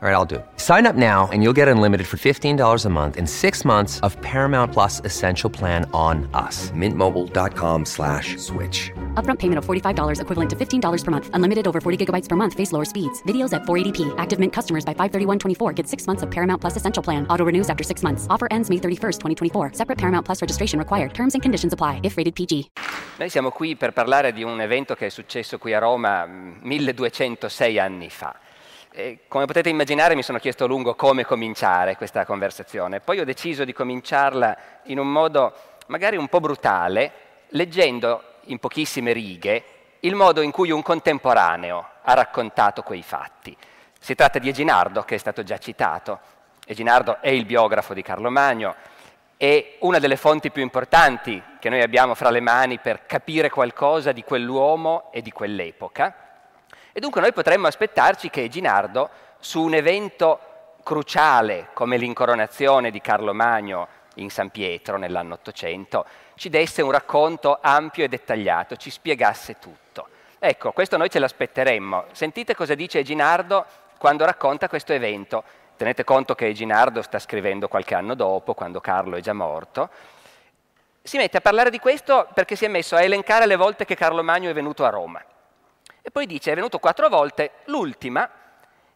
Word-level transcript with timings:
All 0.00 0.08
right, 0.08 0.14
I'll 0.14 0.24
do 0.24 0.36
it. 0.36 0.46
Sign 0.58 0.86
up 0.86 0.94
now 0.94 1.28
and 1.32 1.42
you'll 1.42 1.56
get 1.56 1.66
unlimited 1.66 2.06
for 2.06 2.18
$15 2.18 2.84
a 2.84 2.88
month 2.88 3.16
in 3.16 3.26
six 3.26 3.64
months 3.64 3.98
of 4.06 4.16
Paramount 4.22 4.72
Plus 4.72 5.02
Essential 5.04 5.50
Plan 5.50 5.90
on 5.92 6.30
us. 6.34 6.70
Mintmobile.com 6.70 7.84
slash 7.84 8.36
switch. 8.36 8.92
Upfront 9.14 9.40
payment 9.40 9.58
of 9.58 9.66
$45 9.66 10.20
equivalent 10.20 10.50
to 10.50 10.54
$15 10.54 11.04
per 11.04 11.10
month. 11.10 11.30
Unlimited 11.34 11.66
over 11.66 11.80
40 11.80 12.06
gigabytes 12.06 12.28
per 12.28 12.36
month. 12.36 12.54
Face 12.54 12.70
lower 12.70 12.84
speeds. 12.84 13.20
Videos 13.24 13.52
at 13.52 13.62
480p. 13.62 14.14
Active 14.18 14.38
Mint 14.38 14.52
customers 14.52 14.84
by 14.84 14.94
531.24 14.94 15.74
get 15.74 15.88
six 15.88 16.06
months 16.06 16.22
of 16.22 16.30
Paramount 16.30 16.60
Plus 16.60 16.76
Essential 16.76 17.02
Plan. 17.02 17.26
Auto 17.28 17.44
renews 17.44 17.68
after 17.68 17.82
six 17.82 18.04
months. 18.04 18.28
Offer 18.30 18.46
ends 18.52 18.70
May 18.70 18.76
31st, 18.76 19.18
2024. 19.50 19.72
Separate 19.72 19.98
Paramount 19.98 20.24
Plus 20.24 20.40
registration 20.40 20.78
required. 20.78 21.12
Terms 21.12 21.34
and 21.34 21.42
conditions 21.42 21.72
apply 21.72 21.98
if 22.04 22.16
rated 22.16 22.36
PG. 22.36 22.70
Noi 23.18 23.30
siamo 23.30 23.50
qui 23.50 23.74
per 23.74 23.92
parlare 23.92 24.32
di 24.32 24.44
un 24.44 24.60
evento 24.60 24.94
che 24.94 25.06
è 25.06 25.08
successo 25.08 25.58
qui 25.58 25.74
a 25.74 25.80
Roma 25.80 26.24
mm, 26.24 26.58
1206 26.62 27.80
anni 27.80 28.10
fa. 28.10 28.32
E 28.98 29.20
come 29.28 29.44
potete 29.44 29.68
immaginare 29.68 30.16
mi 30.16 30.24
sono 30.24 30.40
chiesto 30.40 30.64
a 30.64 30.66
lungo 30.66 30.96
come 30.96 31.24
cominciare 31.24 31.96
questa 31.96 32.24
conversazione, 32.24 32.98
poi 32.98 33.20
ho 33.20 33.24
deciso 33.24 33.64
di 33.64 33.72
cominciarla 33.72 34.56
in 34.86 34.98
un 34.98 35.06
modo 35.06 35.54
magari 35.86 36.16
un 36.16 36.26
po' 36.26 36.40
brutale, 36.40 37.12
leggendo 37.50 38.20
in 38.46 38.58
pochissime 38.58 39.12
righe 39.12 39.64
il 40.00 40.16
modo 40.16 40.40
in 40.40 40.50
cui 40.50 40.72
un 40.72 40.82
contemporaneo 40.82 41.90
ha 42.02 42.12
raccontato 42.12 42.82
quei 42.82 43.04
fatti. 43.04 43.56
Si 44.00 44.16
tratta 44.16 44.40
di 44.40 44.48
Eginardo, 44.48 45.04
che 45.04 45.14
è 45.14 45.18
stato 45.18 45.44
già 45.44 45.58
citato. 45.58 46.18
Eginardo 46.66 47.18
è 47.20 47.28
il 47.28 47.44
biografo 47.44 47.94
di 47.94 48.02
Carlo 48.02 48.30
Magno, 48.30 48.74
è 49.36 49.76
una 49.78 50.00
delle 50.00 50.16
fonti 50.16 50.50
più 50.50 50.62
importanti 50.62 51.40
che 51.60 51.68
noi 51.68 51.82
abbiamo 51.82 52.16
fra 52.16 52.30
le 52.30 52.40
mani 52.40 52.80
per 52.80 53.06
capire 53.06 53.48
qualcosa 53.48 54.10
di 54.10 54.24
quell'uomo 54.24 55.12
e 55.12 55.22
di 55.22 55.30
quell'epoca. 55.30 56.27
E 56.98 57.00
dunque 57.00 57.20
noi 57.20 57.32
potremmo 57.32 57.68
aspettarci 57.68 58.28
che 58.28 58.48
Ginardo, 58.48 59.08
su 59.38 59.62
un 59.62 59.72
evento 59.74 60.40
cruciale 60.82 61.68
come 61.72 61.96
l'incoronazione 61.96 62.90
di 62.90 63.00
Carlo 63.00 63.32
Magno 63.32 63.86
in 64.14 64.30
San 64.30 64.50
Pietro 64.50 64.98
nell'anno 64.98 65.34
800, 65.34 66.04
ci 66.34 66.48
desse 66.48 66.82
un 66.82 66.90
racconto 66.90 67.58
ampio 67.60 68.02
e 68.02 68.08
dettagliato, 68.08 68.74
ci 68.74 68.90
spiegasse 68.90 69.60
tutto. 69.60 70.08
Ecco, 70.40 70.72
questo 70.72 70.96
noi 70.96 71.08
ce 71.08 71.20
l'aspetteremmo. 71.20 72.06
Sentite 72.10 72.56
cosa 72.56 72.74
dice 72.74 73.04
Ginardo 73.04 73.64
quando 73.96 74.24
racconta 74.24 74.68
questo 74.68 74.92
evento. 74.92 75.44
Tenete 75.76 76.02
conto 76.02 76.34
che 76.34 76.52
Ginardo 76.52 77.00
sta 77.02 77.20
scrivendo 77.20 77.68
qualche 77.68 77.94
anno 77.94 78.16
dopo, 78.16 78.54
quando 78.54 78.80
Carlo 78.80 79.14
è 79.14 79.20
già 79.20 79.34
morto. 79.34 79.88
Si 81.00 81.16
mette 81.16 81.36
a 81.36 81.40
parlare 81.40 81.70
di 81.70 81.78
questo 81.78 82.26
perché 82.34 82.56
si 82.56 82.64
è 82.64 82.68
messo 82.68 82.96
a 82.96 83.02
elencare 83.02 83.46
le 83.46 83.54
volte 83.54 83.84
che 83.84 83.94
Carlo 83.94 84.24
Magno 84.24 84.50
è 84.50 84.52
venuto 84.52 84.84
a 84.84 84.88
Roma. 84.88 85.24
E 86.08 86.10
poi 86.10 86.24
dice 86.24 86.52
è 86.52 86.54
venuto 86.54 86.78
quattro 86.78 87.10
volte, 87.10 87.50
l'ultima, 87.66 88.26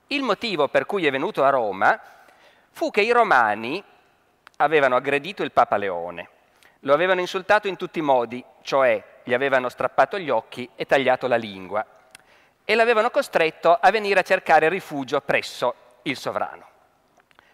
il 0.07 0.23
motivo 0.23 0.69
per 0.69 0.87
cui 0.87 1.05
è 1.05 1.11
venuto 1.11 1.45
a 1.45 1.51
Roma 1.51 2.01
fu 2.71 2.91
che 2.91 3.03
i 3.03 3.11
romani 3.11 3.85
avevano 4.57 4.97
aggredito 4.97 5.43
il 5.43 5.53
Papa 5.53 5.77
Leone, 5.77 6.29
lo 6.81 6.95
avevano 6.95 7.21
insultato 7.21 7.69
in 7.69 7.77
tutti 7.77 7.99
i 7.99 8.03
modi, 8.03 8.43
cioè 8.63 9.21
gli 9.25 9.35
avevano 9.35 9.69
strappato 9.69 10.19
gli 10.19 10.31
occhi 10.31 10.67
e 10.75 10.87
tagliato 10.87 11.27
la 11.27 11.37
lingua, 11.37 11.85
e 12.65 12.75
l'avevano 12.75 13.11
costretto 13.11 13.77
a 13.79 13.91
venire 13.91 14.21
a 14.21 14.23
cercare 14.25 14.71
rifugio 14.71 15.21
presso 15.21 15.75
il 16.05 16.17
sovrano. 16.17 16.67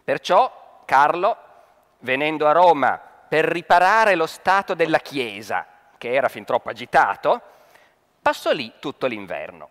Perciò 0.05 0.83
Carlo, 0.85 1.37
venendo 1.99 2.47
a 2.47 2.53
Roma 2.53 2.97
per 2.97 3.45
riparare 3.45 4.15
lo 4.15 4.27
stato 4.27 4.75
della 4.75 5.01
Chiesa, 5.01 5.67
che 5.99 6.13
era 6.13 6.29
fin 6.29 6.45
troppo 6.45 6.71
agitato, 6.71 7.57
passò 8.21 8.53
lì 8.53 8.73
tutto 8.79 9.07
l'inverno. 9.07 9.69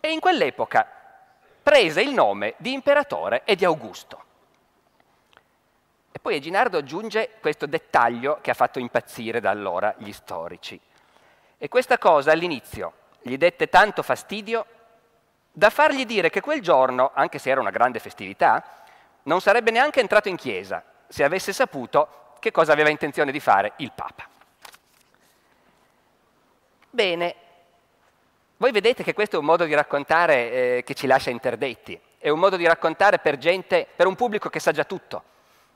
E 0.00 0.12
in 0.12 0.20
quell'epoca 0.20 0.86
prese 1.62 2.00
il 2.00 2.12
nome 2.12 2.54
di 2.58 2.72
imperatore 2.72 3.42
e 3.44 3.54
di 3.56 3.64
Augusto. 3.64 4.24
E 6.12 6.18
poi 6.18 6.36
Eginardo 6.36 6.78
aggiunge 6.78 7.36
questo 7.40 7.66
dettaglio 7.66 8.38
che 8.40 8.50
ha 8.50 8.54
fatto 8.54 8.78
impazzire 8.78 9.40
da 9.40 9.50
allora 9.50 9.94
gli 9.98 10.12
storici. 10.12 10.80
E 11.56 11.68
questa 11.68 11.98
cosa 11.98 12.32
all'inizio 12.32 12.92
gli 13.22 13.36
dette 13.36 13.68
tanto 13.68 14.02
fastidio 14.02 14.66
da 15.52 15.70
fargli 15.70 16.06
dire 16.06 16.30
che 16.30 16.40
quel 16.40 16.60
giorno, 16.62 17.10
anche 17.14 17.38
se 17.38 17.50
era 17.50 17.60
una 17.60 17.70
grande 17.70 17.98
festività, 17.98 18.84
non 19.24 19.40
sarebbe 19.40 19.70
neanche 19.70 20.00
entrato 20.00 20.28
in 20.28 20.36
chiesa 20.36 20.82
se 21.06 21.24
avesse 21.24 21.52
saputo 21.52 22.34
che 22.38 22.50
cosa 22.50 22.72
aveva 22.72 22.88
intenzione 22.88 23.32
di 23.32 23.40
fare 23.40 23.72
il 23.76 23.92
Papa. 23.92 24.28
Bene, 26.92 27.34
voi 28.56 28.72
vedete 28.72 29.04
che 29.04 29.14
questo 29.14 29.36
è 29.36 29.38
un 29.38 29.44
modo 29.44 29.64
di 29.64 29.74
raccontare 29.74 30.50
eh, 30.50 30.82
che 30.84 30.94
ci 30.94 31.06
lascia 31.06 31.30
interdetti, 31.30 31.98
è 32.18 32.30
un 32.30 32.40
modo 32.40 32.56
di 32.56 32.66
raccontare 32.66 33.20
per 33.20 33.38
gente, 33.38 33.86
per 33.94 34.08
un 34.08 34.16
pubblico 34.16 34.48
che 34.48 34.58
sa 34.58 34.72
già 34.72 34.82
tutto. 34.82 35.22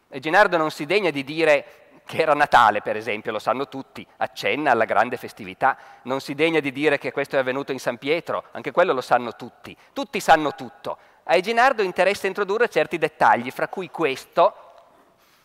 E 0.09 0.19
Ginardo 0.19 0.57
non 0.57 0.73
si 0.73 0.87
degna 0.87 1.11
di 1.11 1.23
dire 1.23 2.01
che 2.05 2.21
era 2.21 2.35
Natale, 2.35 2.83
per 2.83 2.97
esempio, 2.97 3.31
lo 3.31 3.39
sanno 3.39 3.69
tutti, 3.69 4.05
accenna 4.17 4.73
alla 4.73 4.85
grande 4.87 5.17
festività, 5.17 5.79
non 6.03 6.21
si 6.21 6.35
degna 6.35 6.59
di 6.59 6.73
dire 6.73 6.99
che 6.99 7.13
questo 7.13 7.37
è 7.37 7.39
avvenuto 7.39 7.71
in 7.71 7.79
San 7.79 7.97
Pietro, 7.97 8.47
anche 8.51 8.73
quello 8.73 8.93
lo 8.93 9.01
sanno 9.01 9.37
tutti, 9.37 9.77
tutti 9.93 10.19
sanno 10.19 10.57
tutto. 10.57 10.99
A 11.23 11.37
Eginardo 11.37 11.83
interessa 11.83 12.27
introdurre 12.27 12.69
certi 12.69 12.99
dettagli, 12.99 13.53
fra 13.53 13.69
cui 13.69 13.89
questo, 13.89 14.55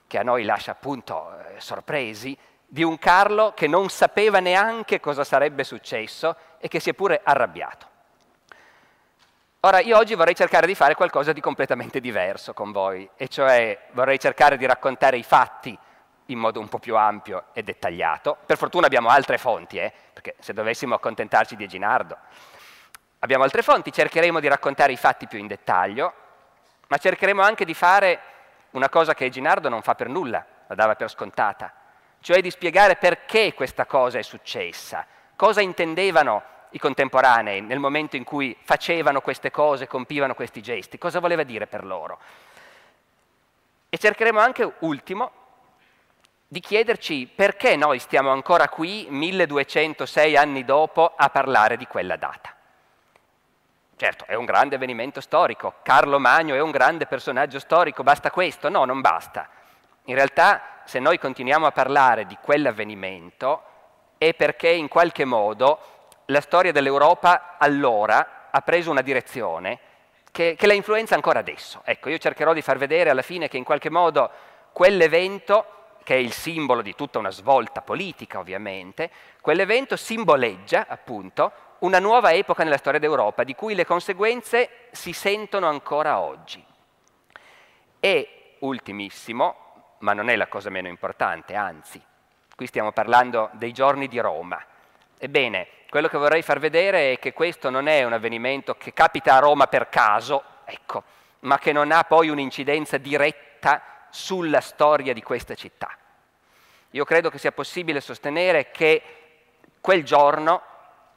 che 0.07 0.17
a 0.17 0.23
noi 0.23 0.43
lascia 0.43 0.71
appunto 0.71 1.31
eh, 1.37 1.61
sorpresi, 1.61 2.35
di 2.71 2.83
un 2.83 2.99
Carlo 2.99 3.53
che 3.55 3.67
non 3.67 3.89
sapeva 3.89 4.39
neanche 4.39 4.99
cosa 4.99 5.23
sarebbe 5.23 5.63
successo 5.63 6.35
e 6.59 6.67
che 6.67 6.79
si 6.79 6.91
è 6.91 6.93
pure 6.93 7.19
arrabbiato. 7.23 7.87
Ora, 9.61 9.79
io 9.79 9.97
oggi 9.97 10.13
vorrei 10.13 10.35
cercare 10.35 10.67
di 10.67 10.75
fare 10.75 10.93
qualcosa 10.93 11.33
di 11.33 11.41
completamente 11.41 11.99
diverso 11.99 12.53
con 12.53 12.71
voi, 12.71 13.09
e 13.17 13.27
cioè 13.27 13.87
vorrei 13.91 14.19
cercare 14.19 14.55
di 14.55 14.65
raccontare 14.65 15.17
i 15.17 15.23
fatti 15.23 15.77
in 16.27 16.37
modo 16.37 16.59
un 16.59 16.69
po' 16.69 16.77
più 16.77 16.95
ampio 16.95 17.45
e 17.53 17.63
dettagliato. 17.63 18.37
Per 18.45 18.55
fortuna 18.55 18.85
abbiamo 18.85 19.09
altre 19.09 19.37
fonti, 19.39 19.77
eh, 19.77 19.91
perché 20.13 20.35
se 20.39 20.53
dovessimo 20.53 20.93
accontentarci 20.95 21.55
di 21.55 21.63
Eginardo. 21.63 22.17
Abbiamo 23.19 23.43
altre 23.43 23.63
fonti, 23.63 23.91
cercheremo 23.91 24.39
di 24.39 24.47
raccontare 24.47 24.93
i 24.93 24.97
fatti 24.97 25.27
più 25.27 25.39
in 25.39 25.47
dettaglio, 25.47 26.13
ma 26.87 26.97
cercheremo 26.97 27.41
anche 27.41 27.65
di 27.65 27.73
fare 27.73 28.19
una 28.71 28.89
cosa 28.89 29.15
che 29.15 29.25
Eginardo 29.25 29.69
non 29.69 29.81
fa 29.81 29.95
per 29.95 30.07
nulla, 30.07 30.45
la 30.67 30.75
dava 30.75 30.95
per 30.95 31.09
scontata, 31.09 31.73
cioè 32.21 32.41
di 32.41 32.51
spiegare 32.51 32.95
perché 32.95 33.53
questa 33.53 33.85
cosa 33.85 34.19
è 34.19 34.21
successa, 34.21 35.05
cosa 35.35 35.61
intendevano 35.61 36.43
i 36.71 36.79
contemporanei 36.79 37.61
nel 37.61 37.79
momento 37.79 38.15
in 38.15 38.23
cui 38.23 38.55
facevano 38.61 39.21
queste 39.21 39.51
cose, 39.51 39.87
compivano 39.87 40.35
questi 40.35 40.61
gesti, 40.61 40.97
cosa 40.97 41.19
voleva 41.19 41.43
dire 41.43 41.67
per 41.67 41.83
loro. 41.83 42.19
E 43.89 43.97
cercheremo 43.97 44.39
anche, 44.39 44.71
ultimo, 44.79 45.31
di 46.47 46.59
chiederci 46.59 47.31
perché 47.33 47.75
noi 47.75 47.99
stiamo 47.99 48.31
ancora 48.31 48.69
qui, 48.69 49.07
1206 49.09 50.37
anni 50.37 50.65
dopo, 50.65 51.13
a 51.15 51.29
parlare 51.29 51.77
di 51.77 51.87
quella 51.87 52.15
data. 52.15 52.53
Certo, 53.95 54.25
è 54.27 54.35
un 54.35 54.45
grande 54.45 54.75
avvenimento 54.75 55.21
storico, 55.21 55.75
Carlo 55.83 56.19
Magno 56.19 56.55
è 56.55 56.61
un 56.61 56.71
grande 56.71 57.05
personaggio 57.05 57.59
storico, 57.59 58.01
basta 58.01 58.31
questo? 58.31 58.69
No, 58.69 58.85
non 58.85 59.01
basta. 59.01 59.49
In 60.05 60.15
realtà, 60.15 60.78
se 60.89 60.97
noi 60.97 61.19
continuiamo 61.19 61.67
a 61.67 61.71
parlare 61.71 62.25
di 62.25 62.35
quell'avvenimento, 62.41 63.61
è 64.17 64.33
perché 64.33 64.69
in 64.69 64.87
qualche 64.87 65.23
modo 65.23 65.79
la 66.25 66.41
storia 66.41 66.71
dell'Europa 66.71 67.57
allora 67.59 68.47
ha 68.49 68.61
preso 68.61 68.89
una 68.89 69.03
direzione 69.03 69.77
che, 70.31 70.55
che, 70.57 70.65
la 70.65 70.73
influenza 70.73 71.13
ancora 71.13 71.37
adesso. 71.37 71.81
Ecco, 71.85 72.09
io 72.09 72.17
cercherò 72.17 72.53
di 72.53 72.63
far 72.63 72.79
vedere 72.79 73.11
alla 73.11 73.21
fine 73.21 73.47
che 73.47 73.57
in 73.57 73.63
qualche 73.63 73.91
modo 73.91 74.31
quell'evento, 74.73 75.65
che 76.03 76.15
è 76.15 76.17
il 76.17 76.33
simbolo 76.33 76.81
di 76.81 76.95
tutta 76.95 77.19
una 77.19 77.29
svolta 77.29 77.83
politica 77.83 78.39
ovviamente, 78.39 79.11
quell'evento 79.41 79.95
simboleggia 79.95 80.87
appunto 80.87 81.51
una 81.81 81.99
nuova 81.99 82.33
epoca 82.33 82.63
nella 82.63 82.77
storia 82.77 82.99
d'Europa, 82.99 83.43
di 83.43 83.53
cui 83.53 83.75
le 83.75 83.85
conseguenze 83.85 84.87
si 84.89 85.13
sentono 85.13 85.67
ancora 85.67 86.19
oggi. 86.19 86.65
E, 87.99 88.55
ultimissimo, 88.61 89.68
ma 89.99 90.13
non 90.13 90.29
è 90.29 90.35
la 90.35 90.47
cosa 90.47 90.69
meno 90.69 90.87
importante, 90.87 91.55
anzi, 91.55 92.01
qui 92.55 92.67
stiamo 92.67 92.91
parlando 92.91 93.49
dei 93.53 93.71
giorni 93.71 94.07
di 94.07 94.19
Roma. 94.19 94.63
Ebbene, 95.17 95.67
quello 95.89 96.07
che 96.07 96.17
vorrei 96.17 96.41
far 96.41 96.59
vedere 96.59 97.13
è 97.13 97.19
che 97.19 97.33
questo 97.33 97.69
non 97.69 97.87
è 97.87 98.03
un 98.03 98.13
avvenimento 98.13 98.75
che 98.75 98.93
capita 98.93 99.35
a 99.35 99.39
Roma 99.39 99.67
per 99.67 99.89
caso, 99.89 100.43
ecco, 100.65 101.03
ma 101.41 101.57
che 101.57 101.71
non 101.71 101.91
ha 101.91 102.03
poi 102.03 102.29
un'incidenza 102.29 102.97
diretta 102.97 103.81
sulla 104.09 104.61
storia 104.61 105.13
di 105.13 105.21
questa 105.21 105.55
città. 105.55 105.89
Io 106.91 107.05
credo 107.05 107.29
che 107.29 107.37
sia 107.37 107.51
possibile 107.51 108.01
sostenere 108.01 108.71
che 108.71 109.03
quel 109.79 110.03
giorno 110.03 110.61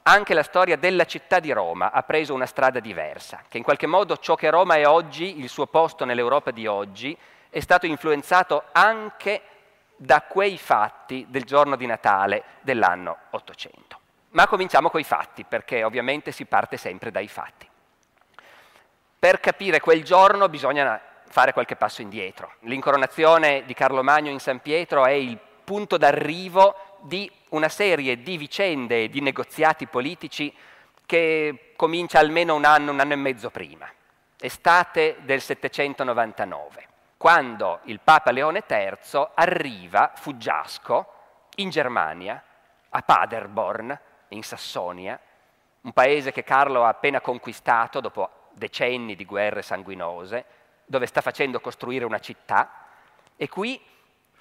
anche 0.03 0.33
la 0.33 0.43
storia 0.43 0.75
della 0.75 1.05
città 1.05 1.39
di 1.39 1.51
Roma 1.51 1.91
ha 1.91 2.03
preso 2.03 2.33
una 2.33 2.45
strada 2.45 2.79
diversa, 2.79 3.43
che 3.47 3.57
in 3.57 3.63
qualche 3.63 3.87
modo 3.87 4.17
ciò 4.17 4.35
che 4.35 4.49
Roma 4.49 4.75
è 4.75 4.85
oggi, 4.85 5.39
il 5.39 5.49
suo 5.49 5.65
posto 5.67 6.03
nell'Europa 6.03 6.51
di 6.51 6.67
oggi, 6.67 7.17
è 7.53 7.59
stato 7.59 7.85
influenzato 7.85 8.63
anche 8.71 9.41
da 9.95 10.23
quei 10.23 10.57
fatti 10.57 11.27
del 11.29 11.43
giorno 11.43 11.75
di 11.75 11.85
Natale 11.85 12.43
dell'anno 12.61 13.15
800. 13.29 13.99
Ma 14.29 14.47
cominciamo 14.47 14.89
coi 14.89 15.03
fatti, 15.03 15.43
perché 15.43 15.83
ovviamente 15.83 16.31
si 16.31 16.45
parte 16.45 16.77
sempre 16.77 17.11
dai 17.11 17.27
fatti. 17.27 17.69
Per 19.19 19.39
capire 19.39 19.79
quel 19.79 20.03
giorno 20.03 20.49
bisogna 20.49 20.99
fare 21.27 21.53
qualche 21.53 21.75
passo 21.75 22.01
indietro. 22.01 22.53
L'incoronazione 22.61 23.65
di 23.65 23.75
Carlo 23.75 24.01
Magno 24.01 24.31
in 24.31 24.39
San 24.39 24.59
Pietro 24.59 25.05
è 25.05 25.11
il 25.11 25.37
punto 25.63 25.97
d'arrivo 25.97 26.97
di 27.01 27.31
una 27.49 27.69
serie 27.69 28.23
di 28.23 28.35
vicende 28.35 29.03
e 29.03 29.09
di 29.09 29.21
negoziati 29.21 29.85
politici 29.85 30.51
che 31.05 31.73
comincia 31.75 32.17
almeno 32.17 32.55
un 32.55 32.65
anno, 32.65 32.91
un 32.91 32.99
anno 32.99 33.13
e 33.13 33.17
mezzo 33.17 33.51
prima, 33.51 33.87
estate 34.39 35.17
del 35.21 35.39
799, 35.39 36.87
quando 37.23 37.79
il 37.83 38.01
Papa 38.01 38.31
Leone 38.31 38.65
III 38.67 39.29
arriva 39.35 40.11
fuggiasco 40.13 41.13
in 41.55 41.69
Germania, 41.69 42.43
a 42.89 43.01
Paderborn, 43.01 43.97
in 44.27 44.43
Sassonia, 44.43 45.17
un 45.83 45.93
paese 45.93 46.33
che 46.33 46.43
Carlo 46.43 46.83
ha 46.83 46.89
appena 46.89 47.21
conquistato 47.21 48.01
dopo 48.01 48.49
decenni 48.51 49.15
di 49.15 49.23
guerre 49.23 49.61
sanguinose, 49.61 50.43
dove 50.83 51.05
sta 51.05 51.21
facendo 51.21 51.61
costruire 51.61 52.03
una 52.03 52.19
città, 52.19 52.69
e 53.37 53.47
qui, 53.47 53.81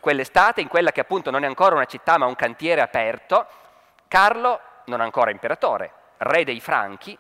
quell'estate, 0.01 0.61
in 0.61 0.67
quella 0.67 0.91
che 0.91 1.03
appunto 1.03 1.31
non 1.31 1.45
è 1.45 1.47
ancora 1.47 1.77
una 1.77 1.85
città 1.85 2.19
ma 2.19 2.27
un 2.27 2.35
cantiere 2.35 2.81
aperto, 2.81 3.47
Carlo, 4.09 4.61
non 4.87 5.01
ancora 5.01 5.31
imperatore, 5.31 5.93
re 6.17 6.43
dei 6.43 6.59
Franchi, 6.59 7.17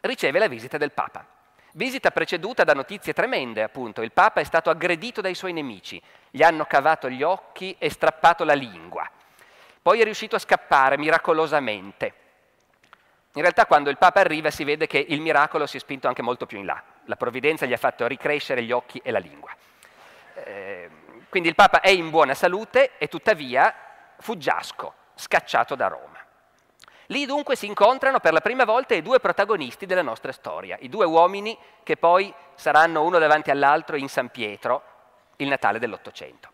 riceve 0.00 0.38
la 0.38 0.48
visita 0.48 0.78
del 0.78 0.92
Papa. 0.92 1.22
Visita 1.72 2.10
preceduta 2.10 2.64
da 2.64 2.74
notizie 2.74 3.12
tremende, 3.12 3.62
appunto. 3.62 4.02
Il 4.02 4.12
Papa 4.12 4.40
è 4.40 4.44
stato 4.44 4.70
aggredito 4.70 5.20
dai 5.20 5.34
suoi 5.34 5.52
nemici, 5.52 6.02
gli 6.30 6.42
hanno 6.42 6.64
cavato 6.64 7.08
gli 7.08 7.22
occhi 7.22 7.76
e 7.78 7.90
strappato 7.90 8.44
la 8.44 8.54
lingua. 8.54 9.08
Poi 9.82 10.00
è 10.00 10.04
riuscito 10.04 10.36
a 10.36 10.40
scappare 10.40 10.98
miracolosamente. 10.98 12.14
In 13.34 13.42
realtà 13.42 13.66
quando 13.66 13.90
il 13.90 13.98
Papa 13.98 14.20
arriva 14.20 14.50
si 14.50 14.64
vede 14.64 14.88
che 14.88 14.98
il 14.98 15.20
miracolo 15.20 15.66
si 15.66 15.76
è 15.76 15.80
spinto 15.80 16.08
anche 16.08 16.22
molto 16.22 16.46
più 16.46 16.58
in 16.58 16.66
là. 16.66 16.82
La 17.04 17.16
provvidenza 17.16 17.64
gli 17.64 17.72
ha 17.72 17.78
fatto 17.78 18.06
ricrescere 18.06 18.62
gli 18.62 18.72
occhi 18.72 19.00
e 19.04 19.12
la 19.12 19.20
lingua. 19.20 19.54
Eh, 20.34 20.90
quindi 21.28 21.48
il 21.48 21.54
Papa 21.54 21.80
è 21.80 21.90
in 21.90 22.10
buona 22.10 22.34
salute 22.34 22.98
e 22.98 23.06
tuttavia 23.06 23.72
fuggiasco, 24.18 24.94
scacciato 25.14 25.76
da 25.76 25.86
Roma. 25.86 26.19
Lì 27.10 27.26
dunque 27.26 27.56
si 27.56 27.66
incontrano 27.66 28.20
per 28.20 28.32
la 28.32 28.40
prima 28.40 28.64
volta 28.64 28.94
i 28.94 29.02
due 29.02 29.18
protagonisti 29.18 29.84
della 29.84 30.02
nostra 30.02 30.30
storia, 30.30 30.76
i 30.80 30.88
due 30.88 31.04
uomini 31.04 31.58
che 31.82 31.96
poi 31.96 32.32
saranno 32.54 33.02
uno 33.02 33.18
davanti 33.18 33.50
all'altro 33.50 33.96
in 33.96 34.08
San 34.08 34.28
Pietro, 34.28 34.82
il 35.36 35.48
Natale 35.48 35.80
dell'Ottocento. 35.80 36.48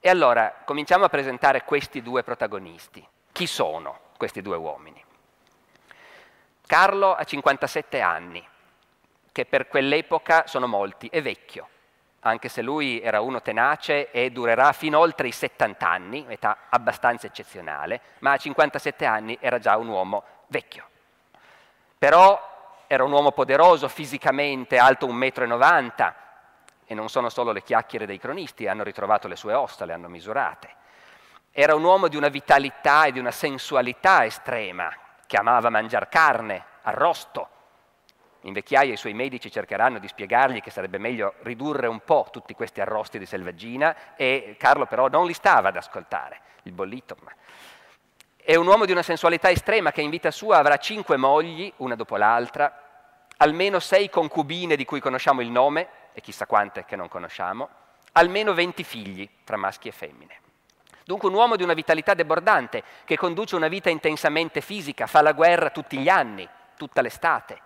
E 0.00 0.08
allora 0.08 0.62
cominciamo 0.64 1.04
a 1.04 1.10
presentare 1.10 1.64
questi 1.64 2.00
due 2.00 2.22
protagonisti. 2.22 3.06
Chi 3.30 3.46
sono 3.46 3.98
questi 4.16 4.40
due 4.40 4.56
uomini? 4.56 5.04
Carlo 6.66 7.14
ha 7.14 7.22
57 7.22 8.00
anni, 8.00 8.46
che 9.32 9.44
per 9.44 9.68
quell'epoca 9.68 10.46
sono 10.46 10.66
molti, 10.66 11.08
è 11.08 11.20
vecchio, 11.20 11.68
anche 12.24 12.48
se 12.48 12.62
lui 12.62 13.00
era 13.00 13.20
uno 13.20 13.42
tenace 13.42 14.10
e 14.10 14.30
durerà 14.30 14.72
fino 14.72 14.98
oltre 14.98 15.28
i 15.28 15.32
70 15.32 15.88
anni, 15.88 16.24
età 16.28 16.56
abbastanza 16.68 17.26
eccezionale, 17.26 18.00
ma 18.20 18.32
a 18.32 18.36
57 18.36 19.04
anni 19.04 19.36
era 19.40 19.58
già 19.58 19.76
un 19.76 19.88
uomo 19.88 20.22
vecchio. 20.46 20.84
Però 21.98 22.50
era 22.86 23.04
un 23.04 23.12
uomo 23.12 23.32
poderoso 23.32 23.88
fisicamente, 23.88 24.78
alto 24.78 25.06
1,90 25.06 26.06
m, 26.06 26.14
e 26.86 26.94
non 26.94 27.08
sono 27.08 27.28
solo 27.28 27.50
le 27.50 27.62
chiacchiere 27.62 28.06
dei 28.06 28.18
cronisti, 28.18 28.68
hanno 28.68 28.84
ritrovato 28.84 29.26
le 29.26 29.36
sue 29.36 29.54
ossa, 29.54 29.84
le 29.84 29.92
hanno 29.92 30.08
misurate. 30.08 30.68
Era 31.50 31.74
un 31.74 31.82
uomo 31.82 32.08
di 32.08 32.16
una 32.16 32.28
vitalità 32.28 33.04
e 33.04 33.12
di 33.12 33.18
una 33.18 33.30
sensualità 33.30 34.24
estrema, 34.24 34.94
che 35.26 35.36
amava 35.36 35.70
mangiare 35.70 36.08
carne, 36.08 36.64
arrosto. 36.82 37.48
In 38.42 38.52
vecchiaia 38.52 38.92
i 38.92 38.96
suoi 38.96 39.14
medici 39.14 39.50
cercheranno 39.50 39.98
di 39.98 40.08
spiegargli 40.08 40.60
che 40.60 40.70
sarebbe 40.70 40.98
meglio 40.98 41.34
ridurre 41.42 41.86
un 41.86 42.00
po' 42.04 42.26
tutti 42.32 42.54
questi 42.54 42.80
arrosti 42.80 43.18
di 43.18 43.26
selvaggina 43.26 44.16
e 44.16 44.56
Carlo 44.58 44.86
però 44.86 45.08
non 45.08 45.26
li 45.26 45.32
stava 45.32 45.68
ad 45.68 45.76
ascoltare, 45.76 46.40
il 46.64 46.72
bollito. 46.72 47.16
È 48.36 48.56
un 48.56 48.66
uomo 48.66 48.84
di 48.84 48.90
una 48.90 49.04
sensualità 49.04 49.50
estrema 49.50 49.92
che 49.92 50.00
in 50.00 50.10
vita 50.10 50.32
sua 50.32 50.58
avrà 50.58 50.76
cinque 50.78 51.16
mogli, 51.16 51.72
una 51.76 51.94
dopo 51.94 52.16
l'altra, 52.16 52.80
almeno 53.36 53.78
sei 53.78 54.10
concubine 54.10 54.74
di 54.74 54.84
cui 54.84 54.98
conosciamo 54.98 55.40
il 55.40 55.50
nome, 55.50 55.88
e 56.12 56.20
chissà 56.20 56.44
quante 56.46 56.84
che 56.84 56.96
non 56.96 57.08
conosciamo, 57.08 57.68
almeno 58.12 58.52
20 58.52 58.82
figli 58.82 59.28
tra 59.44 59.56
maschi 59.56 59.86
e 59.86 59.92
femmine. 59.92 60.40
Dunque 61.04 61.28
un 61.28 61.34
uomo 61.34 61.54
di 61.54 61.62
una 61.62 61.74
vitalità 61.74 62.14
debordante, 62.14 62.82
che 63.04 63.16
conduce 63.16 63.54
una 63.54 63.68
vita 63.68 63.88
intensamente 63.88 64.60
fisica, 64.60 65.06
fa 65.06 65.22
la 65.22 65.32
guerra 65.32 65.70
tutti 65.70 65.98
gli 65.98 66.08
anni, 66.08 66.48
tutta 66.76 67.00
l'estate, 67.00 67.60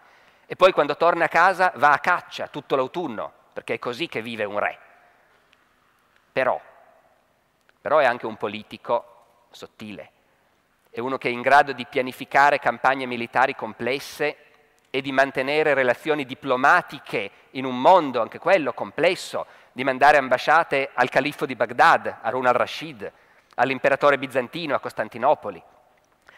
e 0.46 0.56
poi 0.56 0.72
quando 0.72 0.96
torna 0.96 1.24
a 1.24 1.28
casa 1.28 1.72
va 1.76 1.92
a 1.92 1.98
caccia 1.98 2.48
tutto 2.48 2.76
l'autunno, 2.76 3.32
perché 3.52 3.74
è 3.74 3.78
così 3.78 4.06
che 4.06 4.22
vive 4.22 4.44
un 4.44 4.58
re. 4.58 4.78
Però, 6.32 6.60
però 7.80 7.98
è 7.98 8.04
anche 8.04 8.26
un 8.26 8.36
politico 8.36 9.46
sottile, 9.50 10.10
è 10.90 11.00
uno 11.00 11.18
che 11.18 11.28
è 11.28 11.32
in 11.32 11.42
grado 11.42 11.72
di 11.72 11.84
pianificare 11.84 12.58
campagne 12.58 13.06
militari 13.06 13.54
complesse 13.54 14.36
e 14.90 15.02
di 15.02 15.12
mantenere 15.12 15.74
relazioni 15.74 16.24
diplomatiche 16.24 17.30
in 17.50 17.64
un 17.64 17.80
mondo, 17.80 18.20
anche 18.20 18.38
quello 18.38 18.72
complesso, 18.72 19.46
di 19.72 19.84
mandare 19.84 20.16
ambasciate 20.16 20.90
al 20.94 21.10
califfo 21.10 21.44
di 21.44 21.54
Baghdad, 21.54 22.18
Harun 22.22 22.46
al-Rashid, 22.46 23.12
all'imperatore 23.56 24.16
bizantino 24.16 24.74
a 24.74 24.80
Costantinopoli, 24.80 25.62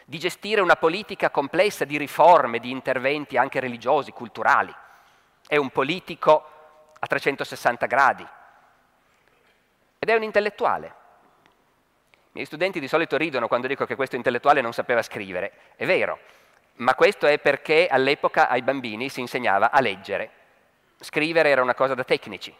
di 0.09 0.17
gestire 0.17 0.59
una 0.59 0.75
politica 0.75 1.29
complessa 1.29 1.85
di 1.85 1.95
riforme, 1.95 2.57
di 2.57 2.71
interventi 2.71 3.37
anche 3.37 3.59
religiosi, 3.59 4.09
culturali. 4.09 4.73
È 5.47 5.55
un 5.55 5.69
politico 5.69 6.49
a 6.97 7.05
360 7.05 7.85
gradi 7.85 8.27
ed 9.99 10.09
è 10.09 10.15
un 10.15 10.23
intellettuale. 10.23 10.87
I 10.87 12.31
miei 12.31 12.47
studenti 12.47 12.79
di 12.79 12.87
solito 12.87 13.17
ridono 13.17 13.47
quando 13.47 13.67
dico 13.67 13.85
che 13.85 13.93
questo 13.93 14.15
intellettuale 14.15 14.61
non 14.61 14.73
sapeva 14.73 15.03
scrivere. 15.03 15.51
È 15.75 15.85
vero, 15.85 16.17
ma 16.77 16.95
questo 16.95 17.27
è 17.27 17.37
perché 17.37 17.85
all'epoca 17.85 18.49
ai 18.49 18.63
bambini 18.63 19.09
si 19.09 19.19
insegnava 19.19 19.69
a 19.69 19.79
leggere. 19.79 20.31
Scrivere 20.99 21.49
era 21.49 21.61
una 21.61 21.75
cosa 21.75 21.93
da 21.93 22.03
tecnici. 22.03 22.51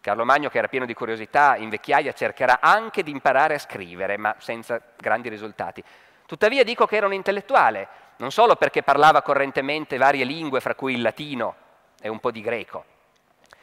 Carlo 0.00 0.24
Magno, 0.24 0.48
che 0.48 0.56
era 0.56 0.68
pieno 0.68 0.86
di 0.86 0.94
curiosità, 0.94 1.54
in 1.56 1.68
vecchiaia 1.68 2.14
cercherà 2.14 2.60
anche 2.60 3.02
di 3.02 3.10
imparare 3.10 3.56
a 3.56 3.58
scrivere, 3.58 4.16
ma 4.16 4.34
senza 4.38 4.80
grandi 4.96 5.28
risultati. 5.28 5.84
Tuttavia 6.32 6.64
dico 6.64 6.86
che 6.86 6.96
era 6.96 7.04
un 7.04 7.12
intellettuale, 7.12 7.88
non 8.16 8.32
solo 8.32 8.56
perché 8.56 8.82
parlava 8.82 9.20
correntemente 9.20 9.98
varie 9.98 10.24
lingue, 10.24 10.60
fra 10.60 10.74
cui 10.74 10.94
il 10.94 11.02
latino 11.02 11.56
e 12.00 12.08
un 12.08 12.20
po' 12.20 12.30
di 12.30 12.40
greco, 12.40 12.86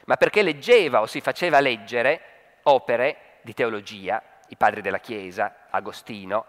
ma 0.05 0.17
perché 0.17 0.43
leggeva 0.43 1.01
o 1.01 1.07
si 1.07 1.19
faceva 1.19 1.61
leggere 1.61 2.59
opere 2.65 3.39
di 3.41 3.55
teologia, 3.55 4.21
i 4.49 4.55
padri 4.55 4.81
della 4.81 4.99
Chiesa, 4.99 5.65
Agostino, 5.71 6.45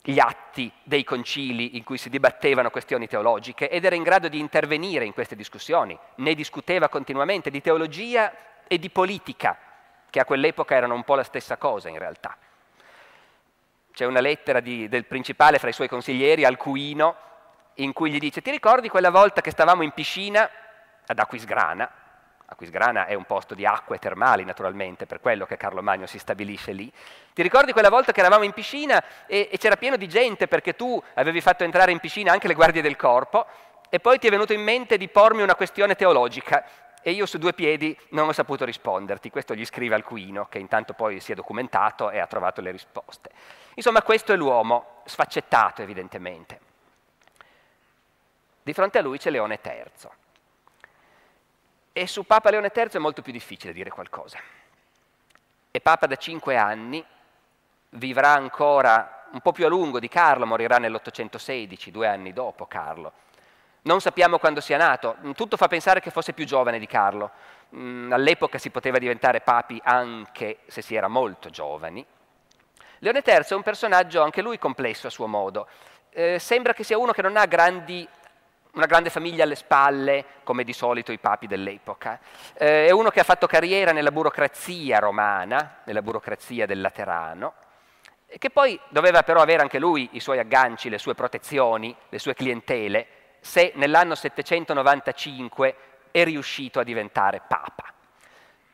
gli 0.00 0.20
atti 0.20 0.72
dei 0.84 1.02
concili 1.02 1.76
in 1.76 1.82
cui 1.82 1.98
si 1.98 2.08
dibattevano 2.08 2.70
questioni 2.70 3.08
teologiche 3.08 3.68
ed 3.68 3.84
era 3.84 3.96
in 3.96 4.04
grado 4.04 4.28
di 4.28 4.38
intervenire 4.38 5.06
in 5.06 5.12
queste 5.12 5.34
discussioni, 5.34 5.98
ne 6.18 6.34
discuteva 6.34 6.88
continuamente 6.88 7.50
di 7.50 7.60
teologia 7.60 8.32
e 8.68 8.78
di 8.78 8.90
politica, 8.90 9.58
che 10.08 10.20
a 10.20 10.24
quell'epoca 10.24 10.76
erano 10.76 10.94
un 10.94 11.02
po' 11.02 11.16
la 11.16 11.24
stessa 11.24 11.56
cosa 11.56 11.88
in 11.88 11.98
realtà. 11.98 12.36
C'è 13.98 14.04
una 14.04 14.20
lettera 14.20 14.60
di, 14.60 14.86
del 14.86 15.06
principale 15.06 15.58
fra 15.58 15.70
i 15.70 15.72
suoi 15.72 15.88
consiglieri, 15.88 16.44
Alcuino, 16.44 17.16
in 17.78 17.92
cui 17.92 18.12
gli 18.12 18.20
dice 18.20 18.40
ti 18.40 18.52
ricordi 18.52 18.88
quella 18.88 19.10
volta 19.10 19.40
che 19.40 19.50
stavamo 19.50 19.82
in 19.82 19.90
piscina 19.90 20.48
ad 21.04 21.18
Aquisgrana, 21.18 21.90
Aquisgrana 22.46 23.06
è 23.06 23.14
un 23.14 23.24
posto 23.24 23.56
di 23.56 23.66
acque 23.66 23.98
termali 23.98 24.44
naturalmente, 24.44 25.06
per 25.06 25.18
quello 25.18 25.46
che 25.46 25.56
Carlo 25.56 25.82
Magno 25.82 26.06
si 26.06 26.20
stabilisce 26.20 26.70
lì. 26.70 26.88
Ti 27.34 27.42
ricordi 27.42 27.72
quella 27.72 27.88
volta 27.88 28.12
che 28.12 28.20
eravamo 28.20 28.44
in 28.44 28.52
piscina 28.52 29.02
e, 29.26 29.48
e 29.50 29.58
c'era 29.58 29.76
pieno 29.76 29.96
di 29.96 30.06
gente 30.06 30.46
perché 30.46 30.76
tu 30.76 31.02
avevi 31.14 31.40
fatto 31.40 31.64
entrare 31.64 31.90
in 31.90 31.98
piscina 31.98 32.30
anche 32.30 32.46
le 32.46 32.54
guardie 32.54 32.82
del 32.82 32.94
corpo 32.94 33.46
e 33.90 33.98
poi 33.98 34.20
ti 34.20 34.28
è 34.28 34.30
venuto 34.30 34.52
in 34.52 34.62
mente 34.62 34.96
di 34.96 35.08
pormi 35.08 35.42
una 35.42 35.56
questione 35.56 35.96
teologica 35.96 36.64
e 37.02 37.10
io 37.10 37.26
su 37.26 37.38
due 37.38 37.52
piedi 37.52 37.98
non 38.10 38.28
ho 38.28 38.32
saputo 38.32 38.64
risponderti. 38.64 39.28
Questo 39.30 39.56
gli 39.56 39.64
scrive 39.64 39.96
Alcuino, 39.96 40.46
che 40.48 40.58
intanto 40.58 40.92
poi 40.92 41.18
si 41.18 41.32
è 41.32 41.34
documentato 41.34 42.10
e 42.10 42.20
ha 42.20 42.26
trovato 42.26 42.60
le 42.60 42.70
risposte. 42.70 43.30
Insomma, 43.78 44.02
questo 44.02 44.32
è 44.32 44.36
l'uomo, 44.36 45.02
sfaccettato 45.04 45.82
evidentemente. 45.82 46.60
Di 48.60 48.72
fronte 48.72 48.98
a 48.98 49.02
lui 49.02 49.18
c'è 49.18 49.30
Leone 49.30 49.60
III. 49.62 50.10
E 51.92 52.06
su 52.08 52.26
Papa 52.26 52.50
Leone 52.50 52.72
III 52.74 52.88
è 52.94 52.98
molto 52.98 53.22
più 53.22 53.30
difficile 53.30 53.72
dire 53.72 53.90
qualcosa. 53.90 54.40
È 55.70 55.80
Papa 55.80 56.06
da 56.08 56.16
cinque 56.16 56.56
anni, 56.56 57.04
vivrà 57.90 58.32
ancora 58.32 59.26
un 59.30 59.40
po' 59.40 59.52
più 59.52 59.64
a 59.64 59.68
lungo 59.68 60.00
di 60.00 60.08
Carlo, 60.08 60.44
morirà 60.44 60.78
nell'816, 60.78 61.90
due 61.90 62.08
anni 62.08 62.32
dopo 62.32 62.66
Carlo. 62.66 63.12
Non 63.82 64.00
sappiamo 64.00 64.40
quando 64.40 64.60
sia 64.60 64.76
nato, 64.76 65.18
tutto 65.36 65.56
fa 65.56 65.68
pensare 65.68 66.00
che 66.00 66.10
fosse 66.10 66.32
più 66.32 66.46
giovane 66.46 66.80
di 66.80 66.86
Carlo. 66.88 67.30
Mm, 67.76 68.12
all'epoca 68.12 68.58
si 68.58 68.70
poteva 68.70 68.98
diventare 68.98 69.40
papi 69.40 69.80
anche 69.84 70.58
se 70.66 70.82
si 70.82 70.96
era 70.96 71.06
molto 71.06 71.48
giovani. 71.48 72.04
Leone 72.98 73.22
III 73.24 73.44
è 73.48 73.54
un 73.54 73.62
personaggio 73.62 74.22
anche 74.22 74.42
lui 74.42 74.58
complesso 74.58 75.06
a 75.06 75.10
suo 75.10 75.26
modo. 75.26 75.68
Eh, 76.10 76.38
sembra 76.38 76.72
che 76.72 76.84
sia 76.84 76.98
uno 76.98 77.12
che 77.12 77.22
non 77.22 77.36
ha 77.36 77.46
grandi 77.46 78.08
una 78.78 78.86
grande 78.86 79.10
famiglia 79.10 79.42
alle 79.42 79.56
spalle, 79.56 80.24
come 80.44 80.62
di 80.62 80.72
solito 80.72 81.10
i 81.10 81.18
papi 81.18 81.48
dell'epoca. 81.48 82.20
Eh, 82.54 82.86
è 82.86 82.90
uno 82.90 83.10
che 83.10 83.18
ha 83.18 83.24
fatto 83.24 83.48
carriera 83.48 83.90
nella 83.92 84.12
burocrazia 84.12 85.00
romana, 85.00 85.78
nella 85.84 86.02
burocrazia 86.02 86.64
del 86.64 86.80
Laterano, 86.80 87.54
e 88.26 88.38
che 88.38 88.50
poi 88.50 88.78
doveva 88.88 89.22
però 89.22 89.40
avere 89.40 89.62
anche 89.62 89.78
lui 89.78 90.10
i 90.12 90.20
suoi 90.20 90.38
agganci, 90.38 90.90
le 90.90 90.98
sue 90.98 91.14
protezioni, 91.14 91.94
le 92.08 92.18
sue 92.18 92.34
clientele, 92.34 93.06
se 93.40 93.72
nell'anno 93.74 94.14
795 94.14 95.76
è 96.12 96.22
riuscito 96.24 96.78
a 96.78 96.84
diventare 96.84 97.40
papa. 97.46 97.84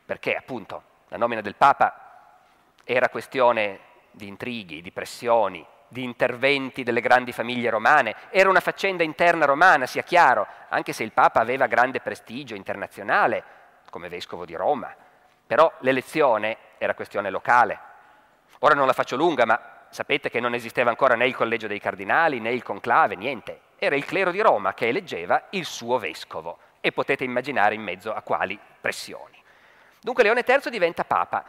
Perché 0.05 0.35
appunto 0.35 0.83
la 1.07 1.17
nomina 1.17 1.41
del 1.41 1.55
papa 1.55 2.37
era 2.83 3.09
questione 3.09 3.79
di 4.15 4.27
intrighi, 4.27 4.81
di 4.81 4.91
pressioni, 4.91 5.65
di 5.87 6.03
interventi 6.03 6.83
delle 6.83 7.01
grandi 7.01 7.31
famiglie 7.31 7.69
romane, 7.69 8.15
era 8.29 8.49
una 8.49 8.59
faccenda 8.59 9.03
interna 9.03 9.45
romana, 9.45 9.85
sia 9.85 10.01
chiaro, 10.03 10.47
anche 10.69 10.93
se 10.93 11.03
il 11.03 11.11
Papa 11.11 11.39
aveva 11.39 11.67
grande 11.67 11.99
prestigio 11.99 12.55
internazionale 12.55 13.43
come 13.89 14.09
vescovo 14.09 14.45
di 14.45 14.55
Roma, 14.55 14.93
però 15.45 15.71
l'elezione 15.79 16.57
era 16.77 16.95
questione 16.95 17.29
locale. 17.29 17.79
Ora 18.59 18.73
non 18.73 18.87
la 18.87 18.93
faccio 18.93 19.15
lunga, 19.15 19.45
ma 19.45 19.59
sapete 19.89 20.29
che 20.29 20.39
non 20.39 20.53
esisteva 20.53 20.89
ancora 20.89 21.15
né 21.15 21.27
il 21.27 21.35
collegio 21.35 21.67
dei 21.67 21.79
cardinali 21.79 22.39
né 22.39 22.51
il 22.51 22.63
conclave, 22.63 23.15
niente, 23.15 23.61
era 23.77 23.95
il 23.95 24.05
clero 24.05 24.31
di 24.31 24.41
Roma 24.41 24.73
che 24.73 24.87
eleggeva 24.87 25.47
il 25.51 25.65
suo 25.65 25.97
vescovo 25.97 26.57
e 26.81 26.91
potete 26.91 27.23
immaginare 27.23 27.75
in 27.75 27.81
mezzo 27.81 28.13
a 28.13 28.21
quali 28.21 28.59
pressioni. 28.81 29.41
Dunque 30.01 30.23
Leone 30.23 30.43
III 30.45 30.69
diventa 30.69 31.03
Papa 31.03 31.45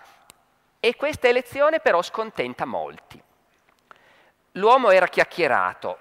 e 0.87 0.95
questa 0.95 1.27
elezione 1.27 1.81
però 1.81 2.01
scontenta 2.01 2.65
molti. 2.65 3.21
L'uomo 4.53 4.91
era 4.91 5.09
chiacchierato, 5.09 5.99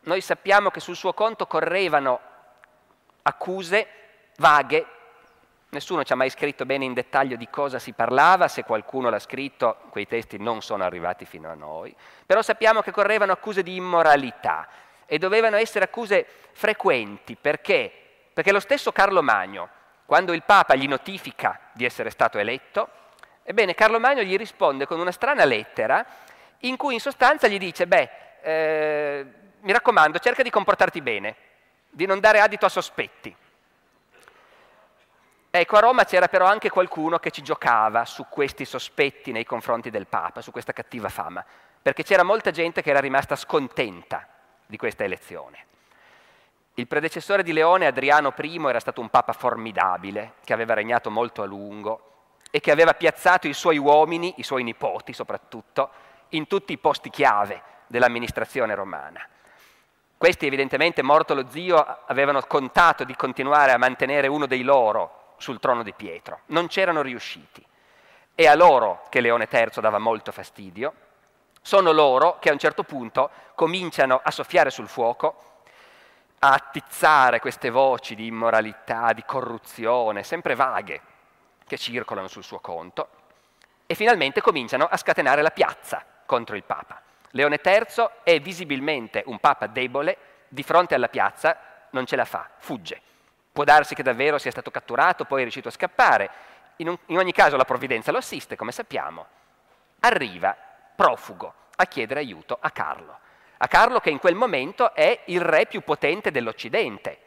noi 0.00 0.20
sappiamo 0.20 0.68
che 0.68 0.78
sul 0.78 0.94
suo 0.94 1.14
conto 1.14 1.46
correvano 1.46 2.20
accuse 3.22 3.88
vaghe, 4.36 4.86
nessuno 5.70 6.04
ci 6.04 6.12
ha 6.12 6.16
mai 6.16 6.28
scritto 6.28 6.66
bene 6.66 6.84
in 6.84 6.92
dettaglio 6.92 7.36
di 7.36 7.48
cosa 7.48 7.78
si 7.78 7.94
parlava, 7.94 8.46
se 8.46 8.62
qualcuno 8.64 9.08
l'ha 9.08 9.18
scritto 9.18 9.78
quei 9.88 10.06
testi 10.06 10.36
non 10.36 10.60
sono 10.60 10.84
arrivati 10.84 11.24
fino 11.24 11.50
a 11.50 11.54
noi, 11.54 11.96
però 12.26 12.42
sappiamo 12.42 12.82
che 12.82 12.90
correvano 12.90 13.32
accuse 13.32 13.62
di 13.62 13.74
immoralità 13.74 14.68
e 15.06 15.16
dovevano 15.16 15.56
essere 15.56 15.86
accuse 15.86 16.26
frequenti, 16.52 17.36
perché? 17.36 17.90
Perché 18.34 18.52
lo 18.52 18.60
stesso 18.60 18.92
Carlo 18.92 19.22
Magno, 19.22 19.70
quando 20.04 20.34
il 20.34 20.42
Papa 20.42 20.74
gli 20.74 20.86
notifica 20.86 21.58
di 21.72 21.86
essere 21.86 22.10
stato 22.10 22.36
eletto, 22.36 23.04
ebbene 23.46 23.74
Carlo 23.74 24.00
Magno 24.00 24.22
gli 24.22 24.36
risponde 24.36 24.86
con 24.86 24.98
una 24.98 25.12
strana 25.12 25.44
lettera 25.44 26.04
in 26.60 26.76
cui 26.76 26.94
in 26.94 27.00
sostanza 27.00 27.46
gli 27.46 27.58
dice, 27.58 27.86
beh, 27.86 28.10
eh, 28.42 29.26
mi 29.60 29.72
raccomando, 29.72 30.18
cerca 30.18 30.42
di 30.42 30.50
comportarti 30.50 31.00
bene, 31.00 31.36
di 31.88 32.06
non 32.06 32.18
dare 32.18 32.40
adito 32.40 32.66
a 32.66 32.68
sospetti. 32.68 33.34
Ecco, 35.48 35.76
a 35.76 35.80
Roma 35.80 36.04
c'era 36.04 36.28
però 36.28 36.46
anche 36.46 36.68
qualcuno 36.70 37.18
che 37.18 37.30
ci 37.30 37.42
giocava 37.42 38.04
su 38.04 38.26
questi 38.28 38.64
sospetti 38.64 39.30
nei 39.32 39.44
confronti 39.44 39.90
del 39.90 40.06
Papa, 40.06 40.42
su 40.42 40.50
questa 40.50 40.72
cattiva 40.72 41.08
fama, 41.08 41.44
perché 41.80 42.02
c'era 42.02 42.24
molta 42.24 42.50
gente 42.50 42.82
che 42.82 42.90
era 42.90 43.00
rimasta 43.00 43.36
scontenta 43.36 44.26
di 44.66 44.76
questa 44.76 45.04
elezione. 45.04 45.64
Il 46.74 46.88
predecessore 46.88 47.44
di 47.44 47.52
Leone, 47.52 47.86
Adriano 47.86 48.34
I, 48.36 48.66
era 48.66 48.80
stato 48.80 49.00
un 49.00 49.08
papa 49.08 49.32
formidabile, 49.32 50.34
che 50.44 50.52
aveva 50.52 50.74
regnato 50.74 51.10
molto 51.10 51.42
a 51.42 51.46
lungo 51.46 52.15
e 52.56 52.60
che 52.60 52.70
aveva 52.70 52.94
piazzato 52.94 53.48
i 53.48 53.52
suoi 53.52 53.76
uomini, 53.76 54.32
i 54.38 54.42
suoi 54.42 54.62
nipoti 54.62 55.12
soprattutto, 55.12 55.90
in 56.30 56.46
tutti 56.46 56.72
i 56.72 56.78
posti 56.78 57.10
chiave 57.10 57.60
dell'amministrazione 57.86 58.74
romana. 58.74 59.28
Questi 60.16 60.46
evidentemente, 60.46 61.02
morto 61.02 61.34
lo 61.34 61.50
zio, 61.50 61.76
avevano 62.06 62.40
contato 62.40 63.04
di 63.04 63.14
continuare 63.14 63.72
a 63.72 63.76
mantenere 63.76 64.26
uno 64.26 64.46
dei 64.46 64.62
loro 64.62 65.34
sul 65.36 65.60
trono 65.60 65.82
di 65.82 65.92
Pietro. 65.92 66.40
Non 66.46 66.66
c'erano 66.68 67.02
riusciti. 67.02 67.62
È 68.34 68.46
a 68.46 68.54
loro 68.54 69.02
che 69.10 69.20
Leone 69.20 69.48
III 69.52 69.72
dava 69.82 69.98
molto 69.98 70.32
fastidio. 70.32 70.94
Sono 71.60 71.92
loro 71.92 72.38
che 72.38 72.48
a 72.48 72.52
un 72.52 72.58
certo 72.58 72.84
punto 72.84 73.28
cominciano 73.54 74.18
a 74.22 74.30
soffiare 74.30 74.70
sul 74.70 74.88
fuoco, 74.88 75.58
a 76.38 76.54
attizzare 76.54 77.38
queste 77.38 77.68
voci 77.68 78.14
di 78.14 78.24
immoralità, 78.24 79.12
di 79.12 79.24
corruzione, 79.26 80.22
sempre 80.22 80.54
vaghe, 80.54 81.02
che 81.66 81.76
circolano 81.76 82.28
sul 82.28 82.44
suo 82.44 82.60
conto, 82.60 83.08
e 83.86 83.94
finalmente 83.94 84.40
cominciano 84.40 84.84
a 84.84 84.96
scatenare 84.96 85.42
la 85.42 85.50
piazza 85.50 86.04
contro 86.24 86.56
il 86.56 86.64
Papa. 86.64 87.00
Leone 87.30 87.60
III 87.62 88.08
è 88.22 88.40
visibilmente 88.40 89.22
un 89.26 89.38
Papa 89.38 89.66
debole, 89.66 90.16
di 90.48 90.62
fronte 90.62 90.94
alla 90.94 91.08
piazza 91.08 91.56
non 91.90 92.06
ce 92.06 92.16
la 92.16 92.24
fa, 92.24 92.48
fugge. 92.58 93.00
Può 93.52 93.64
darsi 93.64 93.94
che 93.94 94.02
davvero 94.02 94.38
sia 94.38 94.50
stato 94.50 94.70
catturato, 94.70 95.24
poi 95.24 95.38
è 95.38 95.42
riuscito 95.42 95.68
a 95.68 95.72
scappare. 95.72 96.30
In, 96.76 96.88
un, 96.88 96.98
in 97.06 97.18
ogni 97.18 97.32
caso 97.32 97.56
la 97.56 97.64
provvidenza 97.64 98.12
lo 98.12 98.18
assiste, 98.18 98.56
come 98.56 98.72
sappiamo. 98.72 99.26
Arriva 100.00 100.54
profugo 100.94 101.52
a 101.76 101.84
chiedere 101.86 102.20
aiuto 102.20 102.56
a 102.60 102.70
Carlo. 102.70 103.18
A 103.58 103.68
Carlo 103.68 104.00
che 104.00 104.10
in 104.10 104.18
quel 104.18 104.34
momento 104.34 104.94
è 104.94 105.22
il 105.26 105.40
re 105.40 105.66
più 105.66 105.80
potente 105.80 106.30
dell'Occidente. 106.30 107.18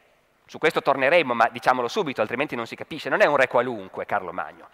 Su 0.49 0.57
questo 0.57 0.81
torneremo, 0.81 1.33
ma 1.33 1.47
diciamolo 1.49 1.87
subito, 1.87 2.21
altrimenti 2.21 2.55
non 2.55 2.65
si 2.65 2.75
capisce. 2.75 3.09
Non 3.09 3.21
è 3.21 3.25
un 3.25 3.35
re 3.37 3.47
qualunque, 3.47 4.05
Carlo 4.05 4.33
Magno 4.33 4.67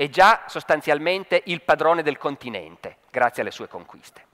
è 0.00 0.08
già 0.08 0.44
sostanzialmente 0.46 1.42
il 1.46 1.60
padrone 1.60 2.02
del 2.02 2.16
continente, 2.16 3.00
grazie 3.10 3.42
alle 3.42 3.50
sue 3.50 3.68
conquiste. 3.68 4.24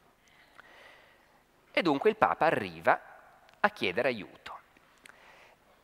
E 1.72 1.82
dunque 1.82 2.08
il 2.08 2.14
Papa 2.14 2.46
arriva 2.46 3.00
a 3.58 3.68
chiedere 3.70 4.06
aiuto. 4.06 4.58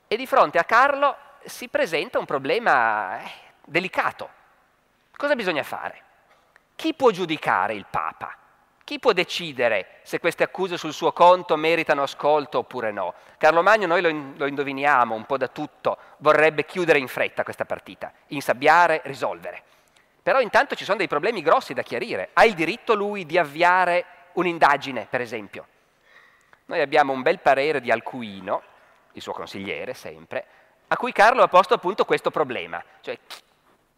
E 0.06 0.16
di 0.16 0.24
fronte 0.24 0.58
a 0.58 0.64
Carlo 0.64 1.16
si 1.44 1.66
presenta 1.66 2.20
un 2.20 2.26
problema 2.26 3.24
eh, 3.24 3.30
delicato. 3.64 4.30
Cosa 5.16 5.34
bisogna 5.34 5.64
fare? 5.64 6.02
Chi 6.76 6.94
può 6.94 7.10
giudicare 7.10 7.74
il 7.74 7.86
Papa? 7.90 8.36
Chi 8.84 8.98
può 8.98 9.12
decidere 9.12 10.00
se 10.02 10.18
queste 10.18 10.42
accuse 10.42 10.76
sul 10.76 10.92
suo 10.92 11.12
conto 11.12 11.56
meritano 11.56 12.02
ascolto 12.02 12.58
oppure 12.58 12.90
no? 12.90 13.14
Carlo 13.38 13.62
Magno, 13.62 13.86
noi 13.86 14.02
lo, 14.02 14.08
in, 14.08 14.34
lo 14.36 14.46
indoviniamo 14.46 15.14
un 15.14 15.24
po' 15.24 15.36
da 15.36 15.46
tutto, 15.48 15.98
vorrebbe 16.18 16.64
chiudere 16.64 16.98
in 16.98 17.06
fretta 17.06 17.44
questa 17.44 17.64
partita, 17.64 18.12
insabbiare, 18.28 19.00
risolvere. 19.04 19.62
Però 20.20 20.40
intanto 20.40 20.74
ci 20.74 20.84
sono 20.84 20.98
dei 20.98 21.08
problemi 21.08 21.42
grossi 21.42 21.74
da 21.74 21.82
chiarire. 21.82 22.30
Ha 22.32 22.44
il 22.44 22.54
diritto 22.54 22.94
lui 22.94 23.24
di 23.24 23.38
avviare 23.38 24.04
un'indagine, 24.32 25.06
per 25.08 25.20
esempio? 25.20 25.66
Noi 26.66 26.80
abbiamo 26.80 27.12
un 27.12 27.22
bel 27.22 27.38
parere 27.40 27.80
di 27.80 27.90
Alcuino, 27.90 28.62
il 29.12 29.22
suo 29.22 29.32
consigliere 29.32 29.94
sempre, 29.94 30.44
a 30.88 30.96
cui 30.96 31.12
Carlo 31.12 31.42
ha 31.42 31.48
posto 31.48 31.74
appunto 31.74 32.04
questo 32.04 32.30
problema. 32.30 32.82
Cioè, 33.00 33.18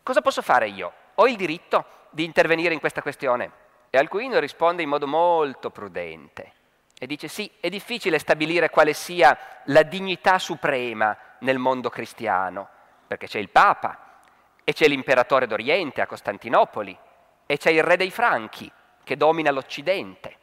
cosa 0.03 0.21
posso 0.21 0.43
fare 0.43 0.69
io? 0.69 0.93
Ho 1.17 1.27
il 1.27 1.37
diritto 1.37 1.85
di 2.11 2.25
intervenire 2.25 2.75
in 2.75 2.81
questa 2.81 3.03
questione? 3.03 3.63
E 3.95 3.97
Alcuino 3.97 4.41
risponde 4.41 4.83
in 4.83 4.89
modo 4.89 5.07
molto 5.07 5.71
prudente 5.71 6.53
e 6.99 7.07
dice 7.07 7.29
sì, 7.29 7.49
è 7.61 7.69
difficile 7.69 8.19
stabilire 8.19 8.69
quale 8.69 8.93
sia 8.93 9.39
la 9.67 9.85
dignità 9.85 10.41
suprema 10.41 11.17
nel 11.39 11.59
mondo 11.59 11.91
cristiano, 11.91 12.69
perché 13.07 13.29
c'è 13.29 13.39
il 13.39 13.51
Papa, 13.51 14.19
e 14.65 14.73
c'è 14.73 14.89
l'imperatore 14.89 15.47
d'Oriente 15.47 16.01
a 16.01 16.09
Costantinopoli, 16.09 16.99
e 17.47 17.57
c'è 17.57 17.71
il 17.71 17.85
re 17.85 17.97
dei 17.97 18.11
Franchi 18.11 18.69
che 19.05 19.17
domina 19.17 19.53
l'Occidente. 19.53 20.39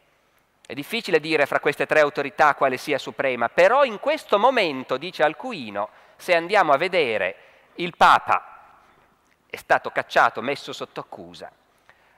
È 0.65 0.73
difficile 0.73 1.19
dire 1.19 1.45
fra 1.45 1.59
queste 1.59 1.85
tre 1.85 1.99
autorità 1.99 2.55
quale 2.55 2.77
sia 2.77 2.97
suprema, 2.97 3.49
però 3.49 3.83
in 3.83 3.99
questo 3.99 4.39
momento, 4.39 4.95
dice 4.95 5.23
Alcuino, 5.23 5.89
se 6.15 6.33
andiamo 6.33 6.71
a 6.71 6.77
vedere, 6.77 7.35
il 7.75 7.97
Papa 7.97 8.77
è 9.45 9.57
stato 9.57 9.89
cacciato, 9.89 10.41
messo 10.41 10.71
sotto 10.71 11.01
accusa. 11.01 11.51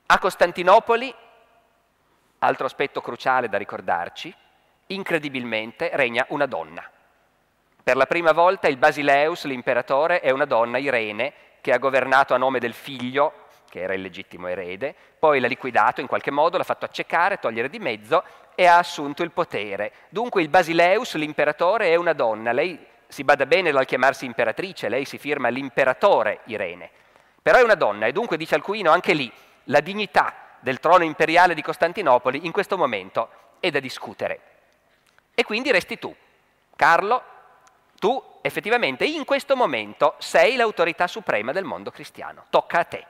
A 0.05 0.19
Costantinopoli, 0.19 1.15
altro 2.43 2.65
aspetto 2.65 2.99
cruciale 2.99 3.47
da 3.47 3.57
ricordarci, 3.57 4.33
incredibilmente 4.87 5.89
regna 5.93 6.25
una 6.29 6.45
donna. 6.45 6.83
Per 7.81 7.95
la 7.95 8.05
prima 8.05 8.33
volta 8.33 8.67
il 8.67 8.77
Basileus, 8.77 9.45
l'imperatore, 9.45 10.19
è 10.19 10.29
una 10.29 10.45
donna, 10.45 10.77
Irene, 10.77 11.33
che 11.61 11.71
ha 11.71 11.77
governato 11.77 12.33
a 12.33 12.37
nome 12.37 12.59
del 12.59 12.73
figlio, 12.73 13.47
che 13.69 13.81
era 13.81 13.93
il 13.93 14.01
legittimo 14.01 14.47
erede, 14.47 14.93
poi 15.17 15.39
l'ha 15.39 15.47
liquidato 15.47 16.01
in 16.01 16.07
qualche 16.07 16.31
modo, 16.31 16.57
l'ha 16.57 16.63
fatto 16.63 16.85
accecare, 16.85 17.39
togliere 17.39 17.69
di 17.69 17.79
mezzo 17.79 18.23
e 18.55 18.65
ha 18.65 18.77
assunto 18.77 19.23
il 19.23 19.31
potere. 19.31 19.91
Dunque 20.09 20.41
il 20.41 20.49
Basileus, 20.49 21.15
l'imperatore, 21.15 21.87
è 21.87 21.95
una 21.95 22.13
donna, 22.13 22.51
lei 22.51 22.77
si 23.07 23.23
bada 23.23 23.45
bene 23.45 23.71
dal 23.71 23.85
chiamarsi 23.85 24.25
imperatrice, 24.25 24.89
lei 24.89 25.05
si 25.05 25.17
firma 25.17 25.47
l'imperatore 25.47 26.39
Irene, 26.45 26.89
però 27.41 27.59
è 27.59 27.63
una 27.63 27.75
donna 27.75 28.05
e 28.05 28.11
dunque 28.11 28.37
dice 28.37 28.55
Alcuino 28.55 28.91
anche 28.91 29.13
lì 29.13 29.31
la 29.65 29.79
dignità 29.79 30.33
del 30.63 30.79
trono 30.79 31.03
imperiale 31.03 31.53
di 31.53 31.61
Costantinopoli 31.61 32.45
in 32.45 32.53
questo 32.53 32.77
momento 32.77 33.29
è 33.59 33.69
da 33.69 33.81
discutere. 33.81 34.39
E 35.35 35.43
quindi 35.43 35.71
resti 35.71 35.99
tu, 35.99 36.15
Carlo, 36.77 37.21
tu 37.99 38.21
effettivamente 38.41 39.03
in 39.03 39.25
questo 39.25 39.57
momento 39.57 40.15
sei 40.19 40.55
l'autorità 40.55 41.05
suprema 41.07 41.51
del 41.51 41.65
mondo 41.65 41.91
cristiano, 41.91 42.45
tocca 42.49 42.79
a 42.79 42.83
te. 42.85 43.05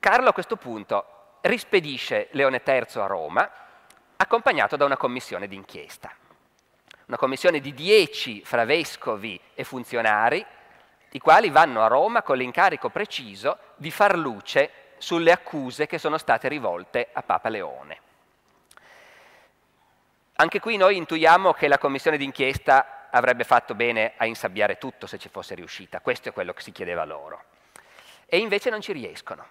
Carlo 0.00 0.28
a 0.28 0.32
questo 0.32 0.56
punto 0.56 1.36
rispedisce 1.42 2.26
Leone 2.32 2.62
III 2.64 2.86
a 2.94 3.06
Roma, 3.06 3.50
accompagnato 4.16 4.74
da 4.74 4.84
una 4.84 4.96
commissione 4.96 5.46
d'inchiesta. 5.46 6.10
Una 7.06 7.16
commissione 7.16 7.60
di 7.60 7.72
dieci 7.72 8.44
fra 8.44 8.64
vescovi 8.64 9.40
e 9.54 9.62
funzionari, 9.62 10.44
i 11.14 11.18
quali 11.18 11.50
vanno 11.50 11.82
a 11.82 11.88
Roma 11.88 12.22
con 12.22 12.36
l'incarico 12.36 12.88
preciso 12.88 13.58
di 13.76 13.90
far 13.90 14.16
luce 14.16 14.70
sulle 14.98 15.32
accuse 15.32 15.86
che 15.86 15.98
sono 15.98 16.16
state 16.16 16.48
rivolte 16.48 17.08
a 17.12 17.22
Papa 17.22 17.48
Leone. 17.48 18.00
Anche 20.36 20.60
qui 20.60 20.76
noi 20.76 20.96
intuiamo 20.96 21.52
che 21.52 21.68
la 21.68 21.78
commissione 21.78 22.16
d'inchiesta 22.16 23.08
avrebbe 23.10 23.44
fatto 23.44 23.74
bene 23.74 24.14
a 24.16 24.24
insabbiare 24.24 24.78
tutto 24.78 25.06
se 25.06 25.18
ci 25.18 25.28
fosse 25.28 25.54
riuscita, 25.54 26.00
questo 26.00 26.30
è 26.30 26.32
quello 26.32 26.52
che 26.54 26.62
si 26.62 26.72
chiedeva 26.72 27.04
loro. 27.04 27.44
E 28.26 28.38
invece 28.38 28.70
non 28.70 28.80
ci 28.80 28.92
riescono. 28.92 29.46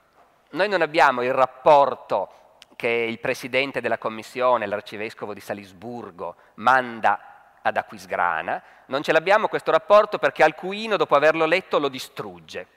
Noi 0.52 0.68
non 0.68 0.82
abbiamo 0.82 1.22
il 1.22 1.34
rapporto 1.34 2.58
che 2.76 2.88
il 2.88 3.20
presidente 3.20 3.80
della 3.80 4.00
commissione, 4.00 4.66
l'arcivescovo 4.66 5.36
di 5.36 5.40
Salisburgo, 5.40 6.36
manda 6.56 7.31
ad 7.62 7.78
Aquisgrana, 7.78 8.62
non 8.88 9.04
ce 9.04 9.12
l'abbiamo 9.12 9.48
questo 9.48 9.72
rapporto 9.72 10.18
perché 10.18 10.44
Alcuino, 10.44 10.98
dopo 10.98 11.16
averlo 11.16 11.46
letto, 11.46 11.80
lo 11.80 11.88
distrugge. 11.88 12.68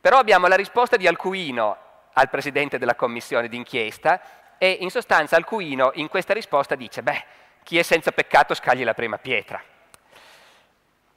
Però 0.00 0.18
abbiamo 0.18 0.46
la 0.46 0.56
risposta 0.56 0.96
di 0.96 1.06
Alcuino 1.06 1.76
al 2.12 2.30
presidente 2.30 2.78
della 2.78 2.94
commissione 2.94 3.48
d'inchiesta 3.48 4.20
e 4.58 4.78
in 4.80 4.90
sostanza 4.90 5.36
Alcuino 5.36 5.90
in 5.94 6.08
questa 6.08 6.34
risposta 6.34 6.74
dice, 6.74 7.02
beh, 7.02 7.24
chi 7.62 7.78
è 7.78 7.82
senza 7.82 8.12
peccato 8.12 8.54
scagli 8.54 8.84
la 8.84 8.94
prima 8.94 9.18
pietra. 9.18 9.62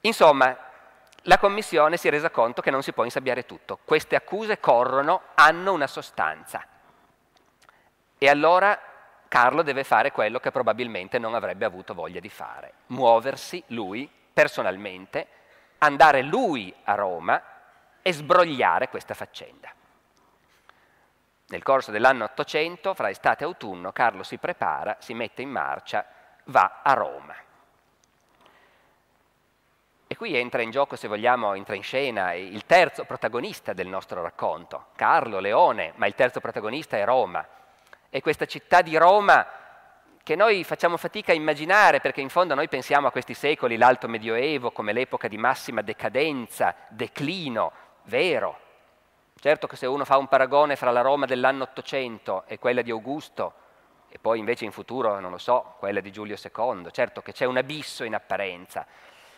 Insomma, 0.01 0.55
la 1.25 1.38
Commissione 1.38 1.98
si 1.98 2.08
è 2.08 2.12
resa 2.12 2.31
conto 2.31 2.62
che 2.62 2.72
non 2.72 2.81
si 2.81 2.93
può 2.93 3.03
insabbiare 3.03 3.46
tutto. 3.46 3.79
Queste 3.86 4.15
accuse 4.15 4.60
corrono, 4.60 5.22
hanno 5.36 5.72
una 5.74 5.88
sostanza. 5.88 6.65
E 8.17 8.29
allora 8.29 8.79
Carlo 9.31 9.61
deve 9.61 9.85
fare 9.85 10.11
quello 10.11 10.41
che 10.41 10.51
probabilmente 10.51 11.17
non 11.17 11.35
avrebbe 11.35 11.63
avuto 11.63 11.93
voglia 11.93 12.19
di 12.19 12.27
fare, 12.27 12.73
muoversi 12.88 13.63
lui 13.67 14.11
personalmente, 14.33 15.25
andare 15.77 16.21
lui 16.21 16.75
a 16.83 16.95
Roma 16.95 17.41
e 18.01 18.11
sbrogliare 18.11 18.89
questa 18.89 19.13
faccenda. 19.13 19.71
Nel 21.47 21.63
corso 21.63 21.91
dell'anno 21.91 22.25
800, 22.25 22.93
fra 22.93 23.09
estate 23.09 23.45
e 23.45 23.47
autunno, 23.47 23.93
Carlo 23.93 24.23
si 24.23 24.38
prepara, 24.38 24.97
si 25.00 25.13
mette 25.13 25.41
in 25.41 25.50
marcia, 25.50 26.05
va 26.47 26.81
a 26.83 26.91
Roma. 26.91 27.35
E 30.07 30.17
qui 30.17 30.35
entra 30.35 30.61
in 30.61 30.71
gioco, 30.71 30.97
se 30.97 31.07
vogliamo, 31.07 31.53
entra 31.53 31.75
in 31.75 31.83
scena 31.83 32.33
il 32.33 32.65
terzo 32.65 33.05
protagonista 33.05 33.71
del 33.71 33.88
nostro 33.88 34.21
racconto, 34.21 34.88
Carlo, 34.97 35.39
Leone, 35.39 35.93
ma 35.95 36.05
il 36.05 36.15
terzo 36.15 36.41
protagonista 36.41 36.97
è 36.97 37.05
Roma. 37.05 37.47
E 38.12 38.22
questa 38.22 38.46
città 38.46 38.84
di 38.84 38.96
Roma 38.96 39.48
che 40.22 40.36
noi 40.36 40.63
facciamo 40.63 40.98
fatica 40.98 41.32
a 41.32 41.36
immaginare 41.36 42.00
perché 42.00 42.22
in 42.22 42.30
fondo 42.30 42.53
noi 42.53 42.68
pensiamo 42.68 43.08
a 43.08 43.12
questi 43.12 43.34
secoli, 43.34 43.77
l'alto 43.77 44.08
medioevo, 44.08 44.70
come 44.70 44.94
l'epoca 44.94 45.27
di 45.27 45.38
massima 45.38 45.82
decadenza, 45.82 46.75
declino, 46.89 47.72
vero, 48.03 48.70
Certo 49.41 49.65
che 49.65 49.75
se 49.75 49.88
uno 49.88 50.06
fa 50.06 50.18
un 50.18 50.27
paragone 50.27 50.75
fra 50.75 50.91
la 50.91 51.01
Roma 51.01 51.25
dell'anno 51.25 51.63
800 51.63 52.44
e 52.46 52.60
quella 52.60 52.84
di 52.84 52.91
Augusto, 52.91 53.53
e 54.08 54.20
poi 54.20 54.38
invece 54.38 54.65
in 54.65 54.72
futuro, 54.72 55.20
non 55.20 55.32
lo 55.32 55.39
so, 55.39 55.74
quella 55.80 56.00
di 56.00 56.12
Giulio 56.12 56.36
II, 56.36 56.89
certo 56.91 57.24
che 57.24 57.32
c'è 57.32 57.46
un 57.46 57.58
abisso 57.58 58.03
in 58.03 58.13
apparenza. 58.13 58.86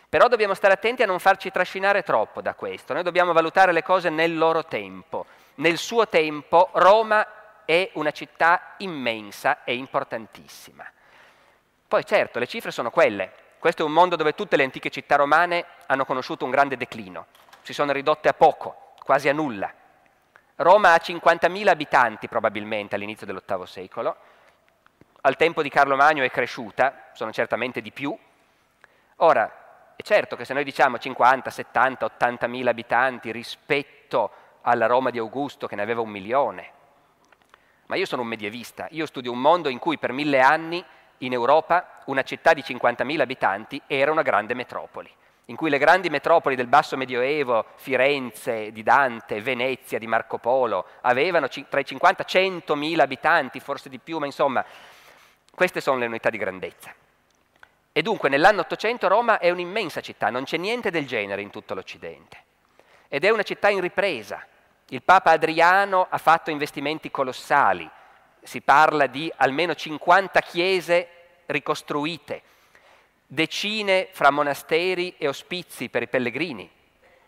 Però 0.09 0.27
dobbiamo 0.27 0.55
stare 0.55 0.73
attenti 0.73 1.03
a 1.03 1.05
non 1.05 1.19
farci 1.19 1.51
trascinare 1.51 2.03
troppo 2.03 2.41
da 2.41 2.53
questo, 2.53 2.91
noi 2.91 3.03
dobbiamo 3.03 3.31
valutare 3.31 3.71
le 3.71 3.81
cose 3.81 4.09
nel 4.09 4.37
loro 4.37 4.65
tempo. 4.65 5.25
Nel 5.55 5.77
suo 5.77 6.09
tempo 6.09 6.67
Roma 6.73 7.25
è 7.65 7.91
una 7.93 8.11
città 8.11 8.73
immensa 8.77 9.63
e 9.63 9.75
importantissima. 9.75 10.85
Poi 11.87 12.05
certo, 12.05 12.39
le 12.39 12.47
cifre 12.47 12.71
sono 12.71 12.89
quelle. 12.89 13.31
Questo 13.59 13.83
è 13.83 13.85
un 13.85 13.93
mondo 13.93 14.15
dove 14.15 14.33
tutte 14.33 14.57
le 14.57 14.63
antiche 14.63 14.89
città 14.89 15.15
romane 15.15 15.65
hanno 15.85 16.05
conosciuto 16.05 16.43
un 16.43 16.51
grande 16.51 16.75
declino, 16.75 17.27
si 17.61 17.73
sono 17.73 17.91
ridotte 17.91 18.27
a 18.27 18.33
poco, 18.33 18.93
quasi 19.03 19.29
a 19.29 19.33
nulla. 19.33 19.71
Roma 20.57 20.93
ha 20.93 21.01
50.000 21.01 21.67
abitanti 21.67 22.27
probabilmente 22.27 22.95
all'inizio 22.95 23.25
dell'VIII 23.25 23.65
secolo, 23.65 24.17
al 25.21 25.37
tempo 25.37 25.61
di 25.61 25.69
Carlo 25.69 25.95
Magno 25.95 26.23
è 26.23 26.29
cresciuta, 26.29 27.11
sono 27.13 27.31
certamente 27.31 27.81
di 27.81 27.91
più. 27.91 28.17
Ora, 29.17 29.93
è 29.95 30.01
certo 30.01 30.35
che 30.35 30.43
se 30.43 30.53
noi 30.53 30.65
diciamo 30.65 30.97
50, 30.97 31.49
70, 31.49 32.11
80.000 32.19 32.67
abitanti 32.67 33.31
rispetto 33.31 34.31
alla 34.63 34.85
Roma 34.85 35.11
di 35.11 35.19
Augusto 35.19 35.67
che 35.67 35.75
ne 35.75 35.81
aveva 35.81 36.01
un 36.01 36.09
milione, 36.09 36.71
ma 37.87 37.95
io 37.95 38.05
sono 38.05 38.21
un 38.21 38.27
medievista, 38.27 38.87
io 38.91 39.05
studio 39.05 39.31
un 39.31 39.41
mondo 39.41 39.69
in 39.69 39.79
cui 39.79 39.97
per 39.97 40.11
mille 40.11 40.39
anni 40.39 40.83
in 41.19 41.33
Europa 41.33 42.01
una 42.05 42.23
città 42.23 42.53
di 42.53 42.61
50.000 42.61 43.19
abitanti 43.19 43.81
era 43.87 44.11
una 44.11 44.21
grande 44.21 44.53
metropoli 44.53 45.09
in 45.47 45.55
cui 45.57 45.69
le 45.69 45.77
grandi 45.77 46.09
metropoli 46.09 46.55
del 46.55 46.67
basso 46.67 46.95
medioevo, 46.95 47.65
Firenze 47.75 48.71
di 48.71 48.81
Dante, 48.81 49.41
Venezia 49.41 49.99
di 49.99 50.07
Marco 50.07 50.37
Polo, 50.37 50.85
avevano 51.01 51.49
tra 51.67 51.81
i 51.81 51.85
50 51.85 52.23
e 52.23 52.25
i 52.25 52.29
100 52.29 52.75
mila 52.75 53.03
abitanti, 53.03 53.59
forse 53.59 53.89
di 53.89 53.99
più, 53.99 54.19
ma 54.19 54.25
insomma, 54.25 54.63
queste 55.53 55.81
sono 55.81 55.97
le 55.97 56.05
unità 56.05 56.29
di 56.29 56.37
grandezza. 56.37 56.93
E 57.91 58.01
dunque 58.01 58.29
nell'anno 58.29 58.61
800 58.61 59.07
Roma 59.09 59.37
è 59.37 59.49
un'immensa 59.49 59.99
città, 59.99 60.29
non 60.29 60.45
c'è 60.45 60.57
niente 60.57 60.89
del 60.89 61.05
genere 61.05 61.41
in 61.41 61.49
tutto 61.49 61.73
l'Occidente. 61.73 62.37
Ed 63.09 63.25
è 63.25 63.29
una 63.29 63.43
città 63.43 63.69
in 63.69 63.81
ripresa. 63.81 64.47
Il 64.93 65.01
Papa 65.01 65.31
Adriano 65.31 66.05
ha 66.07 66.19
fatto 66.19 66.51
investimenti 66.51 67.09
colossali, 67.09 67.89
si 68.43 68.61
parla 68.61 69.07
di 69.07 69.31
almeno 69.37 69.73
50 69.73 70.39
chiese 70.41 71.07
ricostruite, 71.47 72.43
decine 73.25 74.09
fra 74.11 74.29
monasteri 74.29 75.15
e 75.17 75.27
ospizi 75.27 75.89
per 75.89 76.03
i 76.03 76.07
pellegrini, 76.07 76.69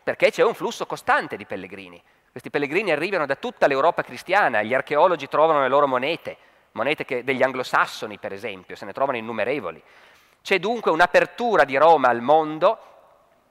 perché 0.04 0.30
c'è 0.30 0.44
un 0.44 0.54
flusso 0.54 0.86
costante 0.86 1.38
di 1.38 1.48
pellegrini. 1.48 2.00
Questi 2.30 2.52
pellegrini 2.52 2.92
arrivano 2.92 3.26
da 3.26 3.34
tutta 3.34 3.66
l'Europa 3.66 4.04
cristiana, 4.04 4.62
gli 4.62 4.76
archeologi 4.76 5.28
trovano 5.28 5.62
le 5.62 5.68
loro 5.68 5.88
monete, 5.88 6.38
monete 6.74 7.24
degli 7.24 7.42
anglosassoni 7.42 8.20
per 8.20 8.32
esempio, 8.32 8.76
se 8.76 8.86
ne 8.86 8.94
trovano 8.94 9.18
innumerevoli. 9.18 9.82
C'è 10.44 10.60
dunque 10.60 10.92
un'apertura 10.92 11.64
di 11.64 11.78
Roma 11.78 12.10
al 12.10 12.22
mondo 12.22 12.78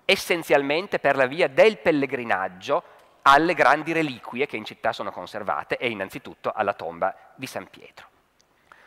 essenzialmente 0.05 1.00
per 1.00 1.16
la 1.16 1.27
via 1.27 1.48
del 1.48 1.79
pellegrinaggio 1.79 2.92
alle 3.26 3.54
grandi 3.54 3.92
reliquie 3.92 4.46
che 4.46 4.56
in 4.56 4.64
città 4.64 4.92
sono 4.92 5.10
conservate 5.10 5.76
e 5.76 5.88
innanzitutto 5.88 6.52
alla 6.54 6.74
tomba 6.74 7.14
di 7.34 7.46
San 7.46 7.68
Pietro. 7.68 8.08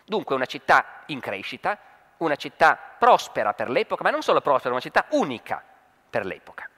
Dunque 0.06 0.36
una 0.36 0.46
città 0.46 1.04
in 1.08 1.20
crescita, 1.20 1.78
una 2.18 2.36
città 2.36 2.78
prospera 2.98 3.54
per 3.54 3.70
l'epoca, 3.70 4.04
ma 4.04 4.10
non 4.10 4.22
solo 4.22 4.42
prospera, 4.42 4.74
una 4.74 4.82
città 4.82 5.06
unica 5.12 5.64
per 6.10 6.26
l'epoca. 6.26 6.70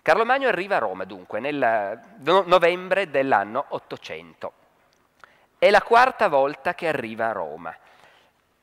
Carlo 0.00 0.24
Magno 0.24 0.48
arriva 0.48 0.76
a 0.76 0.80
Roma 0.80 1.04
dunque 1.04 1.38
nel 1.38 2.16
novembre 2.22 3.10
dell'anno 3.10 3.66
800. 3.68 4.52
È 5.58 5.68
la 5.68 5.82
quarta 5.82 6.28
volta 6.28 6.74
che 6.74 6.88
arriva 6.88 7.28
a 7.28 7.32
Roma. 7.32 7.76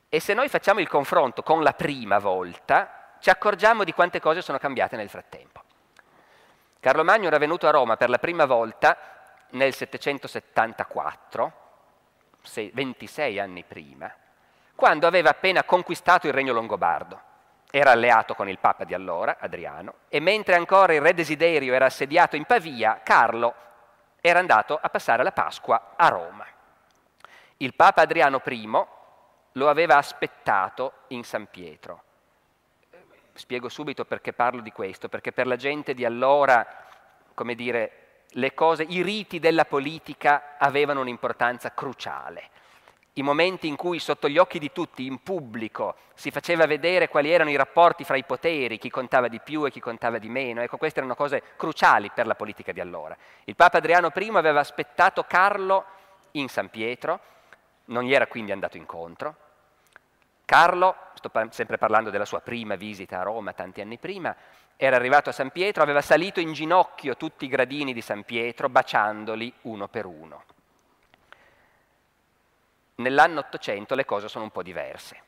E 0.10 0.19
se 0.19 0.34
noi 0.34 0.50
facciamo 0.50 0.80
il 0.80 0.88
confronto 0.88 1.43
con 1.43 1.62
la 1.62 1.74
prima 1.74 2.17
volta, 2.17 3.15
ci 3.19 3.30
accorgiamo 3.30 3.84
di 3.84 3.93
quante 3.93 4.19
cose 4.19 4.41
sono 4.41 4.58
cambiate 4.58 4.95
nel 4.95 5.10
frattempo. 5.10 5.62
Carlo 6.86 7.04
Magno 7.04 7.26
era 7.26 7.39
venuto 7.39 7.65
a 7.67 7.71
Roma 7.71 7.98
per 7.98 8.12
la 8.12 8.19
prima 8.19 8.45
volta 8.45 8.95
nel 9.54 9.74
774, 9.74 11.54
26 12.74 13.39
anni 13.39 13.63
prima, 13.63 14.13
quando 14.76 15.08
aveva 15.08 15.32
appena 15.32 15.63
conquistato 15.63 16.28
il 16.28 16.34
regno 16.34 16.54
longobardo. 16.54 17.19
Era 17.71 17.89
alleato 17.89 18.36
con 18.36 18.48
il 18.48 18.60
Papa 18.60 18.84
di 18.84 18.93
allora, 18.93 19.38
Adriano, 19.39 19.95
e 20.10 20.19
mentre 20.19 20.54
ancora 20.54 20.93
il 20.93 21.02
re 21.02 21.15
Desiderio 21.15 21.74
era 21.74 21.88
assediato 21.88 22.36
in 22.36 22.45
Pavia, 22.45 23.02
Carlo 23.04 23.56
era 24.21 24.38
andato 24.38 24.78
a 24.80 24.88
passare 24.89 25.24
la 25.24 25.32
Pasqua 25.32 25.93
a 25.95 26.08
Roma. 26.10 26.45
Il 27.58 27.74
Papa 27.74 28.04
Adriano 28.04 28.43
I 28.45 28.86
lo 29.54 29.69
aveva 29.69 29.98
aspettato 29.98 30.93
in 31.08 31.24
San 31.24 31.48
Pietro. 31.48 32.05
Spiego 33.36 33.69
subito 33.69 34.06
perché 34.06 34.34
parlo 34.34 34.62
di 34.62 34.71
questo, 34.71 35.10
perché 35.10 35.32
per 35.32 35.45
la 35.45 35.56
gente 35.56 35.93
di 35.93 36.06
allora, 36.06 36.65
come 37.34 37.54
dire, 37.54 38.24
le 38.30 38.54
cose, 38.54 38.84
i 38.84 39.02
riti 39.02 39.39
della 39.39 39.65
politica 39.65 40.56
avevano 40.58 41.02
un'importanza 41.02 41.74
cruciale 41.74 42.50
i 43.17 43.21
momenti 43.21 43.67
in 43.67 43.76
cui 43.76 44.00
sotto 44.00 44.28
gli 44.28 44.38
occhi 44.38 44.60
di 44.60 44.71
tutti, 44.74 45.06
in 45.06 45.24
pubblico, 45.24 45.95
si 46.15 46.32
faceva 46.32 46.65
vedere 46.65 47.08
quali 47.08 47.32
erano 47.32 47.50
i 47.50 47.56
rapporti 47.56 48.04
fra 48.04 48.17
i 48.17 48.26
poteri, 48.26 48.78
chi 48.78 48.89
contava 48.89 49.30
di 49.30 49.39
più 49.39 49.65
e 49.65 49.71
chi 49.71 49.80
contava 49.80 50.17
di 50.17 50.28
meno. 50.28 50.62
Ecco, 50.62 50.76
queste 50.78 51.00
erano 51.00 51.15
cose 51.15 51.41
cruciali 51.56 52.12
per 52.13 52.28
la 52.28 52.36
politica 52.36 52.74
di 52.74 52.82
allora. 52.82 53.15
Il 53.45 53.56
Papa 53.56 53.78
Adriano 53.78 54.12
I 54.13 54.30
aveva 54.34 54.60
aspettato 54.60 55.24
Carlo 55.24 55.86
in 56.32 56.50
San 56.50 56.69
Pietro, 56.69 57.19
non 57.86 58.04
gli 58.04 58.13
era 58.13 58.28
quindi 58.28 58.52
andato 58.52 58.76
incontro, 58.76 59.36
Carlo, 60.45 60.95
sto 61.15 61.31
sempre 61.49 61.79
parlando 61.79 62.12
della 62.12 62.23
sua 62.25 62.39
prima 62.39 62.75
visita 62.75 63.19
a 63.19 63.23
Roma 63.23 63.53
tanti 63.53 63.81
anni 63.81 63.97
prima, 63.97 64.36
era 64.77 64.95
arrivato 64.95 65.29
a 65.29 65.34
San 65.34 65.49
Pietro, 65.49 65.81
aveva 65.81 66.01
salito 66.01 66.39
in 66.39 66.53
ginocchio 66.53 67.17
tutti 67.17 67.45
i 67.45 67.47
gradini 67.47 67.93
di 67.93 68.01
San 68.01 68.23
Pietro, 68.23 68.69
baciandoli 68.69 69.51
uno 69.62 69.88
per 69.88 70.05
uno. 70.05 70.43
Nell'anno 72.95 73.39
800 73.39 73.95
le 73.95 74.05
cose 74.05 74.27
sono 74.27 74.43
un 74.43 74.51
po' 74.51 74.63
diverse. 74.63 75.21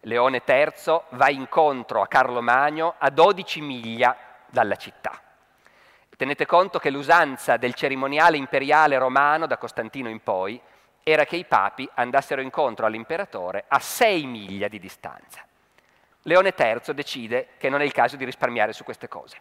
Leone 0.00 0.42
III 0.44 1.00
va 1.10 1.28
incontro 1.28 2.00
a 2.00 2.08
Carlo 2.08 2.40
Magno 2.40 2.94
a 2.98 3.10
12 3.10 3.60
miglia 3.60 4.16
dalla 4.48 4.76
città. 4.76 5.20
Tenete 6.16 6.46
conto 6.46 6.78
che 6.78 6.90
l'usanza 6.90 7.56
del 7.56 7.74
cerimoniale 7.74 8.36
imperiale 8.36 8.98
romano, 8.98 9.46
da 9.46 9.58
Costantino 9.58 10.08
in 10.08 10.22
poi, 10.22 10.60
era 11.02 11.24
che 11.24 11.36
i 11.36 11.44
papi 11.44 11.88
andassero 11.94 12.40
incontro 12.40 12.86
all'imperatore 12.86 13.64
a 13.66 13.78
6 13.78 14.26
miglia 14.26 14.68
di 14.68 14.78
distanza. 14.78 15.44
Leone 16.22 16.54
III 16.56 16.94
decide 16.94 17.48
che 17.58 17.68
non 17.68 17.80
è 17.80 17.84
il 17.84 17.92
caso 17.92 18.16
di 18.16 18.24
risparmiare 18.24 18.72
su 18.72 18.84
queste 18.84 19.08
cose. 19.08 19.36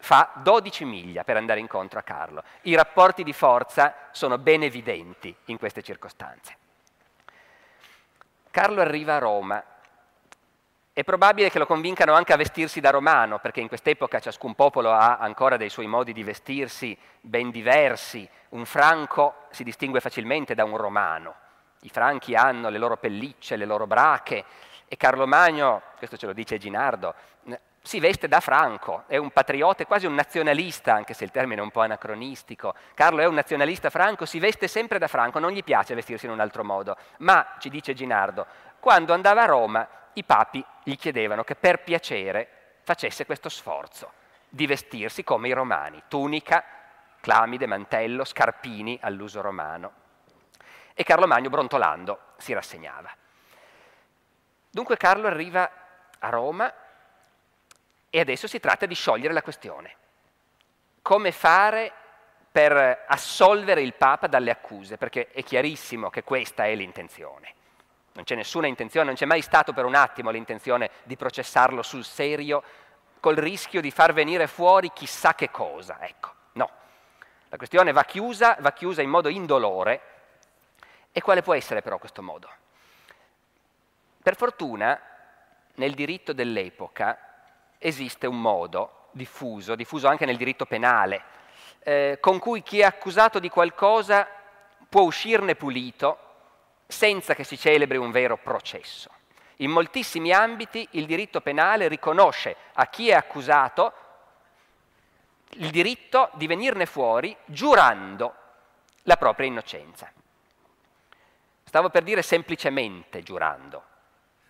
Fa 0.00 0.30
12 0.34 0.84
miglia 0.84 1.24
per 1.24 1.36
andare 1.36 1.60
incontro 1.60 1.98
a 1.98 2.02
Carlo. 2.02 2.42
I 2.62 2.74
rapporti 2.74 3.22
di 3.22 3.32
forza 3.32 3.94
sono 4.12 4.38
ben 4.38 4.62
evidenti 4.62 5.34
in 5.46 5.58
queste 5.58 5.82
circostanze. 5.82 6.56
Carlo 8.50 8.80
arriva 8.80 9.16
a 9.16 9.18
Roma 9.18 9.64
è 10.98 11.04
probabile 11.04 11.48
che 11.48 11.60
lo 11.60 11.66
convincano 11.66 12.12
anche 12.12 12.32
a 12.32 12.36
vestirsi 12.36 12.80
da 12.80 12.90
romano, 12.90 13.38
perché 13.38 13.60
in 13.60 13.68
quest'epoca 13.68 14.18
ciascun 14.18 14.56
popolo 14.56 14.90
ha 14.90 15.18
ancora 15.18 15.56
dei 15.56 15.68
suoi 15.68 15.86
modi 15.86 16.12
di 16.12 16.24
vestirsi 16.24 16.98
ben 17.20 17.52
diversi. 17.52 18.28
Un 18.48 18.64
franco 18.64 19.44
si 19.50 19.62
distingue 19.62 20.00
facilmente 20.00 20.56
da 20.56 20.64
un 20.64 20.76
romano. 20.76 21.36
I 21.82 21.88
franchi 21.88 22.34
hanno 22.34 22.68
le 22.68 22.78
loro 22.78 22.96
pellicce, 22.96 23.54
le 23.54 23.64
loro 23.64 23.86
brache 23.86 24.44
e 24.88 24.96
Carlo 24.96 25.24
Magno, 25.28 25.82
questo 25.98 26.16
ce 26.16 26.26
lo 26.26 26.32
dice 26.32 26.58
Ginardo, 26.58 27.14
si 27.80 28.00
veste 28.00 28.26
da 28.26 28.40
franco, 28.40 29.04
è 29.06 29.18
un 29.18 29.30
patriota, 29.30 29.84
è 29.84 29.86
quasi 29.86 30.06
un 30.06 30.14
nazionalista, 30.16 30.94
anche 30.94 31.14
se 31.14 31.22
il 31.22 31.30
termine 31.30 31.60
è 31.60 31.64
un 31.64 31.70
po' 31.70 31.82
anacronistico. 31.82 32.74
Carlo 32.94 33.20
è 33.20 33.26
un 33.26 33.34
nazionalista 33.34 33.88
franco, 33.88 34.26
si 34.26 34.40
veste 34.40 34.66
sempre 34.66 34.98
da 34.98 35.06
franco, 35.06 35.38
non 35.38 35.52
gli 35.52 35.62
piace 35.62 35.94
vestirsi 35.94 36.26
in 36.26 36.32
un 36.32 36.40
altro 36.40 36.64
modo. 36.64 36.96
Ma, 37.18 37.54
ci 37.60 37.68
dice 37.68 37.94
Ginardo, 37.94 38.46
quando 38.80 39.12
andava 39.12 39.42
a 39.42 39.46
Roma 39.46 39.88
i 40.18 40.24
papi 40.24 40.64
gli 40.82 40.96
chiedevano 40.96 41.44
che 41.44 41.54
per 41.54 41.82
piacere 41.82 42.76
facesse 42.82 43.26
questo 43.26 43.48
sforzo 43.48 44.12
di 44.48 44.66
vestirsi 44.66 45.24
come 45.24 45.48
i 45.48 45.52
romani, 45.52 46.02
tunica, 46.08 46.64
clamide, 47.20 47.66
mantello, 47.66 48.24
scarpini 48.24 48.98
all'uso 49.02 49.40
romano. 49.40 49.92
E 50.94 51.04
Carlo 51.04 51.26
Magno, 51.26 51.50
brontolando, 51.50 52.20
si 52.38 52.52
rassegnava. 52.52 53.14
Dunque 54.70 54.96
Carlo 54.96 55.26
arriva 55.26 55.70
a 56.18 56.28
Roma 56.28 56.72
e 58.10 58.20
adesso 58.20 58.46
si 58.46 58.58
tratta 58.58 58.86
di 58.86 58.94
sciogliere 58.94 59.34
la 59.34 59.42
questione. 59.42 59.96
Come 61.02 61.30
fare 61.30 61.92
per 62.50 63.04
assolvere 63.06 63.82
il 63.82 63.94
Papa 63.94 64.26
dalle 64.26 64.50
accuse? 64.50 64.96
Perché 64.96 65.28
è 65.28 65.42
chiarissimo 65.42 66.10
che 66.10 66.24
questa 66.24 66.66
è 66.66 66.74
l'intenzione. 66.74 67.54
Non 68.18 68.26
c'è 68.26 68.34
nessuna 68.34 68.66
intenzione, 68.66 69.06
non 69.06 69.14
c'è 69.14 69.26
mai 69.26 69.42
stato 69.42 69.72
per 69.72 69.84
un 69.84 69.94
attimo 69.94 70.30
l'intenzione 70.30 70.90
di 71.04 71.16
processarlo 71.16 71.82
sul 71.82 72.04
serio 72.04 72.64
col 73.20 73.36
rischio 73.36 73.80
di 73.80 73.92
far 73.92 74.12
venire 74.12 74.48
fuori 74.48 74.90
chissà 74.92 75.36
che 75.36 75.52
cosa. 75.52 76.00
Ecco, 76.00 76.32
no. 76.54 76.68
La 77.48 77.56
questione 77.56 77.92
va 77.92 78.02
chiusa, 78.02 78.56
va 78.58 78.72
chiusa 78.72 79.02
in 79.02 79.08
modo 79.08 79.28
indolore. 79.28 80.00
E 81.12 81.20
quale 81.20 81.42
può 81.42 81.54
essere 81.54 81.80
però 81.80 81.98
questo 81.98 82.20
modo? 82.20 82.48
Per 84.20 84.34
fortuna, 84.34 85.00
nel 85.76 85.94
diritto 85.94 86.32
dell'epoca 86.32 87.16
esiste 87.78 88.26
un 88.26 88.40
modo 88.40 89.10
diffuso, 89.12 89.76
diffuso 89.76 90.08
anche 90.08 90.26
nel 90.26 90.36
diritto 90.36 90.66
penale, 90.66 91.22
eh, 91.84 92.18
con 92.20 92.40
cui 92.40 92.64
chi 92.64 92.80
è 92.80 92.84
accusato 92.84 93.38
di 93.38 93.48
qualcosa 93.48 94.26
può 94.88 95.02
uscirne 95.02 95.54
pulito 95.54 96.26
senza 96.90 97.34
che 97.34 97.44
si 97.44 97.58
celebri 97.58 97.98
un 97.98 98.10
vero 98.10 98.38
processo. 98.38 99.10
In 99.56 99.70
moltissimi 99.70 100.32
ambiti 100.32 100.88
il 100.92 101.04
diritto 101.04 101.42
penale 101.42 101.86
riconosce 101.86 102.56
a 102.72 102.86
chi 102.86 103.10
è 103.10 103.14
accusato 103.14 103.92
il 105.50 105.70
diritto 105.70 106.30
di 106.34 106.46
venirne 106.46 106.86
fuori 106.86 107.36
giurando 107.44 108.34
la 109.02 109.16
propria 109.16 109.46
innocenza. 109.46 110.10
Stavo 111.64 111.90
per 111.90 112.02
dire 112.02 112.22
semplicemente 112.22 113.22
giurando, 113.22 113.82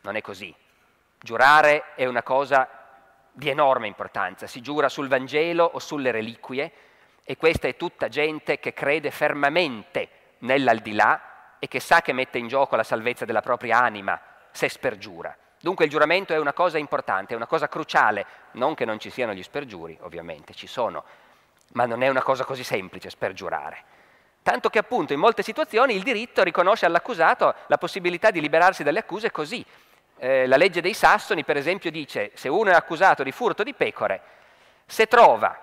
non 0.02 0.14
è 0.14 0.20
così. 0.20 0.54
Giurare 1.20 1.94
è 1.96 2.06
una 2.06 2.22
cosa 2.22 2.68
di 3.32 3.48
enorme 3.48 3.88
importanza, 3.88 4.46
si 4.46 4.60
giura 4.60 4.88
sul 4.88 5.08
Vangelo 5.08 5.64
o 5.64 5.80
sulle 5.80 6.12
reliquie 6.12 6.72
e 7.24 7.36
questa 7.36 7.66
è 7.66 7.76
tutta 7.76 8.08
gente 8.08 8.60
che 8.60 8.72
crede 8.72 9.10
fermamente 9.10 10.08
nell'aldilà 10.38 11.27
e 11.58 11.68
che 11.68 11.80
sa 11.80 12.00
che 12.00 12.12
mette 12.12 12.38
in 12.38 12.48
gioco 12.48 12.76
la 12.76 12.82
salvezza 12.82 13.24
della 13.24 13.40
propria 13.40 13.80
anima 13.80 14.20
se 14.50 14.68
spergiura. 14.68 15.36
Dunque 15.60 15.86
il 15.86 15.90
giuramento 15.90 16.32
è 16.32 16.38
una 16.38 16.52
cosa 16.52 16.78
importante, 16.78 17.32
è 17.32 17.36
una 17.36 17.46
cosa 17.46 17.68
cruciale, 17.68 18.26
non 18.52 18.74
che 18.74 18.84
non 18.84 18.98
ci 18.98 19.10
siano 19.10 19.32
gli 19.32 19.42
spergiuri, 19.42 19.98
ovviamente 20.02 20.54
ci 20.54 20.68
sono, 20.68 21.04
ma 21.72 21.84
non 21.84 22.02
è 22.02 22.08
una 22.08 22.22
cosa 22.22 22.44
così 22.44 22.62
semplice 22.62 23.10
spergiurare. 23.10 23.96
Tanto 24.42 24.70
che 24.70 24.78
appunto 24.78 25.12
in 25.12 25.18
molte 25.18 25.42
situazioni 25.42 25.94
il 25.94 26.02
diritto 26.02 26.42
riconosce 26.42 26.86
all'accusato 26.86 27.54
la 27.66 27.76
possibilità 27.76 28.30
di 28.30 28.40
liberarsi 28.40 28.82
dalle 28.82 29.00
accuse 29.00 29.30
così. 29.30 29.64
Eh, 30.16 30.46
la 30.46 30.56
legge 30.56 30.80
dei 30.80 30.94
Sassoni, 30.94 31.44
per 31.44 31.56
esempio, 31.56 31.90
dice 31.90 32.30
se 32.34 32.48
uno 32.48 32.70
è 32.70 32.74
accusato 32.74 33.22
di 33.22 33.32
furto 33.32 33.62
di 33.62 33.74
pecore, 33.74 34.22
se 34.86 35.06
trova 35.06 35.58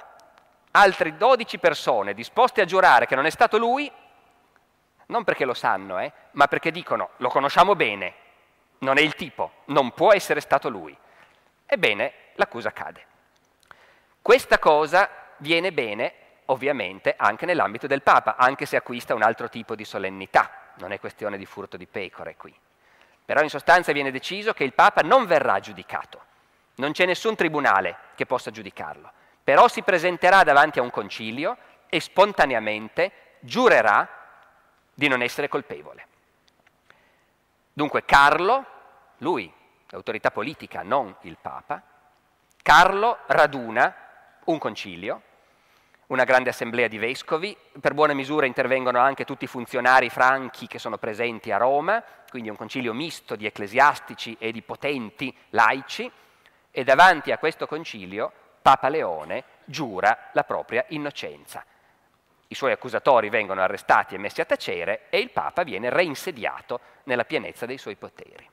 altre 0.72 1.16
12 1.16 1.58
persone 1.58 2.14
disposte 2.14 2.62
a 2.62 2.66
giurare 2.66 3.08
che 3.08 3.16
non 3.16 3.26
è 3.26 3.30
stato 3.30 3.58
lui, 3.58 3.92
non 5.08 5.24
perché 5.24 5.46
lo 5.46 5.54
sanno, 5.54 6.00
eh, 6.00 6.12
ma 6.32 6.48
perché 6.48 6.72
dicono 6.72 7.12
lo 7.18 7.30
conosciamo 7.30 7.76
bene, 7.76 8.13
non 8.80 8.98
è 8.98 9.02
il 9.02 9.15
tipo, 9.15 9.52
non 9.65 9.91
può 9.91 10.13
essere 10.13 10.39
stato 10.39 10.70
lui. 10.70 10.96
Ebbene, 11.65 12.13
l'accusa 12.36 12.72
cade. 12.72 13.06
Questa 14.22 14.60
cosa 14.60 15.10
viene 15.38 15.72
bene, 15.72 16.13
ovviamente, 16.46 17.13
anche 17.18 17.46
nell'ambito 17.46 17.88
del 17.88 18.02
Papa, 18.02 18.36
anche 18.38 18.65
se 18.65 18.76
acquista 18.76 19.13
un 19.13 19.24
altro 19.24 19.50
tipo 19.50 19.76
di 19.76 19.86
solennità, 19.86 20.52
non 20.78 20.91
è 20.91 21.00
questione 21.00 21.38
di 21.38 21.46
furto 21.46 21.78
di 21.78 21.88
pecore 21.88 22.36
qui. 22.36 22.54
Però 23.24 23.41
in 23.41 23.50
sostanza 23.50 23.91
viene 23.91 24.12
deciso 24.12 24.54
che 24.54 24.63
il 24.63 24.74
Papa 24.74 25.02
non 25.02 25.26
verrà 25.26 25.60
giudicato, 25.60 26.22
non 26.76 26.91
c'è 26.91 27.06
nessun 27.06 27.36
tribunale 27.36 27.98
che 28.15 28.26
possa 28.26 28.52
giudicarlo, 28.52 29.12
però 29.44 29.68
si 29.68 29.82
presenterà 29.82 30.44
davanti 30.44 30.80
a 30.80 30.84
un 30.84 30.89
concilio 30.89 31.58
e 31.88 32.00
spontaneamente 32.00 33.12
giurerà 33.39 34.08
di 34.96 35.08
non 35.08 35.22
essere 35.22 35.50
colpevole. 35.50 36.08
Dunque 37.72 38.06
Carlo, 38.06 38.66
lui, 39.18 39.52
l'autorità 39.90 40.32
politica, 40.32 40.82
non 40.82 41.14
il 41.22 41.38
Papa, 41.40 41.84
Carlo 42.64 43.20
raduna 43.28 43.94
un 44.46 44.58
concilio, 44.58 45.22
una 46.08 46.24
grande 46.24 46.50
assemblea 46.50 46.88
di 46.88 46.98
vescovi, 46.98 47.56
per 47.80 47.94
buona 47.94 48.14
misura 48.14 48.46
intervengono 48.46 49.00
anche 49.00 49.26
tutti 49.26 49.44
i 49.44 49.48
funzionari 49.48 50.10
franchi 50.10 50.68
che 50.68 50.80
sono 50.80 50.98
presenti 50.98 51.52
a 51.52 51.58
Roma, 51.58 52.02
quindi 52.30 52.50
un 52.50 52.56
concilio 52.56 52.94
misto 52.94 53.36
di 53.36 53.46
ecclesiastici 53.46 54.36
e 54.40 54.52
di 54.52 54.62
potenti 54.62 55.36
laici, 55.50 56.10
e 56.72 56.84
davanti 56.84 57.32
a 57.32 57.38
questo 57.38 57.68
concilio 57.68 58.32
Papa 58.62 58.88
Leone 58.88 59.44
giura 59.66 60.30
la 60.32 60.44
propria 60.44 60.86
innocenza 60.90 61.64
i 62.56 62.58
suoi 62.58 62.72
accusatori 62.72 63.30
vengono 63.30 63.62
arrestati 63.62 64.15
e 64.15 64.18
messi 64.18 64.39
a 64.39 64.46
tacere 64.46 65.08
e 65.10 65.20
il 65.20 65.30
Papa 65.30 65.63
viene 65.63 65.89
reinsediato 65.89 66.80
nella 67.04 67.26
pienezza 67.26 67.65
dei 67.65 67.78
suoi 67.78 67.96
poteri. 67.96 68.50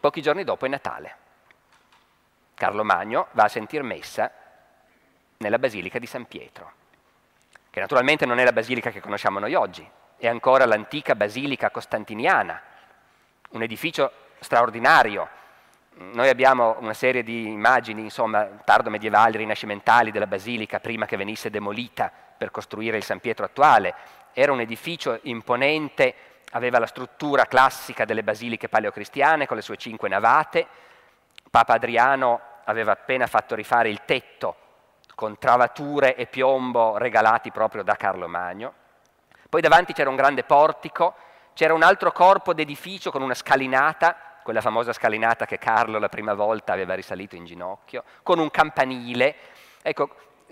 Pochi 0.00 0.22
giorni 0.22 0.42
dopo 0.42 0.64
è 0.64 0.68
Natale. 0.68 1.16
Carlo 2.54 2.82
Magno 2.82 3.28
va 3.32 3.44
a 3.44 3.48
sentir 3.48 3.82
messa 3.82 4.32
nella 5.36 5.58
Basilica 5.58 5.98
di 5.98 6.06
San 6.06 6.26
Pietro, 6.26 6.72
che 7.68 7.80
naturalmente 7.80 8.24
non 8.24 8.38
è 8.38 8.44
la 8.44 8.52
basilica 8.52 8.90
che 8.90 9.00
conosciamo 9.00 9.38
noi 9.38 9.54
oggi, 9.54 9.88
è 10.16 10.26
ancora 10.26 10.64
l'antica 10.64 11.14
Basilica 11.14 11.70
Costantiniana, 11.70 12.60
un 13.50 13.62
edificio 13.62 14.12
straordinario, 14.38 15.28
noi 16.00 16.30
abbiamo 16.30 16.76
una 16.80 16.94
serie 16.94 17.22
di 17.22 17.48
immagini, 17.48 18.00
insomma, 18.00 18.48
tardo 18.64 18.88
medievali, 18.88 19.36
rinascimentali 19.36 20.10
della 20.10 20.26
basilica 20.26 20.80
prima 20.80 21.04
che 21.04 21.18
venisse 21.18 21.50
demolita 21.50 22.10
per 22.38 22.50
costruire 22.50 22.96
il 22.96 23.04
San 23.04 23.20
Pietro 23.20 23.44
attuale. 23.44 23.94
Era 24.32 24.50
un 24.50 24.60
edificio 24.60 25.18
imponente, 25.24 26.14
aveva 26.52 26.78
la 26.78 26.86
struttura 26.86 27.44
classica 27.44 28.06
delle 28.06 28.22
basiliche 28.22 28.70
paleocristiane 28.70 29.46
con 29.46 29.56
le 29.56 29.62
sue 29.62 29.76
cinque 29.76 30.08
navate. 30.08 30.66
Papa 31.50 31.74
Adriano 31.74 32.40
aveva 32.64 32.92
appena 32.92 33.26
fatto 33.26 33.54
rifare 33.54 33.90
il 33.90 34.00
tetto 34.06 34.56
con 35.14 35.38
travature 35.38 36.16
e 36.16 36.26
piombo 36.26 36.96
regalati 36.96 37.50
proprio 37.50 37.82
da 37.82 37.94
Carlo 37.96 38.26
Magno. 38.26 38.72
Poi 39.50 39.60
davanti 39.60 39.92
c'era 39.92 40.08
un 40.08 40.16
grande 40.16 40.44
portico 40.44 41.14
c'era 41.60 41.74
un 41.74 41.82
altro 41.82 42.10
corpo 42.12 42.54
d'edificio 42.54 43.10
con 43.10 43.22
una 43.22 43.34
scalinata, 43.34 44.16
quella 44.42 44.60
famosa 44.60 44.92
scalinata 44.92 45.46
che 45.46 45.58
Carlo 45.58 45.98
la 45.98 46.08
prima 46.08 46.34
volta 46.34 46.72
aveva 46.72 46.94
risalito 46.94 47.36
in 47.36 47.44
ginocchio, 47.44 48.04
con 48.22 48.38
un 48.38 48.50
campanile. 48.50 49.34
Ecco, 49.82 50.10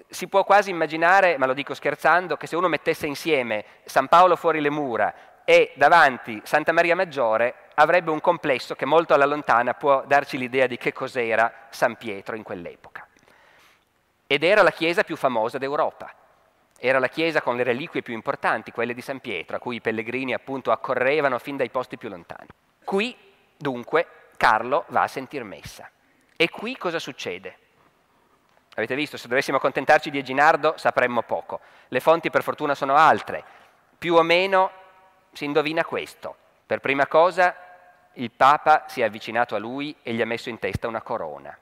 si 0.08 0.28
può 0.28 0.44
quasi 0.44 0.70
immaginare, 0.70 1.36
ma 1.38 1.46
lo 1.46 1.54
dico 1.54 1.74
scherzando, 1.74 2.36
che 2.36 2.46
se 2.46 2.56
uno 2.56 2.68
mettesse 2.68 3.06
insieme 3.06 3.64
San 3.84 4.08
Paolo 4.08 4.36
fuori 4.36 4.60
le 4.60 4.70
mura 4.70 5.14
e 5.44 5.72
davanti 5.76 6.40
Santa 6.44 6.72
Maria 6.72 6.94
Maggiore 6.94 7.54
avrebbe 7.74 8.10
un 8.10 8.20
complesso 8.20 8.74
che 8.74 8.84
molto 8.84 9.14
alla 9.14 9.24
lontana 9.24 9.74
può 9.74 10.04
darci 10.06 10.36
l'idea 10.36 10.66
di 10.66 10.76
che 10.76 10.92
cos'era 10.92 11.68
San 11.70 11.96
Pietro 11.96 12.36
in 12.36 12.42
quell'epoca. 12.42 13.06
Ed 14.26 14.42
era 14.42 14.62
la 14.62 14.72
chiesa 14.72 15.04
più 15.04 15.16
famosa 15.16 15.56
d'Europa. 15.56 16.12
Era 16.78 16.98
la 16.98 17.08
chiesa 17.08 17.40
con 17.40 17.56
le 17.56 17.62
reliquie 17.62 18.02
più 18.02 18.14
importanti, 18.14 18.72
quelle 18.72 18.94
di 18.94 19.00
San 19.00 19.20
Pietro, 19.20 19.56
a 19.56 19.58
cui 19.58 19.76
i 19.76 19.80
pellegrini 19.80 20.34
appunto 20.34 20.70
accorrevano 20.70 21.38
fin 21.38 21.56
dai 21.56 21.70
posti 21.70 21.96
più 21.96 22.08
lontani. 22.08 22.46
Qui, 22.84 23.16
dunque, 23.58 24.06
Carlo 24.38 24.84
va 24.88 25.02
a 25.02 25.08
sentir 25.08 25.44
messa. 25.44 25.90
E 26.36 26.48
qui 26.48 26.76
cosa 26.76 26.98
succede? 26.98 27.58
Avete 28.76 28.94
visto, 28.94 29.16
se 29.16 29.26
dovessimo 29.26 29.56
accontentarci 29.56 30.08
di 30.08 30.18
Eginardo 30.18 30.74
sapremmo 30.76 31.22
poco. 31.22 31.60
Le 31.88 31.98
fonti 31.98 32.30
per 32.30 32.44
fortuna 32.44 32.76
sono 32.76 32.94
altre. 32.94 33.44
Più 33.98 34.14
o 34.14 34.22
meno 34.22 34.70
si 35.32 35.44
indovina 35.44 35.84
questo. 35.84 36.36
Per 36.64 36.78
prima 36.78 37.08
cosa 37.08 37.56
il 38.14 38.30
Papa 38.30 38.84
si 38.86 39.00
è 39.00 39.04
avvicinato 39.04 39.56
a 39.56 39.58
lui 39.58 39.94
e 40.02 40.12
gli 40.12 40.22
ha 40.22 40.26
messo 40.26 40.48
in 40.48 40.60
testa 40.60 40.86
una 40.86 41.02
corona. 41.02 41.56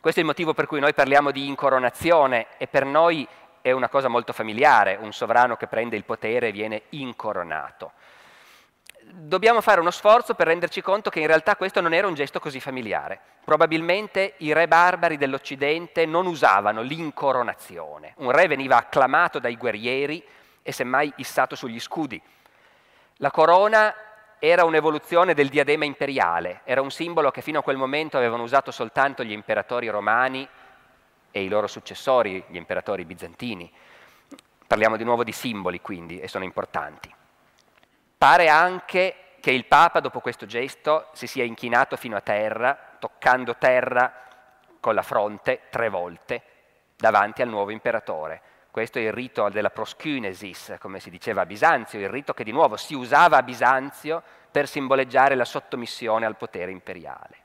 Questo 0.00 0.20
è 0.20 0.22
il 0.22 0.28
motivo 0.28 0.52
per 0.52 0.66
cui 0.66 0.80
noi 0.80 0.92
parliamo 0.92 1.30
di 1.30 1.46
incoronazione 1.46 2.48
e 2.58 2.66
per 2.66 2.84
noi 2.84 3.26
è 3.62 3.70
una 3.70 3.88
cosa 3.88 4.08
molto 4.08 4.32
familiare, 4.32 4.98
un 5.00 5.12
sovrano 5.12 5.56
che 5.56 5.68
prende 5.68 5.96
il 5.96 6.04
potere 6.04 6.48
e 6.48 6.52
viene 6.52 6.82
incoronato. 6.90 7.92
Dobbiamo 9.14 9.60
fare 9.60 9.78
uno 9.78 9.90
sforzo 9.90 10.32
per 10.32 10.46
renderci 10.46 10.80
conto 10.80 11.10
che 11.10 11.20
in 11.20 11.26
realtà 11.26 11.54
questo 11.54 11.82
non 11.82 11.92
era 11.92 12.06
un 12.06 12.14
gesto 12.14 12.40
così 12.40 12.60
familiare. 12.60 13.20
Probabilmente 13.44 14.34
i 14.38 14.54
re 14.54 14.66
barbari 14.66 15.18
dell'Occidente 15.18 16.06
non 16.06 16.24
usavano 16.24 16.80
l'incoronazione. 16.80 18.14
Un 18.18 18.30
re 18.30 18.46
veniva 18.46 18.78
acclamato 18.78 19.38
dai 19.38 19.58
guerrieri 19.58 20.24
e 20.62 20.72
semmai 20.72 21.12
issato 21.16 21.54
sugli 21.56 21.78
scudi. 21.78 22.18
La 23.16 23.30
corona 23.30 23.94
era 24.38 24.64
un'evoluzione 24.64 25.34
del 25.34 25.50
diadema 25.50 25.84
imperiale, 25.84 26.62
era 26.64 26.80
un 26.80 26.90
simbolo 26.90 27.30
che 27.30 27.42
fino 27.42 27.58
a 27.58 27.62
quel 27.62 27.76
momento 27.76 28.16
avevano 28.16 28.44
usato 28.44 28.70
soltanto 28.70 29.22
gli 29.22 29.32
imperatori 29.32 29.88
romani 29.88 30.48
e 31.30 31.42
i 31.42 31.48
loro 31.48 31.66
successori, 31.66 32.42
gli 32.48 32.56
imperatori 32.56 33.04
bizantini. 33.04 33.70
Parliamo 34.66 34.96
di 34.96 35.04
nuovo 35.04 35.22
di 35.22 35.32
simboli 35.32 35.82
quindi 35.82 36.18
e 36.18 36.28
sono 36.28 36.44
importanti. 36.44 37.14
Pare 38.22 38.48
anche 38.48 39.16
che 39.40 39.50
il 39.50 39.66
Papa 39.66 39.98
dopo 39.98 40.20
questo 40.20 40.46
gesto 40.46 41.08
si 41.12 41.26
sia 41.26 41.42
inchinato 41.42 41.96
fino 41.96 42.14
a 42.14 42.20
terra, 42.20 42.78
toccando 43.00 43.56
terra 43.56 44.12
con 44.78 44.94
la 44.94 45.02
fronte 45.02 45.62
tre 45.70 45.88
volte 45.88 46.42
davanti 46.96 47.42
al 47.42 47.48
nuovo 47.48 47.72
imperatore. 47.72 48.40
Questo 48.70 49.00
è 49.00 49.02
il 49.02 49.12
rito 49.12 49.48
della 49.48 49.70
proskynesis, 49.70 50.76
come 50.78 51.00
si 51.00 51.10
diceva 51.10 51.40
a 51.40 51.46
Bisanzio, 51.46 51.98
il 51.98 52.08
rito 52.08 52.32
che 52.32 52.44
di 52.44 52.52
nuovo 52.52 52.76
si 52.76 52.94
usava 52.94 53.38
a 53.38 53.42
Bisanzio 53.42 54.22
per 54.52 54.68
simboleggiare 54.68 55.34
la 55.34 55.44
sottomissione 55.44 56.24
al 56.24 56.36
potere 56.36 56.70
imperiale. 56.70 57.41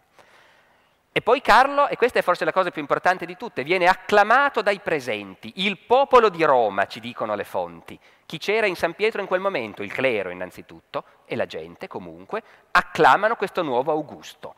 E 1.18 1.22
poi 1.24 1.42
Carlo, 1.42 1.88
e 1.88 1.96
questa 1.98 2.20
è 2.20 2.22
forse 2.22 2.46
la 2.46 2.52
cosa 2.52 2.70
più 2.70 2.80
importante 2.80 3.26
di 3.26 3.36
tutte, 3.36 3.64
viene 3.64 3.88
acclamato 3.88 4.62
dai 4.62 4.80
presenti. 4.82 5.52
Il 5.56 5.80
popolo 5.80 6.30
di 6.30 6.44
Roma, 6.44 6.86
ci 6.86 7.00
dicono 7.00 7.34
le 7.34 7.44
fonti. 7.44 8.00
Chi 8.28 8.38
c'era 8.38 8.68
in 8.68 8.76
San 8.76 8.94
Pietro 8.94 9.20
in 9.20 9.26
quel 9.26 9.40
momento? 9.40 9.82
Il 9.82 9.92
clero 9.92 10.30
innanzitutto, 10.30 11.06
e 11.26 11.36
la 11.36 11.48
gente 11.48 11.88
comunque, 11.88 12.44
acclamano 12.70 13.36
questo 13.36 13.64
nuovo 13.64 13.92
Augusto. 13.92 14.54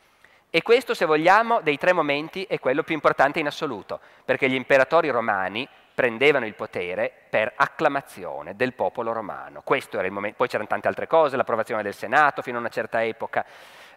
E 0.50 0.62
questo, 0.62 0.94
se 0.94 1.06
vogliamo, 1.06 1.62
dei 1.62 1.78
tre 1.78 1.94
momenti 1.94 2.44
è 2.44 2.60
quello 2.60 2.84
più 2.84 2.94
importante 2.94 3.40
in 3.40 3.48
assoluto, 3.48 4.02
perché 4.26 4.50
gli 4.50 4.56
imperatori 4.56 5.10
romani 5.10 5.66
prendevano 5.96 6.46
il 6.46 6.56
potere 6.56 7.10
per 7.30 7.54
acclamazione 7.56 8.58
del 8.58 8.74
popolo 8.74 9.14
romano. 9.14 9.62
Questo 9.64 9.98
era 9.98 10.08
il 10.08 10.14
momento, 10.14 10.36
poi 10.36 10.50
c'erano 10.50 10.68
tante 10.68 10.90
altre 10.90 11.08
cose, 11.08 11.38
l'approvazione 11.38 11.84
del 11.84 11.94
Senato 11.94 12.42
fino 12.42 12.58
a 12.58 12.60
una 12.60 12.68
certa 12.68 13.02
epoca, 13.02 13.46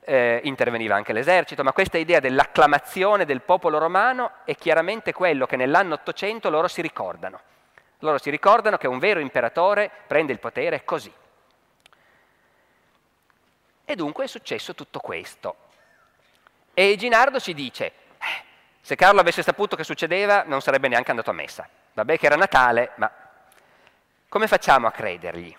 eh, 0.05 0.41
interveniva 0.45 0.95
anche 0.95 1.13
l'esercito, 1.13 1.63
ma 1.63 1.73
questa 1.73 1.99
idea 1.99 2.21
dell'acclamazione 2.21 3.25
del 3.25 3.43
popolo 3.43 3.79
romano 3.79 4.33
è 4.45 4.55
chiaramente 4.57 5.13
quello 5.13 5.47
che 5.47 5.57
nell'anno 5.57 5.95
800 5.95 6.51
loro 6.51 6.69
si 6.69 6.83
ricordano. 6.83 7.41
Loro 8.01 8.19
si 8.19 8.31
ricordano 8.31 8.79
che 8.79 8.89
un 8.89 8.99
vero 8.99 9.21
imperatore 9.21 9.91
prende 10.07 10.33
il 10.33 10.41
potere 10.41 10.85
così. 10.85 11.13
E 13.85 13.97
dunque 13.97 14.25
è 14.25 14.27
successo 14.29 14.75
tutto 14.75 14.99
questo. 14.99 15.57
E 16.75 16.97
Ginardo 16.97 17.39
ci 17.39 17.55
dice, 17.55 17.87
eh, 17.87 18.45
se 18.81 18.97
Carlo 18.97 19.21
avesse 19.21 19.43
saputo 19.43 19.77
che 19.77 19.85
succedeva 19.85 20.43
non 20.47 20.61
sarebbe 20.63 20.89
neanche 20.89 21.11
andato 21.11 21.31
a 21.31 21.35
messa. 21.35 21.69
Vabbè 21.93 22.19
che 22.19 22.27
era 22.27 22.37
Natale, 22.37 22.93
ma 22.97 23.11
come 24.29 24.49
facciamo 24.49 24.87
a 24.87 24.91
credergli? 24.91 25.55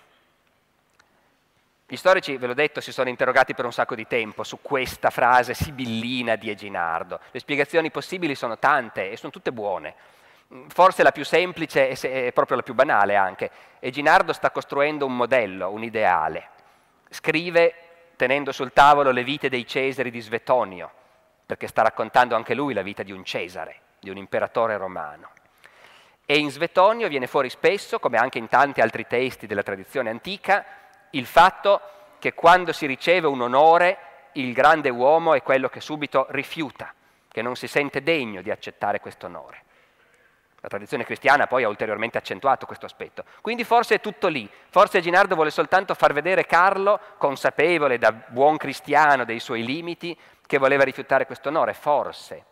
Gli 1.93 1.97
storici, 1.97 2.37
ve 2.37 2.47
l'ho 2.47 2.55
detto, 2.55 2.81
si 2.81 2.91
sono 2.91 3.09
interrogati 3.09 3.53
per 3.53 3.65
un 3.65 3.71
sacco 3.71 3.93
di 3.93 4.07
tempo 4.07 4.43
su 4.43 4.63
questa 4.63 5.11
frase 5.11 5.53
sibillina 5.53 6.35
di 6.35 6.49
Eginardo. 6.49 7.19
Le 7.29 7.37
spiegazioni 7.37 7.91
possibili 7.91 8.33
sono 8.33 8.57
tante 8.57 9.11
e 9.11 9.15
sono 9.15 9.31
tutte 9.31 9.51
buone. 9.51 9.93
Forse 10.69 11.03
la 11.03 11.11
più 11.11 11.23
semplice 11.23 11.89
è 11.89 12.31
proprio 12.31 12.57
la 12.57 12.63
più 12.63 12.73
banale 12.73 13.15
anche. 13.15 13.51
Eginardo 13.77 14.33
sta 14.33 14.49
costruendo 14.49 15.05
un 15.05 15.15
modello, 15.15 15.69
un 15.69 15.83
ideale. 15.83 16.49
Scrive 17.11 17.75
tenendo 18.15 18.51
sul 18.51 18.73
tavolo 18.73 19.11
le 19.11 19.23
vite 19.23 19.47
dei 19.47 19.67
Cesari 19.67 20.09
di 20.09 20.19
Svetonio, 20.19 20.89
perché 21.45 21.67
sta 21.67 21.83
raccontando 21.83 22.35
anche 22.35 22.55
lui 22.55 22.73
la 22.73 22.81
vita 22.81 23.03
di 23.03 23.11
un 23.11 23.23
Cesare, 23.23 23.81
di 23.99 24.09
un 24.09 24.17
imperatore 24.17 24.77
romano. 24.77 25.29
E 26.25 26.39
in 26.39 26.49
Svetonio 26.49 27.07
viene 27.07 27.27
fuori 27.27 27.51
spesso, 27.51 27.99
come 27.99 28.17
anche 28.17 28.39
in 28.39 28.47
tanti 28.47 28.81
altri 28.81 29.05
testi 29.05 29.45
della 29.45 29.61
tradizione 29.61 30.09
antica, 30.09 30.65
il 31.13 31.25
fatto 31.25 31.81
che 32.19 32.33
quando 32.33 32.71
si 32.71 32.85
riceve 32.85 33.27
un 33.27 33.41
onore 33.41 33.97
il 34.33 34.53
grande 34.53 34.89
uomo 34.89 35.33
è 35.33 35.43
quello 35.43 35.69
che 35.69 35.81
subito 35.81 36.25
rifiuta, 36.29 36.93
che 37.27 37.41
non 37.41 37.55
si 37.55 37.67
sente 37.67 38.01
degno 38.01 38.41
di 38.41 38.49
accettare 38.49 38.99
questo 38.99 39.25
onore. 39.25 39.61
La 40.61 40.69
tradizione 40.69 41.03
cristiana 41.03 41.45
poi 41.45 41.63
ha 41.63 41.67
ulteriormente 41.67 42.17
accentuato 42.17 42.65
questo 42.65 42.85
aspetto. 42.85 43.25
Quindi 43.41 43.65
forse 43.65 43.95
è 43.95 43.99
tutto 43.99 44.29
lì. 44.29 44.49
Forse 44.69 45.01
Ginardo 45.01 45.35
vuole 45.35 45.51
soltanto 45.51 45.93
far 45.93 46.13
vedere 46.13 46.45
Carlo, 46.45 46.99
consapevole 47.17 47.97
da 47.97 48.13
buon 48.13 48.55
cristiano 48.55 49.25
dei 49.25 49.39
suoi 49.39 49.65
limiti, 49.65 50.17
che 50.47 50.57
voleva 50.57 50.83
rifiutare 50.83 51.25
questo 51.25 51.49
onore. 51.49 51.73
Forse. 51.73 52.45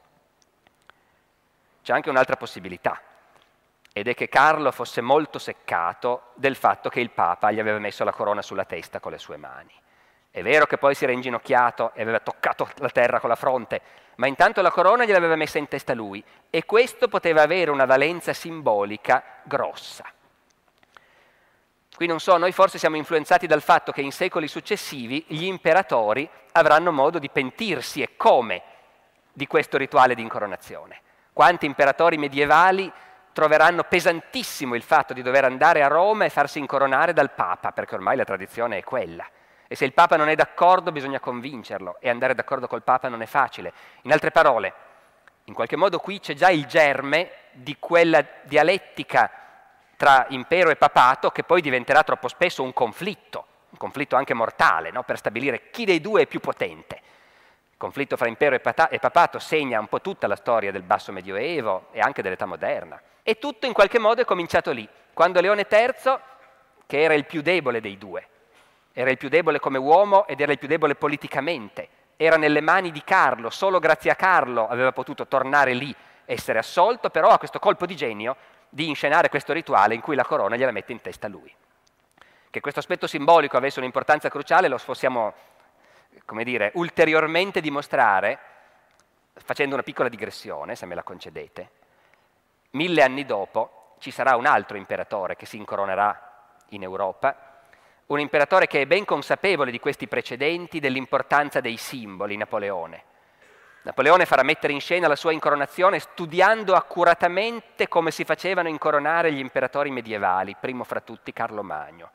C'è 1.82 1.94
anche 1.94 2.10
un'altra 2.10 2.36
possibilità 2.36 3.02
ed 3.94 4.08
è 4.08 4.14
che 4.14 4.30
Carlo 4.30 4.72
fosse 4.72 5.02
molto 5.02 5.38
seccato 5.38 6.32
del 6.36 6.56
fatto 6.56 6.90
che 6.90 7.02
il 7.02 7.12
Papa 7.12 7.52
gli 7.52 7.60
aveva 7.60 7.80
messo 7.80 8.04
la 8.04 8.14
corona 8.14 8.42
sulla 8.42 8.66
testa 8.66 9.00
con 9.00 9.12
le 9.12 9.18
sue 9.18 9.38
mani. 9.38 9.74
È 10.30 10.42
vero 10.42 10.66
che 10.66 10.78
poi 10.78 10.96
si 10.96 11.04
era 11.04 11.12
inginocchiato 11.12 11.92
e 11.94 12.02
aveva 12.02 12.20
toccato 12.20 12.70
la 12.76 12.90
terra 12.90 13.20
con 13.20 13.28
la 13.28 13.36
fronte, 13.36 13.82
ma 14.16 14.28
intanto 14.28 14.62
la 14.62 14.72
corona 14.72 15.04
gliel'aveva 15.04 15.36
messa 15.36 15.58
in 15.58 15.68
testa 15.68 15.94
lui 15.94 16.24
e 16.50 16.66
questo 16.66 17.10
poteva 17.10 17.42
avere 17.42 17.70
una 17.70 17.86
valenza 17.86 18.32
simbolica 18.32 19.24
grossa. 19.44 20.06
Qui 21.94 22.08
non 22.08 22.22
so, 22.22 22.38
noi 22.38 22.54
forse 22.54 22.78
siamo 22.78 22.96
influenzati 22.96 23.46
dal 23.46 23.62
fatto 23.62 23.92
che 23.92 24.02
in 24.02 24.14
secoli 24.14 24.48
successivi 24.48 25.26
gli 25.28 25.44
imperatori 25.44 26.28
avranno 26.54 26.92
modo 26.92 27.20
di 27.20 27.30
pentirsi 27.30 28.02
e 28.02 28.16
come 28.16 28.64
di 29.34 29.46
questo 29.48 29.78
rituale 29.78 30.16
di 30.16 30.22
incoronazione. 30.22 31.02
Quanti 31.34 31.66
imperatori 31.66 32.18
medievali 32.18 32.92
troveranno 33.34 33.84
pesantissimo 33.84 34.76
il 34.76 34.84
fatto 34.84 35.14
di 35.14 35.22
dover 35.22 35.46
andare 35.46 35.84
a 35.84 35.88
Roma 35.88 36.26
e 36.26 36.30
farsi 36.30 36.60
incoronare 36.60 37.14
dal 37.14 37.32
Papa, 37.32 37.72
perché 37.72 37.96
ormai 37.96 38.16
la 38.16 38.26
tradizione 38.26 38.78
è 38.78 38.84
quella. 38.84 39.26
E 39.68 39.76
se 39.76 39.86
il 39.86 39.94
Papa 39.94 40.18
non 40.18 40.28
è 40.28 40.36
d'accordo 40.36 40.92
bisogna 40.92 41.20
convincerlo 41.20 41.96
e 42.02 42.10
andare 42.10 42.36
d'accordo 42.36 42.68
col 42.68 42.84
Papa 42.84 43.08
non 43.08 43.22
è 43.22 43.26
facile. 43.26 43.72
In 44.02 44.12
altre 44.12 44.32
parole, 44.32 44.74
in 45.46 45.54
qualche 45.54 45.78
modo 45.78 46.00
qui 46.00 46.20
c'è 46.20 46.34
già 46.34 46.50
il 46.50 46.66
germe 46.66 47.32
di 47.52 47.78
quella 47.80 48.26
dialettica 48.44 49.32
tra 49.96 50.26
impero 50.30 50.70
e 50.72 50.76
papato 50.76 51.30
che 51.30 51.44
poi 51.44 51.62
diventerà 51.62 52.04
troppo 52.04 52.28
spesso 52.28 52.64
un 52.64 52.74
conflitto, 52.74 53.46
un 53.70 53.78
conflitto 53.78 54.16
anche 54.16 54.34
mortale, 54.34 54.92
no? 54.92 55.04
per 55.04 55.18
stabilire 55.18 55.70
chi 55.70 55.86
dei 55.86 56.02
due 56.02 56.24
è 56.24 56.28
più 56.28 56.40
potente. 56.40 57.02
Conflitto 57.82 58.16
fra 58.16 58.28
impero 58.28 58.54
e 58.54 59.00
papato 59.00 59.40
segna 59.40 59.80
un 59.80 59.88
po' 59.88 60.02
tutta 60.02 60.28
la 60.28 60.36
storia 60.36 60.72
del 60.72 60.84
basso 60.84 61.12
medioevo 61.12 61.88
e 61.92 62.00
anche 62.00 62.22
dell'età 62.22 62.46
moderna. 62.46 63.02
E 63.24 63.40
tutto 63.40 63.66
in 63.66 63.74
qualche 63.74 63.98
modo 63.98 64.22
è 64.22 64.24
cominciato 64.24 64.70
lì, 64.70 64.88
quando 65.14 65.42
Leone 65.42 65.66
III, 65.68 66.20
che 66.86 67.02
era 67.02 67.16
il 67.16 67.26
più 67.26 67.42
debole 67.42 67.82
dei 67.82 67.98
due, 67.98 68.28
era 68.94 69.10
il 69.10 69.18
più 69.18 69.30
debole 69.30 69.60
come 69.60 69.80
uomo 69.80 70.28
ed 70.28 70.42
era 70.42 70.52
il 70.52 70.60
più 70.60 70.68
debole 70.68 70.94
politicamente, 70.94 71.88
era 72.18 72.38
nelle 72.38 72.62
mani 72.62 72.92
di 72.92 73.04
Carlo, 73.04 73.50
solo 73.50 73.80
grazie 73.80 74.12
a 74.12 74.16
Carlo 74.16 74.68
aveva 74.68 74.92
potuto 74.92 75.26
tornare 75.26 75.74
lì, 75.74 75.92
essere 76.26 76.60
assolto, 76.60 77.10
però 77.10 77.30
ha 77.30 77.40
questo 77.40 77.58
colpo 77.58 77.88
di 77.88 77.96
genio 77.96 78.36
di 78.70 78.90
inscenare 78.90 79.28
questo 79.28 79.54
rituale 79.54 79.96
in 79.96 80.02
cui 80.02 80.14
la 80.14 80.24
corona 80.24 80.56
gliela 80.56 80.70
mette 80.70 80.92
in 80.92 81.02
testa 81.02 81.28
lui. 81.28 81.52
Che 82.48 82.60
questo 82.60 82.80
aspetto 82.80 83.08
simbolico 83.08 83.58
avesse 83.58 83.80
un'importanza 83.80 84.30
cruciale 84.30 84.68
lo 84.68 84.80
possiamo, 84.86 85.34
come 86.26 86.44
dire, 86.44 86.72
ulteriormente 86.76 87.62
dimostrare 87.62 88.40
facendo 89.34 89.76
una 89.76 89.84
piccola 89.84 90.10
digressione, 90.10 90.76
se 90.76 90.86
me 90.86 90.96
la 90.96 91.04
concedete. 91.04 91.70
Mille 92.72 93.04
anni 93.04 93.26
dopo 93.26 93.96
ci 94.00 94.12
sarà 94.12 94.36
un 94.36 94.46
altro 94.46 94.78
imperatore 94.78 95.36
che 95.36 95.46
si 95.46 95.58
incoronerà 95.58 96.56
in 96.70 96.84
Europa, 96.84 97.50
un 98.08 98.20
imperatore 98.20 98.68
che 98.68 98.82
è 98.82 98.86
ben 98.86 99.06
consapevole 99.06 99.72
di 99.72 99.80
questi 99.80 100.08
precedenti, 100.08 100.80
dell'importanza 100.80 101.62
dei 101.62 101.78
simboli, 101.78 102.38
Napoleone. 102.38 103.04
Napoleone 103.84 104.26
farà 104.26 104.44
mettere 104.44 104.74
in 104.74 104.80
scena 104.80 105.08
la 105.08 105.16
sua 105.16 105.32
incoronazione 105.32 106.00
studiando 106.00 106.76
accuratamente 106.76 107.88
come 107.88 108.12
si 108.12 108.24
facevano 108.26 108.68
incoronare 108.68 109.32
gli 109.32 109.40
imperatori 109.40 109.90
medievali, 109.90 110.56
primo 110.60 110.84
fra 110.84 111.02
tutti 111.02 111.34
Carlo 111.34 111.64
Magno. 111.64 112.12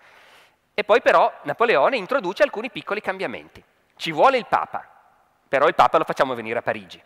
E 0.74 0.84
poi 0.84 1.00
però 1.00 1.32
Napoleone 1.42 1.96
introduce 1.96 2.42
alcuni 2.42 2.70
piccoli 2.70 3.00
cambiamenti. 3.00 3.64
Ci 3.96 4.12
vuole 4.12 4.38
il 4.38 4.46
Papa, 4.46 4.86
però 5.48 5.66
il 5.66 5.74
Papa 5.74 5.98
lo 5.98 6.04
facciamo 6.04 6.34
venire 6.34 6.58
a 6.58 6.62
Parigi. 6.62 7.02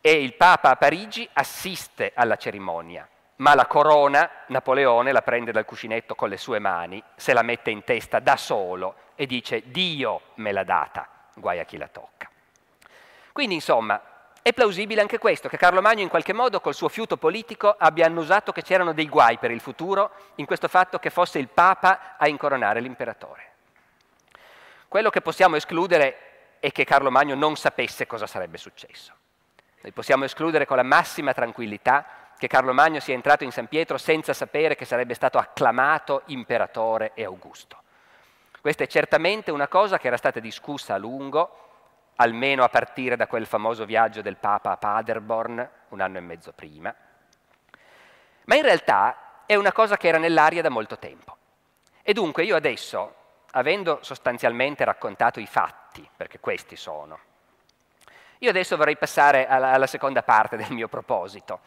E 0.00 0.22
il 0.22 0.34
Papa 0.34 0.70
a 0.70 0.76
Parigi 0.76 1.28
assiste 1.32 2.12
alla 2.14 2.36
cerimonia, 2.36 3.08
ma 3.36 3.54
la 3.54 3.66
corona 3.66 4.28
Napoleone 4.46 5.12
la 5.12 5.22
prende 5.22 5.52
dal 5.52 5.64
cuscinetto 5.64 6.14
con 6.14 6.28
le 6.28 6.36
sue 6.36 6.58
mani, 6.58 7.02
se 7.14 7.32
la 7.32 7.42
mette 7.42 7.70
in 7.70 7.84
testa 7.84 8.18
da 8.18 8.36
solo 8.36 8.96
e 9.14 9.26
dice 9.26 9.70
Dio 9.70 10.20
me 10.36 10.52
l'ha 10.52 10.64
data, 10.64 11.08
guai 11.34 11.60
a 11.60 11.64
chi 11.64 11.76
la 11.76 11.88
tocca. 11.88 12.28
Quindi 13.32 13.54
insomma 13.54 14.00
è 14.42 14.52
plausibile 14.52 15.00
anche 15.00 15.18
questo, 15.18 15.48
che 15.48 15.56
Carlo 15.56 15.80
Magno 15.80 16.02
in 16.02 16.08
qualche 16.08 16.32
modo 16.32 16.60
col 16.60 16.74
suo 16.74 16.88
fiuto 16.88 17.16
politico 17.16 17.76
abbia 17.78 18.06
annusato 18.06 18.50
che 18.50 18.62
c'erano 18.62 18.92
dei 18.92 19.08
guai 19.08 19.38
per 19.38 19.52
il 19.52 19.60
futuro 19.60 20.10
in 20.34 20.46
questo 20.46 20.66
fatto 20.66 20.98
che 20.98 21.10
fosse 21.10 21.38
il 21.38 21.48
Papa 21.48 22.16
a 22.18 22.26
incoronare 22.26 22.80
l'imperatore. 22.80 23.50
Quello 24.88 25.10
che 25.10 25.20
possiamo 25.20 25.54
escludere 25.54 26.56
è 26.58 26.72
che 26.72 26.84
Carlo 26.84 27.10
Magno 27.10 27.36
non 27.36 27.56
sapesse 27.56 28.06
cosa 28.06 28.26
sarebbe 28.26 28.58
successo. 28.58 29.12
Noi 29.80 29.92
possiamo 29.92 30.24
escludere 30.24 30.66
con 30.66 30.76
la 30.76 30.82
massima 30.82 31.32
tranquillità 31.32 32.04
che 32.36 32.48
Carlo 32.48 32.72
Magno 32.72 32.98
sia 32.98 33.14
entrato 33.14 33.44
in 33.44 33.52
San 33.52 33.68
Pietro 33.68 33.96
senza 33.96 34.32
sapere 34.32 34.74
che 34.74 34.84
sarebbe 34.84 35.14
stato 35.14 35.38
acclamato 35.38 36.22
imperatore 36.26 37.12
e 37.14 37.22
augusto. 37.22 37.80
Questa 38.60 38.82
è 38.82 38.86
certamente 38.88 39.52
una 39.52 39.68
cosa 39.68 39.98
che 39.98 40.08
era 40.08 40.16
stata 40.16 40.40
discussa 40.40 40.94
a 40.94 40.98
lungo, 40.98 41.71
almeno 42.16 42.64
a 42.64 42.68
partire 42.68 43.16
da 43.16 43.26
quel 43.26 43.46
famoso 43.46 43.84
viaggio 43.84 44.22
del 44.22 44.36
Papa 44.36 44.72
a 44.72 44.76
Paderborn 44.76 45.70
un 45.88 46.00
anno 46.00 46.18
e 46.18 46.20
mezzo 46.20 46.52
prima, 46.52 46.94
ma 48.44 48.54
in 48.54 48.62
realtà 48.62 49.44
è 49.46 49.54
una 49.54 49.72
cosa 49.72 49.96
che 49.96 50.08
era 50.08 50.18
nell'aria 50.18 50.62
da 50.62 50.70
molto 50.70 50.98
tempo. 50.98 51.36
E 52.02 52.12
dunque 52.12 52.44
io 52.44 52.56
adesso, 52.56 53.14
avendo 53.52 53.98
sostanzialmente 54.02 54.84
raccontato 54.84 55.40
i 55.40 55.46
fatti, 55.46 56.08
perché 56.16 56.40
questi 56.40 56.76
sono, 56.76 57.18
io 58.38 58.50
adesso 58.50 58.76
vorrei 58.76 58.96
passare 58.96 59.46
alla, 59.46 59.72
alla 59.72 59.86
seconda 59.86 60.22
parte 60.22 60.56
del 60.56 60.72
mio 60.72 60.88
proposito, 60.88 61.60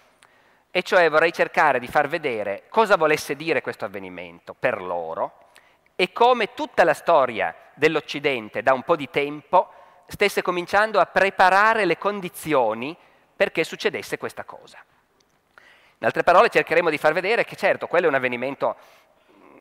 e 0.71 0.83
cioè 0.83 1.09
vorrei 1.09 1.31
cercare 1.31 1.79
di 1.79 1.87
far 1.87 2.09
vedere 2.09 2.63
cosa 2.67 2.97
volesse 2.97 3.37
dire 3.37 3.61
questo 3.61 3.85
avvenimento 3.85 4.53
per 4.53 4.81
loro 4.81 5.51
e 5.95 6.11
come 6.11 6.53
tutta 6.53 6.83
la 6.83 6.93
storia 6.93 7.55
dell'Occidente 7.75 8.61
da 8.61 8.73
un 8.73 8.83
po' 8.83 8.97
di 8.97 9.09
tempo 9.09 9.71
stesse 10.07 10.41
cominciando 10.41 10.99
a 10.99 11.05
preparare 11.05 11.85
le 11.85 11.97
condizioni 11.97 12.95
perché 13.35 13.63
succedesse 13.63 14.17
questa 14.17 14.43
cosa. 14.43 14.83
In 15.97 16.05
altre 16.05 16.23
parole 16.23 16.49
cercheremo 16.49 16.89
di 16.89 16.97
far 16.97 17.13
vedere 17.13 17.45
che 17.45 17.55
certo, 17.55 17.87
quello 17.87 18.05
è 18.05 18.09
un 18.09 18.15
avvenimento 18.15 18.75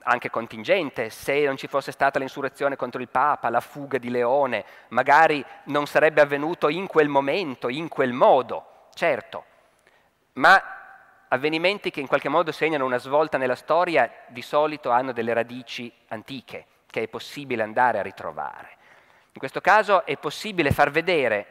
anche 0.04 0.30
contingente, 0.30 1.11
se 1.11 1.44
non 1.44 1.57
ci 1.57 1.66
fosse 1.66 1.90
stata 1.90 2.18
l'insurrezione 2.18 2.76
contro 2.76 3.00
il 3.00 3.09
Papa, 3.09 3.48
la 3.48 3.61
fuga 3.61 3.98
di 3.98 4.11
Leone, 4.11 4.64
magari 4.88 5.44
non 5.64 5.87
sarebbe 5.87 6.20
avvenuto 6.20 6.68
in 6.68 6.87
quel 6.87 7.09
momento, 7.09 7.68
in 7.68 7.88
quel 7.88 8.12
modo, 8.12 8.88
certo, 8.92 9.44
ma 10.35 10.62
avvenimenti 11.28 11.90
che 11.90 12.00
in 12.00 12.07
qualche 12.07 12.28
modo 12.28 12.52
segnano 12.52 12.85
una 12.85 12.98
svolta 12.98 13.38
nella 13.38 13.54
storia 13.54 14.11
di 14.28 14.42
solito 14.42 14.90
hanno 14.90 15.12
delle 15.12 15.33
radici 15.33 15.92
antiche 16.09 16.66
che 16.87 17.02
è 17.02 17.09
possibile 17.09 17.62
andare 17.62 17.98
a 17.98 18.02
ritrovare. 18.02 18.76
In 19.35 19.40
questo 19.40 19.61
caso 19.61 20.07
è 20.07 20.16
possibile 20.16 20.70
far 20.70 20.92
vedere 20.92 21.47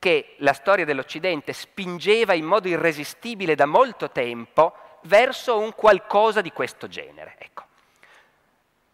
che 0.00 0.34
la 0.38 0.52
storia 0.52 0.84
dell'Occidente 0.84 1.52
spingeva 1.52 2.34
in 2.34 2.44
modo 2.44 2.66
irresistibile 2.66 3.54
da 3.54 3.64
molto 3.64 4.10
tempo 4.10 4.74
verso 5.02 5.56
un 5.56 5.72
qualcosa 5.72 6.40
di 6.40 6.50
questo 6.50 6.88
genere. 6.88 7.36
Ecco. 7.38 7.62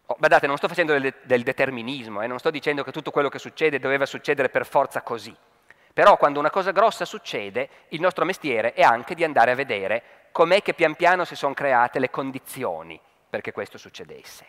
Oh, 0.05 0.15
badate, 0.19 0.45
non 0.45 0.57
sto 0.57 0.67
facendo 0.67 0.93
del, 0.93 1.11
del 1.23 1.41
determinismo, 1.41 2.21
eh, 2.21 2.27
non 2.27 2.37
sto 2.37 2.51
dicendo 2.51 2.83
che 2.83 2.91
tutto 2.91 3.09
quello 3.09 3.29
che 3.29 3.39
succede 3.39 3.79
doveva 3.79 4.05
succedere 4.05 4.49
per 4.49 4.67
forza 4.67 5.01
così. 5.01 5.35
Però 5.91 6.15
quando 6.17 6.37
una 6.37 6.51
cosa 6.51 6.69
grossa 6.69 7.05
succede, 7.05 7.67
il 7.89 7.99
nostro 7.99 8.25
mestiere 8.25 8.73
è 8.73 8.83
anche 8.83 9.15
di 9.15 9.23
andare 9.23 9.49
a 9.49 9.55
vedere 9.55 10.03
com'è 10.31 10.61
che 10.61 10.75
pian 10.75 10.93
piano 10.93 11.25
si 11.25 11.35
sono 11.35 11.55
create 11.55 11.97
le 11.97 12.11
condizioni 12.11 13.01
perché 13.27 13.51
questo 13.51 13.79
succedesse. 13.79 14.45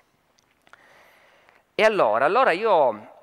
E 1.74 1.82
allora, 1.82 2.26
allora 2.26 2.50
io 2.50 3.18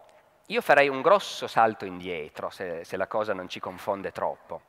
io 0.48 0.62
farei 0.62 0.88
un 0.88 1.02
grosso 1.02 1.48
salto 1.48 1.86
indietro, 1.86 2.50
se, 2.50 2.84
se 2.86 2.96
la 2.96 3.08
cosa 3.08 3.34
non 3.34 3.50
ci 3.50 3.60
confonde 3.60 4.12
troppo. 4.12 4.62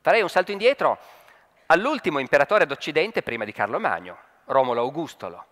Farei 0.00 0.22
un 0.22 0.28
salto 0.28 0.50
indietro 0.50 0.98
all'ultimo 1.66 2.18
imperatore 2.18 2.66
d'Occidente 2.66 3.22
prima 3.22 3.44
di 3.44 3.52
Carlo 3.52 3.78
Magno, 3.78 4.18
Romolo 4.46 4.80
Augustolo. 4.80 5.44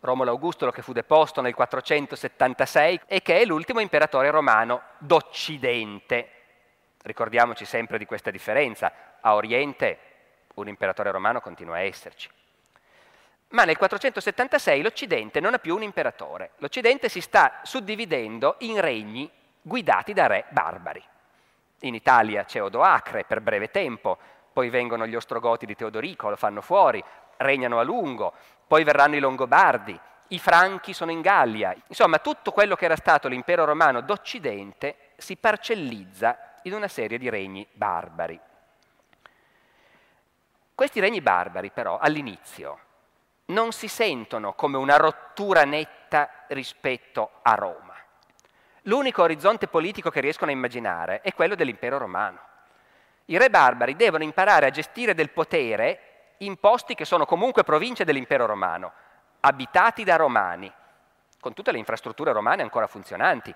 Romolo 0.00 0.30
Augustolo 0.30 0.70
che 0.70 0.82
fu 0.82 0.92
deposto 0.92 1.40
nel 1.40 1.54
476 1.54 3.00
e 3.06 3.22
che 3.22 3.40
è 3.40 3.44
l'ultimo 3.44 3.80
imperatore 3.80 4.30
romano 4.30 4.82
d'Occidente. 4.98 6.28
Ricordiamoci 7.02 7.64
sempre 7.64 7.98
di 7.98 8.06
questa 8.06 8.30
differenza. 8.30 8.92
A 9.20 9.34
Oriente 9.34 9.98
un 10.54 10.68
imperatore 10.68 11.10
romano 11.10 11.40
continua 11.40 11.76
a 11.76 11.80
esserci 11.80 12.28
ma 13.52 13.64
nel 13.64 13.76
476 13.76 14.82
l'Occidente 14.82 15.40
non 15.40 15.54
ha 15.54 15.58
più 15.58 15.74
un 15.74 15.82
imperatore. 15.82 16.52
L'Occidente 16.58 17.08
si 17.08 17.20
sta 17.20 17.60
suddividendo 17.62 18.56
in 18.58 18.80
regni 18.80 19.30
guidati 19.60 20.12
da 20.12 20.26
re 20.26 20.46
barbari. 20.50 21.02
In 21.80 21.94
Italia 21.94 22.44
c'è 22.44 22.62
Odoacre 22.62 23.24
per 23.24 23.40
breve 23.40 23.70
tempo, 23.70 24.18
poi 24.52 24.70
vengono 24.70 25.06
gli 25.06 25.14
Ostrogoti 25.14 25.66
di 25.66 25.74
Teodorico, 25.74 26.30
lo 26.30 26.36
fanno 26.36 26.60
fuori, 26.60 27.02
regnano 27.38 27.78
a 27.78 27.82
lungo, 27.82 28.32
poi 28.66 28.84
verranno 28.84 29.16
i 29.16 29.20
Longobardi, 29.20 29.98
i 30.28 30.38
Franchi 30.38 30.92
sono 30.92 31.10
in 31.10 31.20
Gallia. 31.20 31.74
Insomma, 31.88 32.18
tutto 32.18 32.52
quello 32.52 32.74
che 32.74 32.86
era 32.86 32.96
stato 32.96 33.28
l'impero 33.28 33.64
romano 33.64 34.00
d'Occidente 34.00 35.10
si 35.16 35.36
parcellizza 35.36 36.54
in 36.62 36.72
una 36.72 36.88
serie 36.88 37.18
di 37.18 37.28
regni 37.28 37.66
barbari. 37.72 38.38
Questi 40.74 41.00
regni 41.00 41.20
barbari 41.20 41.70
però 41.70 41.98
all'inizio 41.98 42.78
non 43.46 43.72
si 43.72 43.88
sentono 43.88 44.54
come 44.54 44.76
una 44.76 44.96
rottura 44.96 45.64
netta 45.64 46.28
rispetto 46.48 47.30
a 47.42 47.54
Roma. 47.54 47.94
L'unico 48.82 49.22
orizzonte 49.22 49.68
politico 49.68 50.10
che 50.10 50.20
riescono 50.20 50.50
a 50.50 50.54
immaginare 50.54 51.20
è 51.20 51.32
quello 51.34 51.54
dell'impero 51.54 51.98
romano. 51.98 52.40
I 53.26 53.38
re 53.38 53.50
barbari 53.50 53.94
devono 53.94 54.24
imparare 54.24 54.66
a 54.66 54.70
gestire 54.70 55.14
del 55.14 55.30
potere 55.30 56.34
in 56.38 56.56
posti 56.56 56.94
che 56.94 57.04
sono 57.04 57.24
comunque 57.24 57.62
province 57.62 58.04
dell'impero 58.04 58.46
romano, 58.46 58.92
abitati 59.40 60.02
da 60.02 60.16
romani, 60.16 60.72
con 61.40 61.54
tutte 61.54 61.72
le 61.72 61.78
infrastrutture 61.78 62.32
romane 62.32 62.62
ancora 62.62 62.86
funzionanti, 62.86 63.54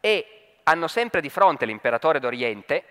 e 0.00 0.58
hanno 0.64 0.88
sempre 0.88 1.20
di 1.20 1.30
fronte 1.30 1.64
l'imperatore 1.64 2.20
d'Oriente, 2.20 2.84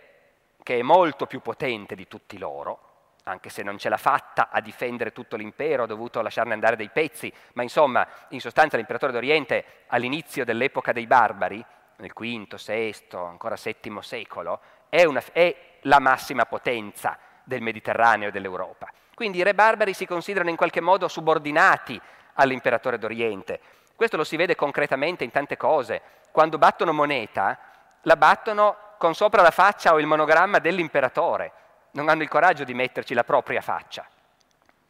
che 0.64 0.80
è 0.80 0.82
molto 0.82 1.28
più 1.28 1.42
potente 1.42 1.94
di 1.94 2.08
tutti 2.08 2.40
loro, 2.40 2.85
anche 3.28 3.50
se 3.50 3.64
non 3.64 3.80
ce 3.80 3.90
l'ha 3.90 3.98
fatta 3.98 4.50
a 4.52 4.62
difendere 4.62 5.12
tutto 5.12 5.36
l'impero, 5.36 5.84
ha 5.84 5.88
dovuto 5.88 6.22
lasciarne 6.22 6.54
andare 6.54 6.76
dei 6.76 6.90
pezzi, 6.90 7.32
ma 7.54 7.64
insomma, 7.64 8.08
in 8.30 8.40
sostanza 8.40 8.78
l'imperatore 8.78 9.12
d'Oriente 9.12 9.66
all'inizio 9.88 10.46
dell'epoca 10.46 10.92
dei 10.92 11.08
barbari, 11.08 11.64
nel 11.98 12.12
V, 12.14 12.56
VI, 12.66 12.96
ancora 13.14 13.56
VII 13.62 13.98
secolo, 14.02 14.60
è, 14.90 15.04
una, 15.06 15.24
è 15.32 15.56
la 15.82 16.00
massima 16.00 16.46
potenza 16.46 17.18
del 17.44 17.62
Mediterraneo 17.62 18.30
e 18.30 18.32
dell'Europa. 18.32 18.92
Quindi 19.16 19.40
i 19.40 19.44
re 19.44 19.56
barbari 19.56 19.94
si 19.94 20.06
considerano 20.06 20.52
in 20.52 20.56
qualche 20.56 20.82
modo 20.82 21.08
subordinati 21.08 22.00
all'imperatore 22.36 23.00
d'Oriente. 23.00 23.60
Questo 23.96 24.18
lo 24.18 24.24
si 24.24 24.36
vede 24.36 24.56
concretamente 24.56 25.24
in 25.24 25.32
tante 25.32 25.58
cose. 25.58 26.02
Quando 26.32 26.60
battono 26.60 26.94
moneta, 26.94 27.58
la 28.02 28.18
battono 28.18 28.78
con 29.00 29.16
sopra 29.16 29.42
la 29.42 29.52
faccia 29.52 29.94
o 29.94 30.00
il 30.00 30.06
monogramma 30.06 30.60
dell'imperatore 30.60 31.52
non 31.96 32.10
hanno 32.10 32.24
il 32.24 32.30
coraggio 32.30 32.64
di 32.64 32.74
metterci 32.74 33.14
la 33.14 33.24
propria 33.24 33.62
faccia. 33.62 34.08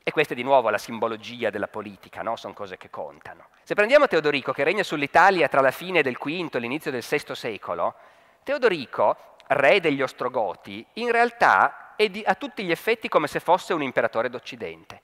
E 0.04 0.12
questa 0.12 0.34
è 0.34 0.36
di 0.36 0.44
nuovo 0.44 0.70
la 0.70 0.78
simbologia 0.78 1.50
della 1.50 1.68
politica, 1.68 2.22
no? 2.22 2.36
sono 2.36 2.54
cose 2.54 2.78
che 2.78 2.90
contano. 2.90 3.48
Se 3.64 3.74
prendiamo 3.74 4.08
Teodorico, 4.08 4.52
che 4.52 4.64
regna 4.64 4.84
sull'Italia 4.84 5.48
tra 5.48 5.62
la 5.62 5.72
fine 5.72 6.04
del 6.04 6.18
V 6.22 6.50
e 6.54 6.60
l'inizio 6.60 6.92
del 6.92 7.04
VI 7.08 7.34
secolo, 7.34 7.96
Teodorico, 8.44 9.18
re 9.48 9.80
degli 9.80 10.02
Ostrogoti, 10.02 10.86
in 10.94 11.12
realtà 11.12 11.94
è 11.96 12.08
di, 12.10 12.24
a 12.26 12.36
tutti 12.36 12.64
gli 12.64 12.72
effetti 12.72 13.08
come 13.08 13.28
se 13.28 13.40
fosse 13.40 13.74
un 13.74 13.82
imperatore 13.82 14.30
d'Occidente. 14.30 15.02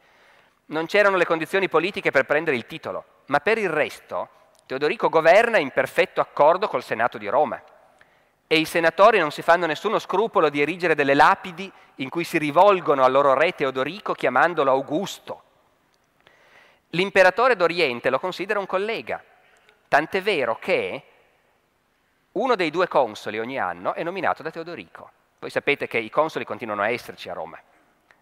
non 0.67 0.85
c'erano 0.85 1.17
le 1.17 1.25
condizioni 1.25 1.67
politiche 1.67 2.11
per 2.11 2.25
prendere 2.25 2.55
il 2.55 2.65
titolo, 2.65 3.05
ma 3.27 3.39
per 3.39 3.57
il 3.57 3.69
resto 3.69 4.29
Teodorico 4.65 5.09
governa 5.09 5.57
in 5.57 5.71
perfetto 5.71 6.21
accordo 6.21 6.67
col 6.67 6.83
Senato 6.83 7.17
di 7.17 7.27
Roma 7.27 7.61
e 8.51 8.57
i 8.57 8.65
senatori 8.65 9.17
non 9.17 9.31
si 9.31 9.41
fanno 9.41 9.65
nessuno 9.65 9.97
scrupolo 9.97 10.49
di 10.49 10.59
erigere 10.59 10.93
delle 10.93 11.13
lapidi 11.13 11.71
in 11.95 12.09
cui 12.09 12.25
si 12.25 12.37
rivolgono 12.37 13.05
al 13.05 13.09
loro 13.09 13.33
re 13.33 13.55
Teodorico 13.55 14.11
chiamandolo 14.11 14.69
Augusto. 14.69 15.43
L'imperatore 16.89 17.55
d'Oriente 17.55 18.09
lo 18.09 18.19
considera 18.19 18.59
un 18.59 18.65
collega, 18.65 19.23
tant'è 19.87 20.21
vero 20.21 20.57
che 20.59 21.03
uno 22.33 22.55
dei 22.55 22.71
due 22.71 22.89
consoli 22.89 23.39
ogni 23.39 23.57
anno 23.57 23.93
è 23.93 24.03
nominato 24.03 24.43
da 24.43 24.51
Teodorico. 24.51 25.11
Voi 25.39 25.49
sapete 25.49 25.87
che 25.87 25.99
i 25.99 26.09
consoli 26.09 26.43
continuano 26.43 26.81
a 26.81 26.89
esserci 26.89 27.29
a 27.29 27.33
Roma. 27.33 27.57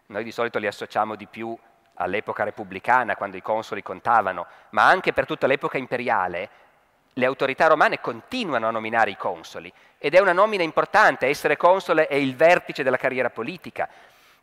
Noi 0.06 0.24
di 0.24 0.32
solito 0.32 0.60
li 0.60 0.68
associamo 0.68 1.16
di 1.16 1.26
più 1.26 1.58
all'epoca 1.96 2.44
repubblicana, 2.44 3.16
quando 3.16 3.36
i 3.36 3.42
consoli 3.42 3.82
contavano, 3.82 4.46
ma 4.70 4.86
anche 4.86 5.12
per 5.12 5.26
tutta 5.26 5.48
l'epoca 5.48 5.80
imperiale, 5.80 6.50
le 7.14 7.26
autorità 7.26 7.66
romane 7.66 8.00
continuano 8.00 8.68
a 8.68 8.72
nominare 8.72 9.10
i 9.10 9.18
consoli 9.18 9.74
ed 10.00 10.16
è 10.16 10.20
una 10.20 10.34
nomina 10.34 10.64
importante, 10.64 11.28
essere 11.28 11.58
console 11.58 12.08
è 12.08 12.16
il 12.16 12.36
vertice 12.36 12.84
della 12.84 12.98
carriera 12.98 13.30
politica. 13.30 13.88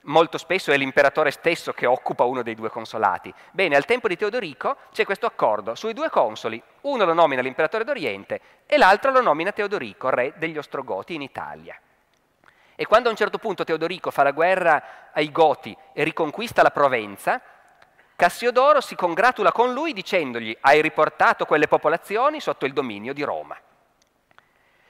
Molto 0.03 0.39
spesso 0.39 0.71
è 0.71 0.77
l'imperatore 0.77 1.33
stesso 1.33 1.73
che 1.73 1.87
occupa 1.87 2.23
uno 2.25 2.43
dei 2.43 2.55
due 2.55 2.71
consolati. 2.71 3.35
Bene, 3.51 3.75
al 3.75 3.87
tempo 3.87 4.07
di 4.07 4.17
Teodorico 4.17 4.77
c'è 4.93 5.05
questo 5.05 5.27
accordo 5.27 5.75
sui 5.75 5.95
due 5.95 6.11
consoli, 6.11 6.63
uno 6.83 7.05
lo 7.05 7.15
nomina 7.15 7.43
l'imperatore 7.43 7.83
d'Oriente 7.83 8.41
e 8.67 8.77
l'altro 8.77 9.11
lo 9.11 9.21
nomina 9.21 9.51
Teodorico, 9.51 10.11
re 10.11 10.35
degli 10.37 10.59
Ostrogoti 10.59 11.15
in 11.15 11.23
Italia. 11.23 11.77
E 12.77 12.87
quando 12.87 13.09
a 13.09 13.11
un 13.11 13.17
certo 13.17 13.39
punto 13.39 13.65
Teodorico 13.65 14.11
fa 14.11 14.23
la 14.23 14.33
guerra 14.33 15.11
ai 15.13 15.33
Goti 15.33 15.77
e 15.95 16.05
riconquista 16.05 16.63
la 16.63 16.71
Provenza, 16.71 17.41
Cassiodoro 18.15 18.81
si 18.81 18.95
congratula 18.95 19.53
con 19.53 19.75
lui 19.75 19.93
dicendogli 19.93 20.57
hai 20.61 20.81
riportato 20.81 21.45
quelle 21.45 21.69
popolazioni 21.69 22.41
sotto 22.41 22.65
il 22.65 22.73
dominio 22.73 23.13
di 23.13 23.23
Roma. 23.23 23.59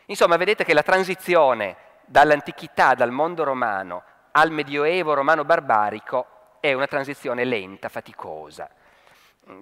Insomma, 0.07 0.37
vedete 0.37 0.65
che 0.65 0.75
la 0.75 0.83
transizione 0.83 1.77
dall'antichità, 2.05 2.95
dal 2.95 3.11
mondo 3.11 3.45
romano, 3.45 4.03
al 4.33 4.51
medioevo 4.51 5.15
romano 5.15 5.45
barbarico 5.45 6.27
è 6.61 6.73
una 6.73 6.87
transizione 6.87 7.45
lenta, 7.45 7.89
faticosa. 7.89 8.69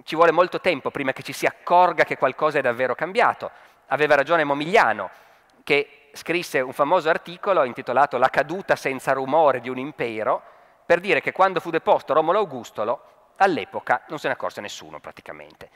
Ci 0.03 0.15
vuole 0.15 0.31
molto 0.31 0.59
tempo 0.59 0.91
prima 0.91 1.13
che 1.13 1.23
ci 1.23 1.33
si 1.33 1.45
accorga 1.45 2.03
che 2.03 2.17
qualcosa 2.17 2.59
è 2.59 2.61
davvero 2.61 2.95
cambiato. 2.95 3.51
Aveva 3.87 4.15
ragione 4.15 4.43
Momigliano, 4.43 5.09
che 5.63 6.09
scrisse 6.13 6.59
un 6.61 6.73
famoso 6.73 7.09
articolo 7.09 7.63
intitolato 7.63 8.17
La 8.17 8.29
caduta 8.29 8.75
senza 8.75 9.13
rumore 9.13 9.59
di 9.59 9.69
un 9.69 9.77
impero, 9.77 10.41
per 10.85 10.99
dire 10.99 11.21
che 11.21 11.31
quando 11.31 11.59
fu 11.59 11.69
deposto 11.71 12.13
Romolo 12.13 12.39
Augustolo, 12.39 13.33
all'epoca 13.37 14.03
non 14.07 14.19
se 14.19 14.27
ne 14.27 14.33
accorse 14.33 14.61
nessuno 14.61 14.99
praticamente. 14.99 15.69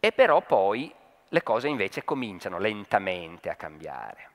E 0.00 0.12
però 0.12 0.40
poi 0.40 0.94
le 1.32 1.42
cose 1.42 1.68
invece 1.68 2.04
cominciano 2.04 2.58
lentamente 2.58 3.50
a 3.50 3.54
cambiare. 3.54 4.28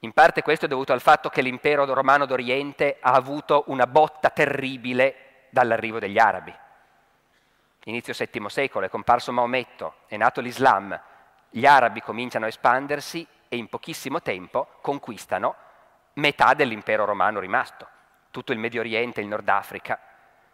In 0.00 0.12
parte 0.12 0.42
questo 0.42 0.64
è 0.64 0.68
dovuto 0.68 0.92
al 0.92 1.00
fatto 1.00 1.28
che 1.28 1.42
l'impero 1.42 1.84
romano 1.84 2.26
d'Oriente 2.26 2.98
ha 3.00 3.12
avuto 3.12 3.64
una 3.68 3.86
botta 3.86 4.30
terribile 4.30 5.46
dall'arrivo 5.50 6.00
degli 6.00 6.18
arabi. 6.18 6.52
Inizio 7.84 8.12
VII 8.12 8.48
secolo 8.48 8.86
è 8.86 8.88
comparso 8.88 9.32
Maometto, 9.32 9.94
è 10.06 10.16
nato 10.16 10.40
l'Islam, 10.40 11.00
gli 11.50 11.66
arabi 11.66 12.00
cominciano 12.00 12.46
a 12.46 12.48
espandersi 12.48 13.26
e 13.48 13.56
in 13.56 13.68
pochissimo 13.68 14.22
tempo 14.22 14.78
conquistano 14.80 15.54
metà 16.14 16.54
dell'impero 16.54 17.04
romano 17.04 17.38
rimasto, 17.38 17.86
tutto 18.30 18.52
il 18.52 18.58
Medio 18.58 18.80
Oriente, 18.80 19.20
il 19.20 19.28
Nord 19.28 19.48
Africa. 19.48 20.00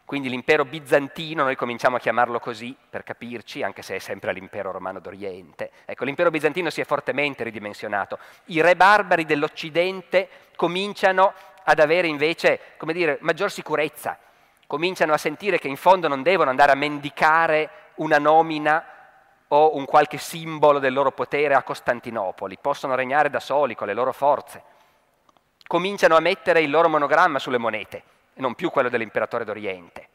Quindi 0.08 0.30
l'impero 0.30 0.64
bizantino, 0.64 1.42
noi 1.42 1.54
cominciamo 1.54 1.96
a 1.96 1.98
chiamarlo 1.98 2.40
così 2.40 2.74
per 2.88 3.02
capirci, 3.02 3.62
anche 3.62 3.82
se 3.82 3.96
è 3.96 3.98
sempre 3.98 4.32
l'impero 4.32 4.70
romano 4.70 5.00
d'Oriente. 5.00 5.70
Ecco, 5.84 6.06
l'impero 6.06 6.30
bizantino 6.30 6.70
si 6.70 6.80
è 6.80 6.84
fortemente 6.84 7.44
ridimensionato. 7.44 8.18
I 8.46 8.62
re 8.62 8.74
barbari 8.74 9.26
dell'Occidente 9.26 10.30
cominciano 10.56 11.34
ad 11.62 11.78
avere 11.78 12.06
invece, 12.06 12.58
come 12.78 12.94
dire, 12.94 13.18
maggior 13.20 13.50
sicurezza, 13.50 14.18
cominciano 14.66 15.12
a 15.12 15.18
sentire 15.18 15.58
che 15.58 15.68
in 15.68 15.76
fondo 15.76 16.08
non 16.08 16.22
devono 16.22 16.48
andare 16.48 16.72
a 16.72 16.74
mendicare 16.74 17.68
una 17.96 18.16
nomina 18.16 18.82
o 19.48 19.76
un 19.76 19.84
qualche 19.84 20.16
simbolo 20.16 20.78
del 20.78 20.94
loro 20.94 21.12
potere 21.12 21.52
a 21.52 21.62
Costantinopoli, 21.62 22.56
possono 22.58 22.94
regnare 22.94 23.28
da 23.28 23.40
soli 23.40 23.74
con 23.74 23.86
le 23.86 23.92
loro 23.92 24.12
forze. 24.12 24.62
Cominciano 25.66 26.16
a 26.16 26.20
mettere 26.20 26.62
il 26.62 26.70
loro 26.70 26.88
monogramma 26.88 27.38
sulle 27.38 27.58
monete, 27.58 28.02
e 28.38 28.40
non 28.40 28.54
più 28.54 28.70
quello 28.70 28.88
dell'imperatore 28.88 29.44
d'Oriente. 29.44 30.08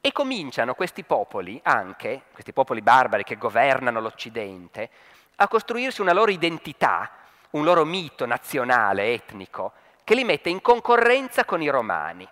E 0.00 0.12
cominciano 0.12 0.74
questi 0.74 1.04
popoli, 1.04 1.60
anche 1.62 2.22
questi 2.32 2.54
popoli 2.54 2.80
barbari 2.80 3.22
che 3.22 3.36
governano 3.36 4.00
l'Occidente, 4.00 4.88
a 5.36 5.46
costruirsi 5.46 6.00
una 6.00 6.14
loro 6.14 6.30
identità, 6.30 7.10
un 7.50 7.64
loro 7.64 7.84
mito 7.84 8.24
nazionale, 8.24 9.12
etnico, 9.12 9.72
che 10.04 10.14
li 10.14 10.24
mette 10.24 10.48
in 10.48 10.62
concorrenza 10.62 11.44
con 11.44 11.60
i 11.60 11.68
romani. 11.68 12.26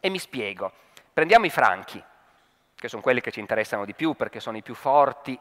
E 0.00 0.08
mi 0.08 0.18
spiego. 0.18 0.72
Prendiamo 1.12 1.46
i 1.46 1.50
franchi, 1.50 2.02
che 2.74 2.88
sono 2.88 3.02
quelli 3.02 3.20
che 3.20 3.30
ci 3.30 3.38
interessano 3.38 3.84
di 3.84 3.94
più 3.94 4.14
perché 4.14 4.40
sono 4.40 4.56
i 4.56 4.62
più 4.62 4.74
forti 4.74 5.38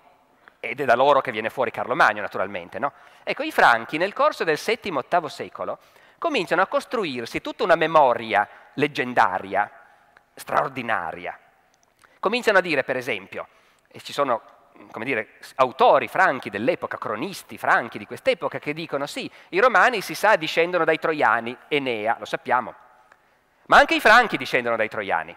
ed 0.59 0.79
è 0.81 0.85
da 0.85 0.95
loro 0.95 1.21
che 1.21 1.31
viene 1.31 1.49
fuori 1.49 1.71
Carlo 1.71 1.95
Magno 1.95 2.21
naturalmente. 2.21 2.77
No? 2.77 2.93
Ecco, 3.23 3.41
i 3.41 3.51
franchi 3.51 3.97
nel 3.97 4.13
corso 4.13 4.43
del 4.43 4.59
VII-VIII 4.63 5.29
secolo 5.29 5.79
cominciano 6.19 6.61
a 6.61 6.67
costruirsi 6.67 7.41
tutta 7.41 7.63
una 7.63 7.75
memoria 7.75 8.47
leggendaria, 8.77 9.69
straordinaria. 10.33 11.37
Cominciano 12.19 12.57
a 12.57 12.61
dire, 12.61 12.83
per 12.83 12.97
esempio, 12.97 13.47
e 13.87 13.99
ci 14.01 14.13
sono 14.13 14.41
come 14.91 15.05
dire, 15.05 15.39
autori 15.55 16.07
franchi 16.07 16.49
dell'epoca, 16.49 16.97
cronisti 16.97 17.57
franchi 17.57 17.97
di 17.97 18.05
quest'epoca, 18.05 18.59
che 18.59 18.73
dicono 18.73 19.07
sì, 19.07 19.29
i 19.49 19.59
romani 19.59 20.01
si 20.01 20.13
sa 20.13 20.35
discendono 20.35 20.85
dai 20.85 20.99
troiani, 20.99 21.57
Enea, 21.67 22.15
lo 22.19 22.25
sappiamo, 22.25 22.73
ma 23.65 23.77
anche 23.77 23.95
i 23.95 23.99
franchi 23.99 24.37
discendono 24.37 24.75
dai 24.75 24.87
troiani. 24.87 25.35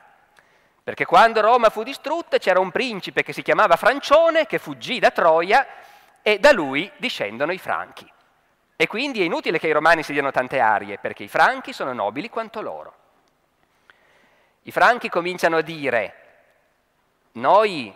Perché 0.82 1.04
quando 1.04 1.40
Roma 1.40 1.70
fu 1.70 1.82
distrutta 1.82 2.38
c'era 2.38 2.58
un 2.58 2.70
principe 2.70 3.22
che 3.22 3.32
si 3.32 3.42
chiamava 3.42 3.76
Francione 3.76 4.46
che 4.46 4.58
fuggì 4.58 4.98
da 4.98 5.10
Troia 5.10 5.66
e 6.22 6.38
da 6.38 6.52
lui 6.52 6.90
discendono 6.96 7.52
i 7.52 7.58
franchi. 7.58 8.10
E 8.76 8.86
quindi 8.86 9.20
è 9.20 9.24
inutile 9.24 9.58
che 9.58 9.68
i 9.68 9.72
romani 9.72 10.02
si 10.02 10.12
diano 10.12 10.30
tante 10.30 10.58
arie, 10.58 10.98
perché 10.98 11.22
i 11.22 11.28
franchi 11.28 11.72
sono 11.72 11.92
nobili 11.92 12.28
quanto 12.28 12.60
loro. 12.60 12.94
I 14.62 14.70
franchi 14.70 15.08
cominciano 15.08 15.56
a 15.56 15.62
dire, 15.62 16.14
noi, 17.32 17.94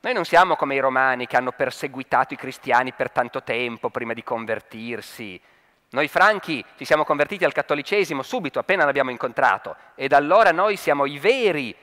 noi 0.00 0.12
non 0.12 0.24
siamo 0.24 0.56
come 0.56 0.74
i 0.74 0.80
romani 0.80 1.26
che 1.26 1.36
hanno 1.36 1.52
perseguitato 1.52 2.34
i 2.34 2.38
cristiani 2.38 2.92
per 2.92 3.10
tanto 3.10 3.42
tempo 3.42 3.90
prima 3.90 4.12
di 4.12 4.22
convertirsi, 4.22 5.40
noi 5.94 6.08
franchi 6.08 6.64
ci 6.76 6.84
siamo 6.84 7.04
convertiti 7.04 7.44
al 7.44 7.52
cattolicesimo 7.52 8.22
subito, 8.22 8.58
appena 8.58 8.84
l'abbiamo 8.84 9.10
incontrato, 9.10 9.76
e 9.94 10.08
da 10.08 10.16
allora 10.16 10.50
noi 10.50 10.76
siamo 10.76 11.06
i 11.06 11.20
veri 11.20 11.74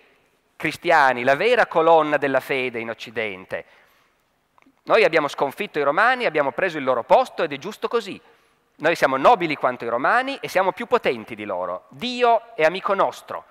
cristiani, 0.58 1.24
la 1.24 1.38
vera 1.38 1.66
colonna 1.66 2.18
della 2.18 2.41
fede 2.41 2.80
in 2.80 2.89
Occidente. 2.89 3.66
Noi 4.84 5.06
abbiamo 5.06 5.30
sconfitto 5.30 5.80
i 5.80 5.84
romani, 5.84 6.26
abbiamo 6.26 6.52
preso 6.52 6.78
il 6.78 6.84
loro 6.84 7.04
posto 7.04 7.43
ed 7.43 7.54
è 7.54 7.58
giusto 7.58 7.88
così. 7.88 8.20
Noi 8.82 8.95
siamo 8.95 9.15
nobili 9.15 9.55
quanto 9.55 9.86
i 9.86 9.89
romani 9.89 10.39
e 10.41 10.47
siamo 10.47 10.71
più 10.71 10.88
potenti 10.88 11.36
di 11.36 11.45
loro. 11.45 11.86
Dio 11.89 12.55
è 12.55 12.63
amico 12.63 12.95
nostro. 12.95 13.45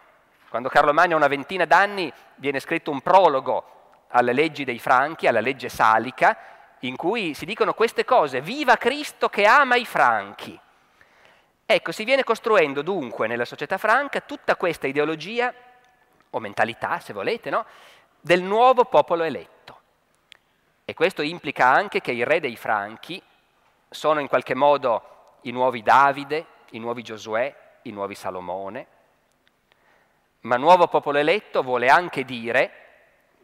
Quando 0.49 0.69
Carlo 0.69 0.93
Magno 0.93 1.15
ha 1.15 1.19
una 1.19 1.29
ventina 1.29 1.67
d'anni 1.67 2.13
viene 2.35 2.59
scritto 2.59 2.91
un 2.91 3.01
prologo 3.01 3.99
alle 4.09 4.33
leggi 4.33 4.65
dei 4.65 4.81
Franchi, 4.81 5.29
alla 5.29 5.39
legge 5.39 5.69
salica, 5.69 6.37
in 6.81 6.97
cui 6.97 7.35
si 7.35 7.45
dicono 7.45 7.75
queste 7.75 8.05
cose, 8.05 8.41
viva 8.41 8.75
Cristo 8.75 9.29
che 9.29 9.47
ama 9.47 9.77
i 9.77 9.87
franchi. 9.87 10.59
Ecco, 11.65 11.93
si 11.93 12.03
viene 12.03 12.25
costruendo 12.25 12.83
dunque 12.83 13.29
nella 13.29 13.45
società 13.45 13.79
franca 13.79 14.23
tutta 14.23 14.57
questa 14.57 14.89
ideologia, 14.89 15.55
o 16.31 16.41
mentalità 16.41 16.99
se 16.99 17.13
volete, 17.13 17.51
no? 17.51 17.65
del 18.21 18.43
nuovo 18.43 18.85
popolo 18.87 19.23
eletto. 19.23 19.79
E 20.85 20.93
questo 20.93 21.23
implica 21.23 21.67
anche 21.67 22.01
che 22.01 22.11
i 22.11 22.25
re 22.25 22.41
dei 22.41 22.57
franchi 22.57 23.23
sono 23.89 24.19
in 24.19 24.27
qualche 24.27 24.57
modo 24.57 25.19
i 25.43 25.51
nuovi 25.51 25.83
Davide, 25.83 26.47
i 26.71 26.79
nuovi 26.79 27.03
Giosuè, 27.03 27.55
i 27.83 27.91
nuovi 27.91 28.15
Salomone, 28.15 28.87
ma 30.43 30.57
nuovo 30.57 30.87
popolo 30.87 31.19
eletto 31.19 31.63
vuole 31.63 31.89
anche 31.89 32.25
dire 32.25 32.73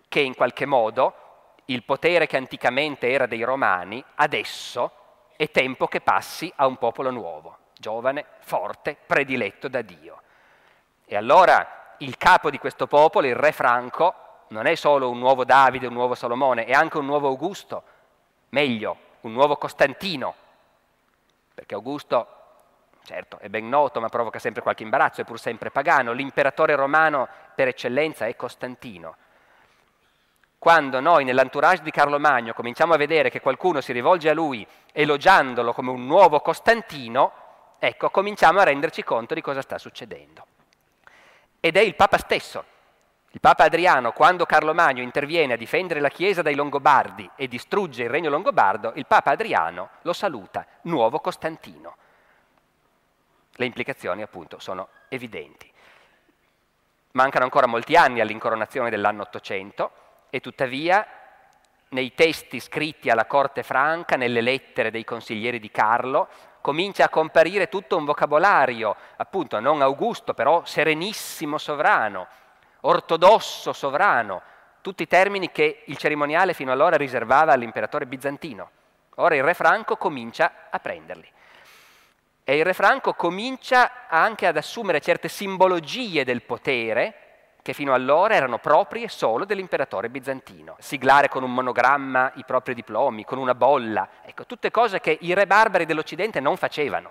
che 0.09 0.21
in 0.21 0.35
qualche 0.35 0.65
modo 0.65 1.15
il 1.67 1.83
potere 1.83 2.27
che 2.27 2.37
anticamente 2.37 3.11
era 3.11 3.27
dei 3.27 3.43
romani, 3.43 4.03
adesso 4.17 4.91
è 5.37 5.51
tempo 5.51 5.89
che 5.89 6.01
passi 6.01 6.51
a 6.57 6.67
un 6.67 6.77
popolo 6.77 7.11
nuovo, 7.11 7.59
giovane, 7.77 8.25
forte, 8.41 8.97
prediletto 9.05 9.69
da 9.69 9.83
Dio. 9.83 10.23
E 11.05 11.17
allora 11.17 11.95
il 11.99 12.17
capo 12.17 12.51
di 12.51 12.59
questo 12.59 12.87
popolo, 12.87 13.27
il 13.27 13.35
re 13.35 13.53
Franco, 13.53 14.15
non 14.49 14.67
è 14.67 14.75
solo 14.75 15.11
un 15.11 15.19
nuovo 15.19 15.45
Davide, 15.45 15.89
un 15.89 15.93
nuovo 15.93 16.15
Salomone, 16.15 16.65
è 16.65 16.73
anche 16.73 16.99
un 16.99 17.05
nuovo 17.05 17.29
Augusto, 17.29 17.83
meglio, 18.51 18.97
un 19.23 19.33
nuovo 19.33 19.57
Costantino, 19.57 20.35
perché 21.57 21.73
Augusto 21.73 22.29
certo, 23.03 23.39
è 23.39 23.49
ben 23.49 23.67
noto, 23.67 23.99
ma 23.99 24.11
provoca 24.11 24.39
sempre 24.39 24.61
qualche 24.61 24.83
imbarazzo, 24.83 25.23
è 25.23 25.25
pur 25.25 25.41
sempre 25.41 25.71
pagano. 25.71 26.13
L'imperatore 26.13 26.75
romano 26.75 27.27
per 27.55 27.69
eccellenza 27.69 28.27
è 28.27 28.37
Costantino. 28.37 29.17
Quando 30.59 31.01
noi 31.01 31.25
nell'entourage 31.25 31.83
di 31.83 31.91
Carlo 31.91 32.19
Magno 32.19 32.53
cominciamo 32.53 32.93
a 32.93 32.99
vedere 32.99 33.31
che 33.31 33.41
qualcuno 33.41 33.81
si 33.81 33.93
rivolge 33.93 34.29
a 34.29 34.35
lui 34.35 34.67
elogiandolo 34.93 35.73
come 35.73 35.91
un 35.91 36.05
nuovo 36.05 36.41
Costantino, 36.41 37.33
ecco, 37.79 38.11
cominciamo 38.11 38.61
a 38.61 38.65
renderci 38.65 39.03
conto 39.03 39.33
di 39.33 39.41
cosa 39.41 39.63
sta 39.63 39.79
succedendo. 39.79 40.47
Ed 41.59 41.79
è 41.79 41.81
il 41.81 41.95
Papa 41.95 42.19
stesso. 42.19 42.65
Il 43.37 43.43
Papa 43.43 43.65
Adriano, 43.65 44.13
quando 44.13 44.47
Carlo 44.47 44.73
Magno 44.73 45.03
interviene 45.03 45.53
a 45.53 45.57
difendere 45.59 46.01
la 46.01 46.09
Chiesa 46.09 46.41
dai 46.41 46.55
Longobardi 46.55 47.31
e 47.37 47.49
distrugge 47.49 48.05
il 48.05 48.09
regno 48.09 48.31
longobardo, 48.31 48.93
il 48.95 49.05
Papa 49.05 49.33
Adriano 49.33 49.91
lo 50.01 50.15
saluta, 50.15 50.67
nuovo 50.85 51.21
Costantino. 51.21 51.97
Le 53.53 53.67
implicazioni 53.67 54.23
appunto 54.23 54.59
sono 54.59 54.89
evidenti. 55.09 55.71
Mancano 57.11 57.45
ancora 57.45 57.67
molti 57.67 57.95
anni 57.95 58.21
all'incoronazione 58.21 58.89
dell'anno 58.89 59.21
800 59.25 59.91
e 60.31 60.41
tuttavia 60.41 61.07
nei 61.91 62.15
testi 62.15 62.59
scritti 62.59 63.11
alla 63.11 63.27
corte 63.27 63.63
franca, 63.63 64.17
nelle 64.17 64.41
lettere 64.41 64.91
dei 64.91 65.05
consiglieri 65.05 65.61
di 65.61 65.71
Carlo, 65.71 66.29
comincia 66.63 67.05
a 67.05 67.11
comparire 67.11 67.69
tutto 67.69 67.99
un 67.99 68.07
vocabolario, 68.07 68.97
appunto 69.17 69.61
non 69.61 69.83
Augusto, 69.83 70.33
però 70.33 70.65
serenissimo 70.65 71.59
sovrano, 71.59 72.29
ortodosso 72.87 73.73
sovrano, 73.73 74.43
tutti 74.81 75.03
i 75.03 75.09
termini 75.09 75.51
che 75.51 75.83
il 75.87 75.97
cerimoniale 75.97 76.55
fino 76.55 76.73
allora 76.73 76.97
riservava 76.97 77.53
all'imperatore 77.53 78.07
bizantino. 78.07 78.71
Ora 79.17 79.35
il 79.35 79.43
re 79.43 79.55
Franco 79.55 79.97
comincia 79.97 80.69
a 80.71 80.79
prenderli. 80.79 81.29
E 82.45 82.57
il 82.57 82.65
re 82.65 82.75
Franco 82.75 83.15
comincia 83.15 84.07
anche 84.09 84.47
ad 84.47 84.57
assumere 84.57 85.01
certe 85.01 85.29
simbologie 85.29 86.25
del 86.25 86.43
potere 86.43 87.23
che 87.61 87.73
fino 87.73 87.95
allora 87.95 88.37
erano 88.37 88.59
proprie 88.59 89.09
solo 89.09 89.45
dell'imperatore 89.45 90.09
bizantino. 90.09 90.77
Siglare 90.79 91.29
con 91.29 91.43
un 91.43 91.53
monogramma 91.53 92.31
i 92.37 92.45
propri 92.45 92.75
diplomi, 92.75 93.25
con 93.25 93.39
una 93.39 93.57
bolla, 93.57 94.09
ecco, 94.23 94.47
tutte 94.47 94.71
cose 94.71 95.01
che 95.01 95.19
i 95.21 95.35
re 95.35 95.49
barbari 95.49 95.85
dell'Occidente 95.85 96.39
non 96.39 96.57
facevano, 96.57 97.11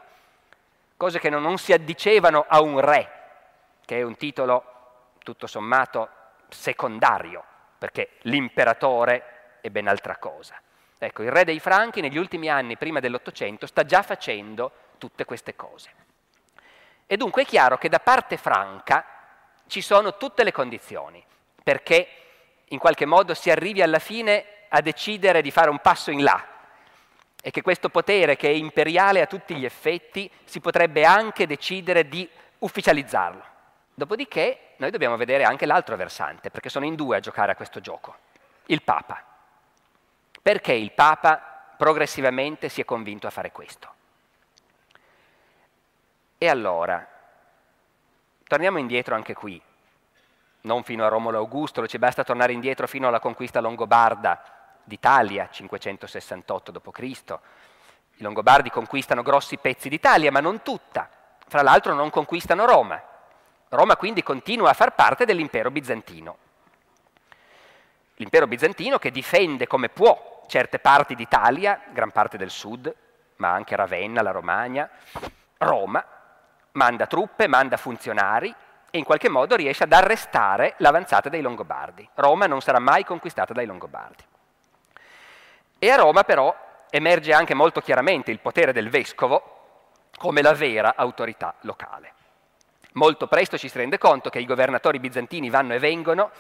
cose 0.95 1.19
che 1.19 1.29
non, 1.29 1.41
non 1.41 1.57
si 1.57 1.73
addicevano 1.73 2.45
a 2.47 2.61
un 2.61 2.79
re, 2.79 3.11
che 3.83 3.97
è 3.97 4.01
un 4.03 4.15
titolo 4.15 4.74
tutto 5.25 5.47
sommato 5.47 6.09
secondario, 6.47 7.43
perché 7.77 8.11
l'imperatore 8.21 9.57
è 9.61 9.69
ben 9.69 9.87
altra 9.87 10.17
cosa. 10.17 10.55
Ecco, 10.97 11.23
il 11.23 11.31
re 11.31 11.43
dei 11.43 11.59
Franchi 11.59 11.99
negli 11.99 12.17
ultimi 12.17 12.47
anni, 12.47 12.77
prima 12.77 12.99
dell'Ottocento, 12.99 13.65
sta 13.65 13.83
già 13.83 14.03
facendo 14.03 14.71
tutte 14.97 15.25
queste 15.25 15.55
cose. 15.55 15.91
E 17.07 17.17
dunque 17.17 17.41
è 17.41 17.45
chiaro 17.45 17.77
che 17.77 17.89
da 17.89 17.99
parte 17.99 18.37
franca 18.37 19.05
ci 19.67 19.81
sono 19.81 20.17
tutte 20.17 20.43
le 20.43 20.51
condizioni 20.51 21.23
perché 21.63 22.07
in 22.65 22.79
qualche 22.79 23.05
modo 23.05 23.33
si 23.33 23.49
arrivi 23.49 23.81
alla 23.81 23.99
fine 23.99 24.45
a 24.69 24.81
decidere 24.81 25.41
di 25.41 25.51
fare 25.51 25.69
un 25.69 25.79
passo 25.79 26.11
in 26.11 26.23
là 26.23 26.43
e 27.41 27.51
che 27.51 27.61
questo 27.61 27.89
potere 27.89 28.35
che 28.35 28.47
è 28.47 28.53
imperiale 28.53 29.21
a 29.21 29.27
tutti 29.27 29.55
gli 29.55 29.65
effetti 29.65 30.29
si 30.45 30.59
potrebbe 30.59 31.05
anche 31.05 31.45
decidere 31.45 32.07
di 32.07 32.27
ufficializzarlo. 32.59 33.43
Dopodiché 33.93 34.59
noi 34.77 34.91
dobbiamo 34.91 35.17
vedere 35.17 35.43
anche 35.43 35.65
l'altro 35.65 35.95
versante, 35.95 36.49
perché 36.49 36.69
sono 36.69 36.85
in 36.85 36.95
due 36.95 37.17
a 37.17 37.19
giocare 37.19 37.51
a 37.51 37.55
questo 37.55 37.79
gioco. 37.79 38.15
Il 38.67 38.81
Papa. 38.81 39.23
Perché 40.41 40.73
il 40.73 40.91
Papa 40.91 41.73
progressivamente 41.77 42.69
si 42.69 42.81
è 42.81 42.85
convinto 42.85 43.27
a 43.27 43.31
fare 43.31 43.51
questo? 43.51 43.93
E 46.37 46.49
allora, 46.49 47.07
torniamo 48.43 48.77
indietro 48.77 49.15
anche 49.15 49.33
qui, 49.33 49.61
non 50.61 50.83
fino 50.83 51.05
a 51.05 51.07
Romolo 51.07 51.37
Augusto, 51.37 51.87
ci 51.87 51.97
basta 51.97 52.23
tornare 52.23 52.53
indietro 52.53 52.87
fino 52.87 53.07
alla 53.07 53.19
conquista 53.19 53.61
longobarda 53.61 54.41
d'Italia, 54.83 55.49
568 55.49 56.71
d.C. 56.71 57.39
I 58.17 58.23
Longobardi 58.23 58.69
conquistano 58.69 59.21
grossi 59.21 59.57
pezzi 59.57 59.89
d'Italia, 59.89 60.31
ma 60.31 60.39
non 60.39 60.61
tutta. 60.61 61.09
Fra 61.47 61.61
l'altro 61.61 61.93
non 61.93 62.09
conquistano 62.09 62.65
Roma. 62.65 63.01
Roma 63.75 63.95
quindi 63.95 64.23
continua 64.23 64.69
a 64.69 64.73
far 64.73 64.95
parte 64.95 65.25
dell'impero 65.25 65.71
bizantino. 65.71 66.37
L'impero 68.15 68.47
bizantino 68.47 68.97
che 68.97 69.11
difende 69.11 69.67
come 69.67 69.89
può 69.89 70.43
certe 70.47 70.79
parti 70.79 71.15
d'Italia, 71.15 71.81
gran 71.91 72.11
parte 72.11 72.37
del 72.37 72.49
sud, 72.49 72.93
ma 73.37 73.51
anche 73.51 73.75
Ravenna, 73.75 74.21
la 74.21 74.31
Romagna, 74.31 74.89
Roma, 75.57 76.03
manda 76.71 77.07
truppe, 77.07 77.47
manda 77.47 77.77
funzionari 77.77 78.53
e 78.89 78.97
in 78.97 79.03
qualche 79.03 79.29
modo 79.29 79.55
riesce 79.55 79.83
ad 79.83 79.91
arrestare 79.91 80.75
l'avanzata 80.77 81.27
dei 81.27 81.41
Longobardi. 81.41 82.07
Roma 82.15 82.45
non 82.45 82.61
sarà 82.61 82.79
mai 82.79 83.03
conquistata 83.03 83.53
dai 83.53 83.65
Longobardi. 83.65 84.23
E 85.77 85.89
a 85.89 85.97
Roma 85.97 86.23
però 86.23 86.55
emerge 86.89 87.33
anche 87.33 87.53
molto 87.53 87.81
chiaramente 87.81 88.31
il 88.31 88.39
potere 88.39 88.71
del 88.71 88.89
vescovo 88.89 89.51
come 90.17 90.41
la 90.41 90.53
vera 90.53 90.93
autorità 90.95 91.53
locale. 91.61 92.14
Molto 92.95 93.27
presto 93.27 93.57
ci 93.57 93.67
si 93.67 93.77
rende 93.77 93.97
conto 93.97 94.29
che 94.29 94.39
i 94.39 94.45
governatori 94.45 94.99
bizantini 94.99 95.49
vanno 95.49 95.73
e 95.73 95.79
vengono 95.79 96.31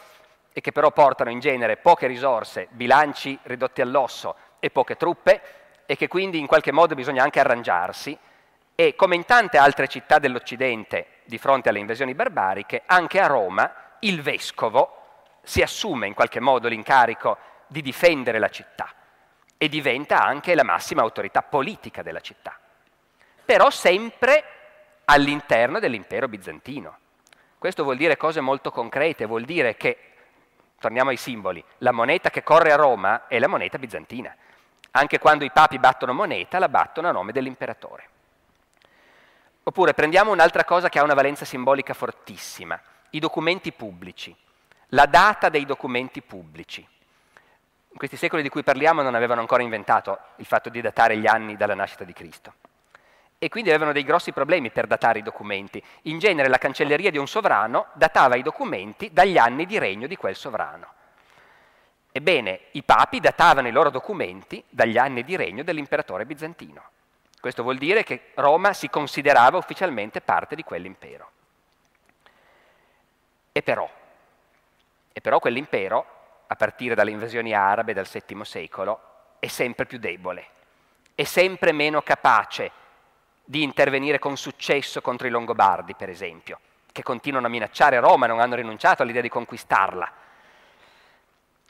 e 0.53 0.61
che 0.61 0.71
però 0.71 0.91
portano 0.91 1.29
in 1.29 1.39
genere 1.39 1.75
poche 1.75 2.07
risorse, 2.07 2.67
bilanci 2.71 3.37
ridotti 3.43 3.81
all'osso 3.81 4.35
e 4.59 4.69
poche 4.69 4.95
truppe 4.95 5.41
e 5.85 5.97
che 5.97 6.07
quindi 6.07 6.39
in 6.39 6.47
qualche 6.47 6.71
modo 6.71 6.95
bisogna 6.95 7.23
anche 7.23 7.41
arrangiarsi. 7.41 8.17
E 8.73 8.95
come 8.95 9.15
in 9.15 9.25
tante 9.25 9.57
altre 9.57 9.89
città 9.89 10.17
dell'Occidente 10.17 11.07
di 11.25 11.37
fronte 11.37 11.67
alle 11.67 11.79
invasioni 11.79 12.13
barbariche, 12.13 12.83
anche 12.85 13.19
a 13.19 13.27
Roma 13.27 13.97
il 13.99 14.21
vescovo 14.21 15.01
si 15.43 15.61
assume 15.61 16.07
in 16.07 16.13
qualche 16.13 16.39
modo 16.39 16.69
l'incarico 16.69 17.37
di 17.67 17.81
difendere 17.81 18.39
la 18.39 18.49
città 18.49 18.93
e 19.57 19.67
diventa 19.67 20.23
anche 20.23 20.55
la 20.55 20.63
massima 20.63 21.01
autorità 21.01 21.41
politica 21.41 22.01
della 22.01 22.21
città, 22.21 22.57
però 23.43 23.69
sempre 23.69 24.54
all'interno 25.05 25.79
dell'impero 25.79 26.27
bizantino. 26.27 26.97
Questo 27.57 27.83
vuol 27.83 27.97
dire 27.97 28.17
cose 28.17 28.41
molto 28.41 28.71
concrete, 28.71 29.25
vuol 29.25 29.45
dire 29.45 29.75
che, 29.75 29.97
torniamo 30.79 31.09
ai 31.09 31.17
simboli, 31.17 31.63
la 31.79 31.91
moneta 31.91 32.29
che 32.29 32.43
corre 32.43 32.71
a 32.71 32.75
Roma 32.75 33.27
è 33.27 33.39
la 33.39 33.47
moneta 33.47 33.77
bizantina. 33.77 34.35
Anche 34.91 35.19
quando 35.19 35.43
i 35.43 35.51
papi 35.51 35.79
battono 35.79 36.13
moneta, 36.13 36.59
la 36.59 36.69
battono 36.69 37.07
a 37.07 37.11
nome 37.11 37.31
dell'imperatore. 37.31 38.09
Oppure 39.63 39.93
prendiamo 39.93 40.31
un'altra 40.31 40.63
cosa 40.63 40.89
che 40.89 40.99
ha 40.99 41.03
una 41.03 41.15
valenza 41.15 41.43
simbolica 41.43 41.93
fortissima, 41.93 42.79
i 43.11 43.19
documenti 43.19 43.71
pubblici, 43.71 44.35
la 44.89 45.05
data 45.05 45.49
dei 45.49 45.65
documenti 45.65 46.21
pubblici. 46.21 46.81
In 46.81 47.97
questi 47.97 48.17
secoli 48.17 48.43
di 48.43 48.49
cui 48.49 48.63
parliamo 48.63 49.01
non 49.01 49.15
avevano 49.15 49.41
ancora 49.41 49.63
inventato 49.63 50.19
il 50.35 50.45
fatto 50.45 50.69
di 50.69 50.81
datare 50.81 51.17
gli 51.17 51.25
anni 51.25 51.57
dalla 51.57 51.73
nascita 51.73 52.03
di 52.03 52.13
Cristo. 52.13 52.53
E 53.37 53.49
quindi 53.49 53.69
avevano 53.69 53.91
dei 53.91 54.03
grossi 54.03 54.31
problemi 54.31 54.71
per 54.71 54.87
datare 54.87 55.19
i 55.19 55.23
documenti. 55.23 55.83
In 56.03 56.19
genere 56.19 56.47
la 56.47 56.57
cancelleria 56.57 57.11
di 57.11 57.17
un 57.17 57.27
sovrano 57.27 57.87
datava 57.93 58.35
i 58.35 58.41
documenti 58.41 59.11
dagli 59.11 59.37
anni 59.37 59.65
di 59.65 59.77
regno 59.77 60.07
di 60.07 60.15
quel 60.15 60.35
sovrano. 60.35 60.93
Ebbene, 62.11 62.61
i 62.71 62.83
papi 62.83 63.19
datavano 63.19 63.67
i 63.67 63.71
loro 63.71 63.89
documenti 63.89 64.63
dagli 64.69 64.97
anni 64.97 65.23
di 65.23 65.35
regno 65.35 65.63
dell'imperatore 65.63 66.25
bizantino. 66.25 66.81
Questo 67.41 67.61
vuol 67.61 67.77
dire 67.77 68.03
che 68.03 68.31
Roma 68.35 68.71
si 68.71 68.89
considerava 68.89 69.57
ufficialmente 69.57 70.21
parte 70.21 70.55
di 70.55 70.63
quell'impero. 70.63 71.29
E 73.51 73.61
però, 73.61 73.89
e 75.11 75.21
però 75.21 75.39
quell'impero, 75.39 76.05
a 76.47 76.55
partire 76.55 76.95
dalle 76.95 77.11
invasioni 77.11 77.53
arabe 77.53 77.93
del 77.93 78.07
VII 78.09 78.45
secolo, 78.45 78.99
è 79.39 79.47
sempre 79.47 79.85
più 79.85 79.97
debole, 79.99 80.47
è 81.13 81.23
sempre 81.23 81.71
meno 81.71 82.01
capace 82.01 82.71
di 83.45 83.61
intervenire 83.61 84.19
con 84.19 84.35
successo 84.35 85.01
contro 85.01 85.27
i 85.27 85.29
Longobardi, 85.29 85.93
per 85.93 86.09
esempio, 86.09 86.59
che 86.91 87.03
continuano 87.03 87.45
a 87.45 87.49
minacciare 87.49 87.99
Roma 87.99 88.25
non 88.25 88.39
hanno 88.39 88.55
rinunciato 88.55 89.03
all'idea 89.03 89.21
di 89.21 89.29
conquistarla, 89.29 90.11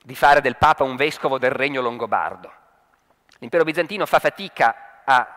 di 0.02 0.16
fare 0.16 0.40
del 0.40 0.56
Papa 0.56 0.84
un 0.84 0.96
vescovo 0.96 1.38
del 1.38 1.52
regno 1.52 1.82
longobardo. 1.82 2.52
L'impero 3.40 3.64
bizantino 3.64 4.06
fa 4.06 4.20
fatica 4.20 5.02
a 5.04 5.28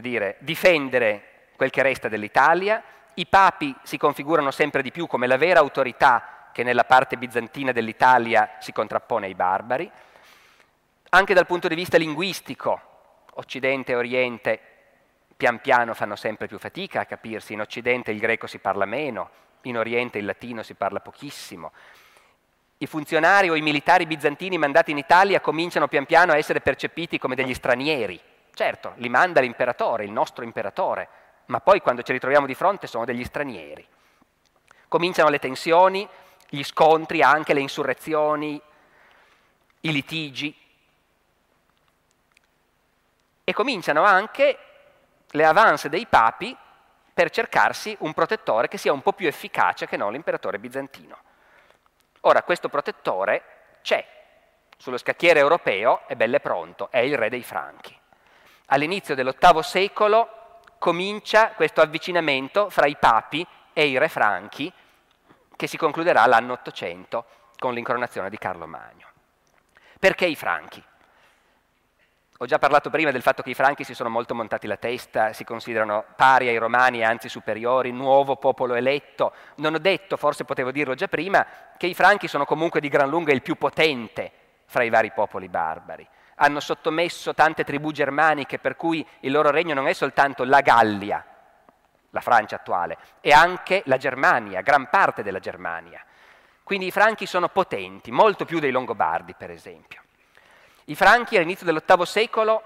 dire, 0.00 0.36
difendere 0.40 1.50
quel 1.54 1.70
che 1.70 1.82
resta 1.82 2.08
dell'Italia, 2.08 2.82
i 3.14 3.26
papi 3.26 3.74
si 3.82 3.96
configurano 3.96 4.50
sempre 4.50 4.82
di 4.82 4.90
più 4.90 5.06
come 5.06 5.26
la 5.26 5.36
vera 5.36 5.60
autorità 5.60 6.48
che 6.52 6.62
nella 6.62 6.84
parte 6.84 7.16
bizantina 7.16 7.72
dell'Italia 7.72 8.56
si 8.58 8.72
contrappone 8.72 9.26
ai 9.26 9.34
barbari. 9.34 9.90
Anche 11.10 11.34
dal 11.34 11.46
punto 11.46 11.68
di 11.68 11.74
vista 11.74 11.98
linguistico, 11.98 12.80
Occidente 13.34 13.92
e 13.92 13.96
Oriente 13.96 14.60
pian 15.36 15.60
piano 15.60 15.94
fanno 15.94 16.16
sempre 16.16 16.46
più 16.46 16.58
fatica 16.58 17.00
a 17.00 17.06
capirsi, 17.06 17.52
in 17.52 17.60
Occidente 17.60 18.10
il 18.10 18.18
greco 18.18 18.46
si 18.46 18.58
parla 18.58 18.84
meno, 18.84 19.30
in 19.62 19.78
Oriente 19.78 20.18
il 20.18 20.24
latino 20.24 20.62
si 20.62 20.74
parla 20.74 21.00
pochissimo. 21.00 21.72
I 22.78 22.86
funzionari 22.86 23.50
o 23.50 23.54
i 23.54 23.62
militari 23.62 24.06
bizantini 24.06 24.58
mandati 24.58 24.90
in 24.90 24.98
Italia 24.98 25.40
cominciano 25.40 25.88
pian 25.88 26.06
piano 26.06 26.32
a 26.32 26.36
essere 26.36 26.60
percepiti 26.60 27.18
come 27.18 27.34
degli 27.34 27.54
stranieri, 27.54 28.20
Certo, 28.54 28.92
li 28.98 29.08
manda 29.08 29.40
l'imperatore, 29.40 30.04
il 30.04 30.12
nostro 30.12 30.44
imperatore, 30.44 31.08
ma 31.46 31.60
poi 31.60 31.80
quando 31.80 32.02
ci 32.02 32.12
ritroviamo 32.12 32.46
di 32.46 32.54
fronte 32.54 32.86
sono 32.86 33.04
degli 33.04 33.24
stranieri. 33.24 33.84
Cominciano 34.86 35.28
le 35.28 35.40
tensioni, 35.40 36.08
gli 36.48 36.62
scontri, 36.62 37.20
anche 37.20 37.52
le 37.52 37.60
insurrezioni, 37.60 38.60
i 39.80 39.92
litigi 39.92 40.56
e 43.42 43.52
cominciano 43.52 44.04
anche 44.04 44.58
le 45.34 45.44
avance 45.44 45.88
dei 45.88 46.06
papi 46.06 46.56
per 47.12 47.30
cercarsi 47.30 47.96
un 48.00 48.12
protettore 48.12 48.68
che 48.68 48.78
sia 48.78 48.92
un 48.92 49.02
po' 49.02 49.12
più 49.12 49.26
efficace 49.26 49.86
che 49.86 49.96
non 49.96 50.12
l'imperatore 50.12 50.58
bizantino. 50.58 51.16
Ora, 52.22 52.42
questo 52.42 52.68
protettore 52.68 53.42
c'è 53.82 54.04
sullo 54.76 54.96
scacchiere 54.96 55.40
europeo, 55.40 56.02
è 56.06 56.14
belle 56.14 56.40
pronto, 56.40 56.88
è 56.90 56.98
il 56.98 57.16
re 57.16 57.28
dei 57.28 57.42
Franchi. 57.42 57.96
All'inizio 58.66 59.14
dell'VIII 59.14 59.62
secolo 59.62 60.60
comincia 60.78 61.50
questo 61.50 61.80
avvicinamento 61.80 62.70
fra 62.70 62.86
i 62.86 62.96
papi 62.96 63.46
e 63.72 63.86
i 63.86 63.98
re 63.98 64.08
franchi 64.08 64.72
che 65.56 65.66
si 65.66 65.76
concluderà 65.76 66.26
l'anno 66.26 66.54
800 66.54 67.24
con 67.58 67.74
l'incoronazione 67.74 68.30
di 68.30 68.38
Carlo 68.38 68.66
Magno. 68.66 69.08
Perché 69.98 70.26
i 70.26 70.36
franchi? 70.36 70.82
Ho 72.38 72.46
già 72.46 72.58
parlato 72.58 72.90
prima 72.90 73.12
del 73.12 73.22
fatto 73.22 73.42
che 73.42 73.50
i 73.50 73.54
franchi 73.54 73.84
si 73.84 73.94
sono 73.94 74.08
molto 74.08 74.34
montati 74.34 74.66
la 74.66 74.76
testa, 74.76 75.32
si 75.32 75.44
considerano 75.44 76.04
pari 76.16 76.48
ai 76.48 76.56
romani 76.56 77.04
anzi 77.04 77.28
superiori, 77.28 77.92
nuovo 77.92 78.34
popolo 78.34 78.74
eletto. 78.74 79.32
Non 79.58 79.74
ho 79.74 79.78
detto, 79.78 80.16
forse 80.16 80.44
potevo 80.44 80.72
dirlo 80.72 80.94
già 80.94 81.06
prima, 81.06 81.46
che 81.76 81.86
i 81.86 81.94
franchi 81.94 82.26
sono 82.26 82.44
comunque 82.44 82.80
di 82.80 82.88
gran 82.88 83.08
lunga 83.08 83.32
il 83.32 83.40
più 83.40 83.54
potente 83.54 84.32
fra 84.66 84.82
i 84.82 84.90
vari 84.90 85.12
popoli 85.12 85.48
barbari. 85.48 86.06
Hanno 86.36 86.58
sottomesso 86.58 87.34
tante 87.34 87.62
tribù 87.62 87.92
germaniche 87.92 88.58
per 88.58 88.74
cui 88.74 89.06
il 89.20 89.30
loro 89.30 89.50
regno 89.50 89.72
non 89.72 89.86
è 89.86 89.92
soltanto 89.92 90.42
la 90.42 90.60
Gallia, 90.60 91.24
la 92.10 92.20
Francia 92.20 92.56
attuale, 92.56 92.98
è 93.20 93.30
anche 93.30 93.82
la 93.86 93.96
Germania, 93.96 94.60
gran 94.60 94.88
parte 94.90 95.22
della 95.22 95.38
Germania. 95.38 96.04
Quindi 96.64 96.86
i 96.86 96.90
franchi 96.90 97.26
sono 97.26 97.48
potenti, 97.48 98.10
molto 98.10 98.44
più 98.44 98.58
dei 98.58 98.72
Longobardi 98.72 99.34
per 99.38 99.52
esempio. 99.52 100.03
I 100.86 100.94
franchi 100.94 101.36
all'inizio 101.36 101.64
dell'VIII 101.64 102.06
secolo 102.06 102.62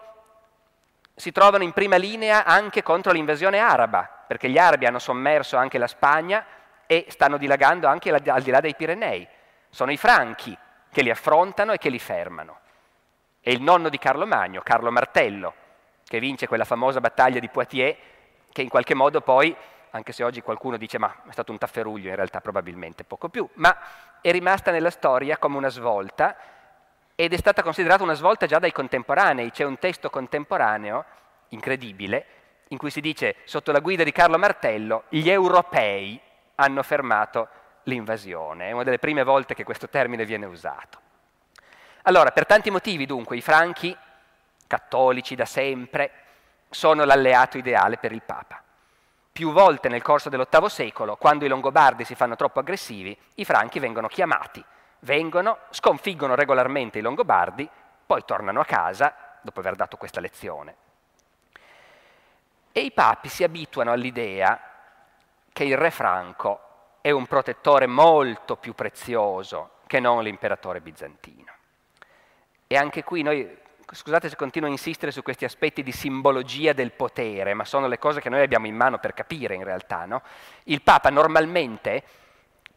si 1.14 1.30
trovano 1.30 1.62
in 1.62 1.72
prima 1.72 1.96
linea 1.96 2.44
anche 2.44 2.82
contro 2.82 3.12
l'invasione 3.12 3.58
araba, 3.58 4.08
perché 4.26 4.48
gli 4.48 4.58
arabi 4.58 4.86
hanno 4.86 4.98
sommerso 4.98 5.56
anche 5.56 5.78
la 5.78 5.86
Spagna 5.86 6.44
e 6.86 7.06
stanno 7.08 7.36
dilagando 7.36 7.86
anche 7.86 8.10
al 8.10 8.42
di 8.42 8.50
là 8.50 8.60
dei 8.60 8.74
Pirenei. 8.74 9.26
Sono 9.70 9.92
i 9.92 9.96
franchi 9.96 10.56
che 10.90 11.02
li 11.02 11.10
affrontano 11.10 11.72
e 11.72 11.78
che 11.78 11.90
li 11.90 11.98
fermano. 11.98 12.60
È 13.40 13.50
il 13.50 13.62
nonno 13.62 13.88
di 13.88 13.98
Carlo 13.98 14.26
Magno, 14.26 14.62
Carlo 14.62 14.90
Martello, 14.90 15.54
che 16.04 16.18
vince 16.18 16.48
quella 16.48 16.64
famosa 16.64 17.00
battaglia 17.00 17.38
di 17.38 17.48
Poitiers, 17.48 17.96
che 18.50 18.62
in 18.62 18.68
qualche 18.68 18.94
modo 18.94 19.20
poi, 19.20 19.54
anche 19.90 20.12
se 20.12 20.24
oggi 20.24 20.40
qualcuno 20.40 20.76
dice 20.76 20.98
ma 20.98 21.14
è 21.28 21.32
stato 21.32 21.52
un 21.52 21.58
tafferuglio, 21.58 22.08
in 22.08 22.16
realtà 22.16 22.40
probabilmente 22.40 23.04
poco 23.04 23.28
più, 23.28 23.48
ma 23.54 23.76
è 24.20 24.32
rimasta 24.32 24.70
nella 24.70 24.90
storia 24.90 25.36
come 25.36 25.56
una 25.56 25.68
svolta 25.68 26.36
ed 27.20 27.32
è 27.32 27.36
stata 27.36 27.64
considerata 27.64 28.04
una 28.04 28.14
svolta 28.14 28.46
già 28.46 28.60
dai 28.60 28.70
contemporanei. 28.70 29.50
C'è 29.50 29.64
un 29.64 29.76
testo 29.80 30.08
contemporaneo, 30.08 31.04
incredibile, 31.48 32.26
in 32.68 32.78
cui 32.78 32.90
si 32.90 33.00
dice, 33.00 33.38
sotto 33.42 33.72
la 33.72 33.80
guida 33.80 34.04
di 34.04 34.12
Carlo 34.12 34.38
Martello, 34.38 35.02
gli 35.08 35.28
europei 35.28 36.20
hanno 36.54 36.80
fermato 36.84 37.48
l'invasione. 37.84 38.68
È 38.68 38.70
una 38.70 38.84
delle 38.84 39.00
prime 39.00 39.24
volte 39.24 39.54
che 39.54 39.64
questo 39.64 39.88
termine 39.88 40.24
viene 40.24 40.46
usato. 40.46 41.00
Allora, 42.02 42.30
per 42.30 42.46
tanti 42.46 42.70
motivi 42.70 43.04
dunque, 43.04 43.36
i 43.36 43.42
franchi, 43.42 43.96
cattolici 44.68 45.34
da 45.34 45.44
sempre, 45.44 46.12
sono 46.70 47.02
l'alleato 47.02 47.58
ideale 47.58 47.96
per 47.96 48.12
il 48.12 48.22
Papa. 48.22 48.62
Più 49.32 49.50
volte 49.50 49.88
nel 49.88 50.02
corso 50.02 50.28
dell'VIII 50.28 50.68
secolo, 50.68 51.16
quando 51.16 51.44
i 51.44 51.48
Longobardi 51.48 52.04
si 52.04 52.14
fanno 52.14 52.36
troppo 52.36 52.60
aggressivi, 52.60 53.18
i 53.34 53.44
franchi 53.44 53.80
vengono 53.80 54.06
chiamati 54.06 54.64
vengono, 55.00 55.58
sconfiggono 55.70 56.34
regolarmente 56.34 56.98
i 56.98 57.02
Longobardi, 57.02 57.68
poi 58.06 58.24
tornano 58.24 58.60
a 58.60 58.64
casa 58.64 59.14
dopo 59.40 59.60
aver 59.60 59.74
dato 59.74 59.96
questa 59.96 60.20
lezione. 60.20 60.76
E 62.72 62.80
i 62.80 62.92
papi 62.92 63.28
si 63.28 63.44
abituano 63.44 63.92
all'idea 63.92 64.60
che 65.52 65.64
il 65.64 65.76
re 65.76 65.90
Franco 65.90 66.60
è 67.00 67.10
un 67.10 67.26
protettore 67.26 67.86
molto 67.86 68.56
più 68.56 68.74
prezioso 68.74 69.70
che 69.86 70.00
non 70.00 70.22
l'imperatore 70.22 70.80
bizantino. 70.80 71.52
E 72.66 72.76
anche 72.76 73.02
qui 73.02 73.22
noi, 73.22 73.58
scusate 73.90 74.28
se 74.28 74.36
continuo 74.36 74.68
a 74.68 74.72
insistere 74.72 75.10
su 75.10 75.22
questi 75.22 75.44
aspetti 75.44 75.82
di 75.82 75.90
simbologia 75.90 76.72
del 76.72 76.92
potere, 76.92 77.54
ma 77.54 77.64
sono 77.64 77.88
le 77.88 77.98
cose 77.98 78.20
che 78.20 78.28
noi 78.28 78.42
abbiamo 78.42 78.66
in 78.66 78.76
mano 78.76 78.98
per 78.98 79.14
capire 79.14 79.54
in 79.54 79.64
realtà. 79.64 80.04
No? 80.04 80.22
Il 80.64 80.82
Papa 80.82 81.08
normalmente 81.10 82.04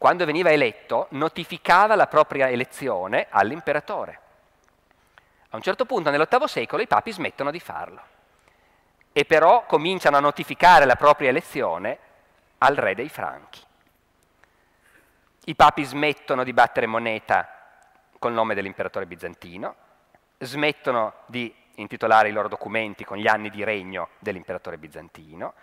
quando 0.02 0.24
veniva 0.24 0.50
eletto, 0.50 1.06
notificava 1.10 1.94
la 1.94 2.08
propria 2.08 2.48
elezione 2.48 3.28
all'imperatore. 3.30 4.18
A 5.50 5.54
un 5.54 5.62
certo 5.62 5.84
punto, 5.84 6.10
nell'VIII 6.10 6.48
secolo, 6.48 6.82
i 6.82 6.88
papi 6.88 7.12
smettono 7.12 7.52
di 7.52 7.60
farlo 7.60 8.02
e 9.12 9.24
però 9.24 9.64
cominciano 9.64 10.16
a 10.16 10.20
notificare 10.20 10.86
la 10.86 10.96
propria 10.96 11.28
elezione 11.28 11.98
al 12.58 12.74
re 12.74 12.96
dei 12.96 13.08
Franchi. 13.08 13.60
I 15.44 15.54
papi 15.54 15.84
smettono 15.84 16.42
di 16.42 16.52
battere 16.52 16.86
moneta 16.86 17.48
col 18.18 18.32
nome 18.32 18.54
dell'imperatore 18.54 19.06
bizantino, 19.06 19.76
smettono 20.36 21.12
di 21.26 21.54
intitolare 21.76 22.28
i 22.28 22.32
loro 22.32 22.48
documenti 22.48 23.04
con 23.04 23.18
gli 23.18 23.28
anni 23.28 23.50
di 23.50 23.62
regno 23.62 24.08
dell'imperatore 24.18 24.78
bizantino, 24.78 25.54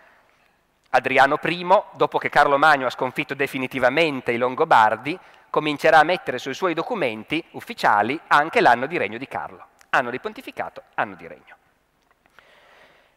Adriano 0.90 1.38
I, 1.42 1.66
dopo 1.92 2.18
che 2.18 2.28
Carlo 2.28 2.58
Magno 2.58 2.86
ha 2.86 2.90
sconfitto 2.90 3.34
definitivamente 3.34 4.32
i 4.32 4.36
Longobardi, 4.36 5.18
comincerà 5.48 5.98
a 5.98 6.04
mettere 6.04 6.38
sui 6.38 6.54
suoi 6.54 6.74
documenti 6.74 7.44
ufficiali 7.52 8.18
anche 8.26 8.60
l'anno 8.60 8.86
di 8.86 8.98
regno 8.98 9.18
di 9.18 9.28
Carlo. 9.28 9.66
Anno 9.90 10.10
di 10.10 10.20
pontificato, 10.20 10.82
anno 10.94 11.14
di 11.14 11.26
regno. 11.26 11.56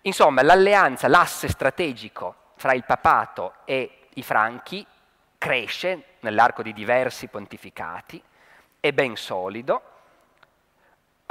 Insomma, 0.01 0.41
l'alleanza, 0.41 1.07
l'asse 1.07 1.47
strategico 1.47 2.35
fra 2.55 2.73
il 2.73 2.83
papato 2.83 3.53
e 3.65 4.07
i 4.13 4.23
franchi 4.23 4.85
cresce 5.37 6.03
nell'arco 6.21 6.61
di 6.61 6.73
diversi 6.73 7.27
pontificati, 7.27 8.21
è 8.79 8.91
ben 8.91 9.15
solido, 9.15 9.81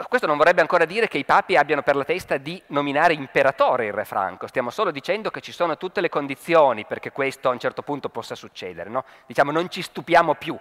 questo 0.09 0.27
non 0.27 0.37
vorrebbe 0.37 0.61
ancora 0.61 0.85
dire 0.85 1.09
che 1.09 1.19
i 1.19 1.25
papi 1.25 1.57
abbiano 1.57 1.83
per 1.83 1.97
la 1.97 2.05
testa 2.05 2.37
di 2.37 2.61
nominare 2.69 3.15
imperatore 3.15 3.87
il 3.87 3.93
re 3.93 4.05
Franco, 4.05 4.47
stiamo 4.47 4.71
solo 4.71 4.91
dicendo 4.91 5.31
che 5.31 5.41
ci 5.41 5.53
sono 5.53 5.77
tutte 5.77 6.01
le 6.01 6.09
condizioni 6.09 6.85
perché 6.85 7.13
questo 7.13 7.49
a 7.49 7.53
un 7.53 7.59
certo 7.59 7.83
punto 7.83 8.09
possa 8.09 8.35
succedere. 8.35 8.91
No? 8.91 9.05
Diciamo 9.27 9.51
non 9.51 9.71
ci 9.71 9.83
stupiamo 9.83 10.35
più 10.35 10.59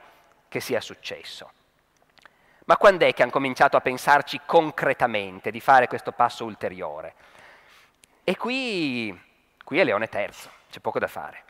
che 0.48 0.60
sia 0.60 0.82
successo. 0.82 1.52
Ma 2.66 2.78
quando 2.78 3.06
è 3.06 3.14
che 3.14 3.24
hanno 3.24 3.32
cominciato 3.32 3.76
a 3.76 3.82
pensarci 3.82 4.42
concretamente 4.46 5.52
di 5.52 5.60
fare 5.60 5.88
questo 5.88 6.12
passo 6.12 6.46
ulteriore? 6.46 7.16
E 8.24 8.38
qui, 8.38 9.20
qui 9.64 9.80
è 9.80 9.84
Leone 9.84 10.10
III, 10.12 10.30
c'è 10.70 10.80
poco 10.80 11.00
da 11.00 11.08
fare. 11.08 11.44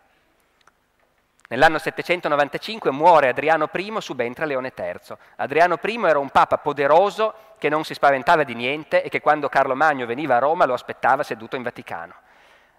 Nell'anno 1.52 1.80
795 1.80 2.92
muore 2.92 3.28
Adriano 3.28 3.70
I, 3.74 3.96
subentra 4.00 4.46
Leone 4.46 4.72
III. 4.74 5.18
Adriano 5.36 5.78
I 5.84 6.02
era 6.06 6.18
un 6.18 6.30
papa 6.30 6.58
poderoso 6.60 7.34
che 7.58 7.68
non 7.68 7.84
si 7.84 7.94
spaventava 7.94 8.44
di 8.44 8.56
niente 8.56 9.04
e 9.04 9.10
che 9.10 9.20
quando 9.20 9.50
Carlo 9.50 9.76
Magno 9.76 10.06
veniva 10.06 10.38
a 10.38 10.40
Roma 10.40 10.64
lo 10.64 10.74
aspettava 10.74 11.24
seduto 11.24 11.58
in 11.58 11.64
Vaticano. 11.64 12.14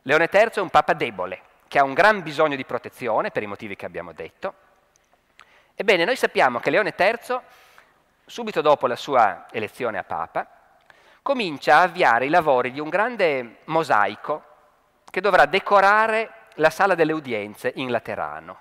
Leone 0.04 0.26
III 0.32 0.50
è 0.54 0.60
un 0.60 0.70
papa 0.70 0.94
debole, 0.94 1.42
che 1.68 1.78
ha 1.78 1.84
un 1.84 1.92
gran 1.92 2.22
bisogno 2.22 2.56
di 2.56 2.64
protezione 2.64 3.30
per 3.30 3.42
i 3.42 3.46
motivi 3.46 3.76
che 3.76 3.84
abbiamo 3.84 4.12
detto. 4.12 4.54
Ebbene, 5.74 6.06
noi 6.06 6.16
sappiamo 6.16 6.58
che 6.58 6.70
Leone 6.70 6.94
III, 6.96 7.40
subito 8.24 8.62
dopo 8.62 8.86
la 8.86 8.96
sua 8.96 9.48
elezione 9.50 9.98
a 9.98 10.02
papa, 10.02 10.46
comincia 11.20 11.76
a 11.76 11.82
avviare 11.82 12.24
i 12.24 12.30
lavori 12.30 12.72
di 12.72 12.80
un 12.80 12.88
grande 12.88 13.56
mosaico 13.64 14.44
che 15.10 15.20
dovrà 15.20 15.44
decorare 15.44 16.40
la 16.56 16.70
sala 16.70 16.94
delle 16.94 17.12
udienze 17.12 17.72
in 17.76 17.90
Laterano. 17.90 18.60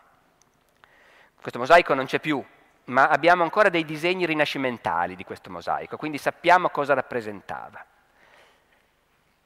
Questo 1.39 1.59
mosaico 1.59 1.93
non 1.93 2.05
c'è 2.05 2.19
più, 2.19 2.43
ma 2.85 3.07
abbiamo 3.07 3.43
ancora 3.43 3.69
dei 3.69 3.85
disegni 3.85 4.25
rinascimentali 4.25 5.15
di 5.15 5.23
questo 5.23 5.49
mosaico, 5.49 5.97
quindi 5.97 6.17
sappiamo 6.17 6.69
cosa 6.69 6.93
rappresentava. 6.93 7.83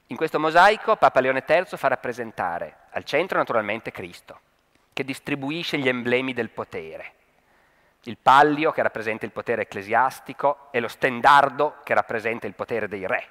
In 0.07 0.17
questo 0.17 0.39
mosaico 0.39 0.97
Papa 0.97 1.19
Leone 1.19 1.43
III 1.47 1.77
fa 1.77 1.87
rappresentare 1.87 2.77
al 2.91 3.03
centro 3.03 3.37
naturalmente 3.37 3.91
Cristo, 3.91 4.39
che 4.93 5.03
distribuisce 5.03 5.77
gli 5.77 5.87
emblemi 5.87 6.33
del 6.33 6.49
potere. 6.49 7.13
Il 8.03 8.17
pallio 8.17 8.71
che 8.71 8.83
rappresenta 8.83 9.25
il 9.25 9.31
potere 9.31 9.63
ecclesiastico 9.63 10.67
e 10.69 10.79
lo 10.79 10.87
stendardo 10.87 11.77
che 11.83 11.95
rappresenta 11.95 12.45
il 12.45 12.53
potere 12.53 12.87
dei 12.87 13.07
re. 13.07 13.27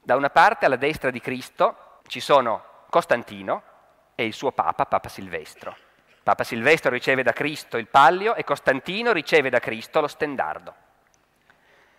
Da 0.00 0.16
una 0.16 0.30
parte 0.30 0.64
alla 0.64 0.76
destra 0.76 1.10
di 1.10 1.20
Cristo 1.20 1.98
ci 2.06 2.20
sono 2.20 2.64
Costantino 2.90 3.62
e 4.14 4.26
il 4.26 4.34
suo 4.34 4.52
papa, 4.52 4.84
Papa 4.84 5.08
Silvestro. 5.08 5.74
Papa 6.22 6.44
Silvestro 6.44 6.90
riceve 6.90 7.22
da 7.22 7.32
Cristo 7.32 7.78
il 7.78 7.88
pallio 7.88 8.34
e 8.34 8.44
Costantino 8.44 9.12
riceve 9.12 9.48
da 9.48 9.58
Cristo 9.58 10.00
lo 10.00 10.08
stendardo. 10.08 10.74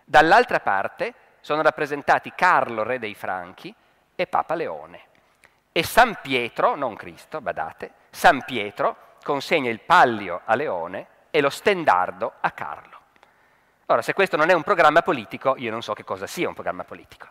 Dall'altra 0.03 0.59
parte 0.59 1.13
sono 1.39 1.63
rappresentati 1.63 2.33
Carlo, 2.35 2.83
re 2.83 2.99
dei 2.99 3.15
Franchi, 3.15 3.73
e 4.13 4.27
Papa 4.27 4.53
Leone. 4.53 5.05
E 5.71 5.83
San 5.83 6.19
Pietro, 6.21 6.75
non 6.75 6.95
Cristo, 6.95 7.41
badate, 7.41 7.93
San 8.11 8.43
Pietro 8.43 9.15
consegna 9.23 9.69
il 9.69 9.79
pallio 9.79 10.41
a 10.45 10.55
Leone 10.55 11.07
e 11.31 11.41
lo 11.41 11.49
stendardo 11.49 12.33
a 12.39 12.51
Carlo. 12.51 12.99
Ora, 13.87 14.01
se 14.01 14.13
questo 14.13 14.37
non 14.37 14.49
è 14.49 14.53
un 14.53 14.63
programma 14.63 15.01
politico, 15.01 15.55
io 15.57 15.71
non 15.71 15.81
so 15.81 15.93
che 15.93 16.03
cosa 16.03 16.27
sia 16.27 16.47
un 16.47 16.53
programma 16.53 16.83
politico. 16.83 17.27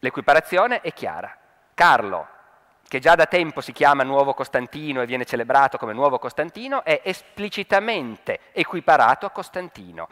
L'equiparazione 0.00 0.80
è 0.80 0.92
chiara. 0.92 1.36
Carlo, 1.74 2.28
che 2.88 2.98
già 3.00 3.14
da 3.14 3.26
tempo 3.26 3.60
si 3.60 3.72
chiama 3.72 4.04
Nuovo 4.04 4.34
Costantino 4.34 5.02
e 5.02 5.06
viene 5.06 5.24
celebrato 5.24 5.76
come 5.76 5.92
Nuovo 5.92 6.18
Costantino, 6.18 6.84
è 6.84 7.00
esplicitamente 7.02 8.40
equiparato 8.52 9.26
a 9.26 9.30
Costantino. 9.30 10.08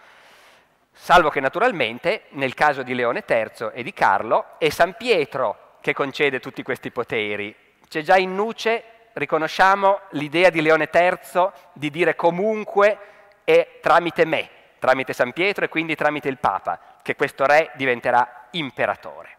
Salvo 0.93 1.29
che 1.29 1.41
naturalmente, 1.41 2.25
nel 2.31 2.55
caso 2.55 2.83
di 2.83 2.95
Leone 2.95 3.25
III 3.27 3.71
e 3.73 3.83
di 3.83 3.93
Carlo, 3.93 4.59
è 4.59 4.69
San 4.71 4.95
Pietro 4.97 5.77
che 5.81 5.93
concede 5.93 6.41
tutti 6.41 6.63
questi 6.63 6.91
poteri. 6.91 7.55
C'è 7.89 8.03
già 8.03 8.17
in 8.17 8.35
nuce, 8.35 8.83
riconosciamo 9.13 10.01
l'idea 10.11 10.51
di 10.51 10.61
Leone 10.61 10.89
III 10.93 11.51
di 11.73 11.91
dire 11.91 12.15
comunque 12.17 12.99
è 13.45 13.79
tramite 13.81 14.25
me, 14.25 14.49
tramite 14.79 15.13
San 15.13 15.33
Pietro 15.33 15.65
e 15.65 15.69
quindi 15.69 15.95
tramite 15.95 16.29
il 16.29 16.39
Papa, 16.39 16.81
che 17.03 17.15
questo 17.17 17.45
re 17.45 17.71
diventerà 17.75 18.47
imperatore. 18.53 19.37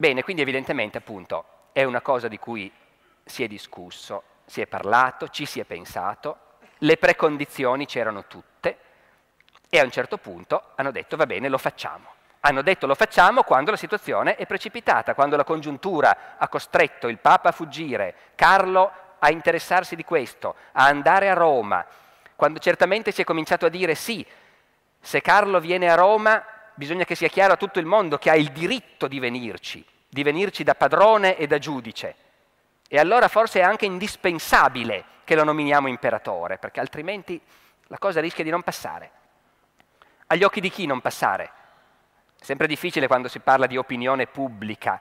Bene, 0.00 0.22
quindi 0.22 0.40
evidentemente 0.40 0.96
appunto 0.96 1.44
è 1.72 1.84
una 1.84 2.00
cosa 2.00 2.26
di 2.26 2.38
cui 2.38 2.72
si 3.22 3.44
è 3.44 3.46
discusso, 3.46 4.22
si 4.46 4.62
è 4.62 4.66
parlato, 4.66 5.28
ci 5.28 5.44
si 5.44 5.60
è 5.60 5.64
pensato, 5.64 6.38
le 6.78 6.96
precondizioni 6.96 7.84
c'erano 7.84 8.24
tutte 8.26 8.78
e 9.68 9.78
a 9.78 9.84
un 9.84 9.90
certo 9.90 10.16
punto 10.16 10.70
hanno 10.76 10.90
detto 10.90 11.18
va 11.18 11.26
bene, 11.26 11.50
lo 11.50 11.58
facciamo. 11.58 12.14
Hanno 12.40 12.62
detto 12.62 12.86
lo 12.86 12.94
facciamo 12.94 13.42
quando 13.42 13.72
la 13.72 13.76
situazione 13.76 14.36
è 14.36 14.46
precipitata, 14.46 15.12
quando 15.12 15.36
la 15.36 15.44
congiuntura 15.44 16.36
ha 16.38 16.48
costretto 16.48 17.06
il 17.06 17.18
Papa 17.18 17.50
a 17.50 17.52
fuggire, 17.52 18.14
Carlo 18.36 18.90
a 19.18 19.30
interessarsi 19.30 19.96
di 19.96 20.04
questo, 20.04 20.54
a 20.72 20.86
andare 20.86 21.28
a 21.28 21.34
Roma, 21.34 21.84
quando 22.36 22.58
certamente 22.58 23.12
si 23.12 23.20
è 23.20 23.24
cominciato 23.24 23.66
a 23.66 23.68
dire 23.68 23.94
sì, 23.94 24.26
se 24.98 25.20
Carlo 25.20 25.60
viene 25.60 25.90
a 25.90 25.94
Roma 25.94 26.42
bisogna 26.72 27.04
che 27.04 27.14
sia 27.14 27.28
chiaro 27.28 27.52
a 27.52 27.56
tutto 27.56 27.78
il 27.78 27.84
mondo 27.84 28.16
che 28.16 28.30
ha 28.30 28.36
il 28.36 28.50
diritto 28.52 29.06
di 29.06 29.18
venirci, 29.18 29.84
di 30.10 30.22
venirci 30.24 30.64
da 30.64 30.74
padrone 30.74 31.36
e 31.36 31.46
da 31.46 31.58
giudice. 31.58 32.16
E 32.88 32.98
allora 32.98 33.28
forse 33.28 33.60
è 33.60 33.62
anche 33.62 33.86
indispensabile 33.86 35.04
che 35.24 35.36
lo 35.36 35.44
nominiamo 35.44 35.86
imperatore, 35.86 36.58
perché 36.58 36.80
altrimenti 36.80 37.40
la 37.84 37.98
cosa 37.98 38.20
rischia 38.20 38.42
di 38.42 38.50
non 38.50 38.62
passare. 38.62 39.10
Agli 40.26 40.42
occhi 40.42 40.60
di 40.60 40.70
chi 40.70 40.86
non 40.86 41.00
passare? 41.00 41.44
È 42.38 42.44
sempre 42.44 42.66
difficile 42.66 43.06
quando 43.06 43.28
si 43.28 43.38
parla 43.38 43.66
di 43.66 43.76
opinione 43.76 44.26
pubblica 44.26 45.00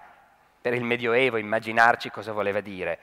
per 0.62 0.74
il 0.74 0.84
Medioevo 0.84 1.38
immaginarci 1.38 2.12
cosa 2.12 2.32
voleva 2.32 2.60
dire. 2.60 3.00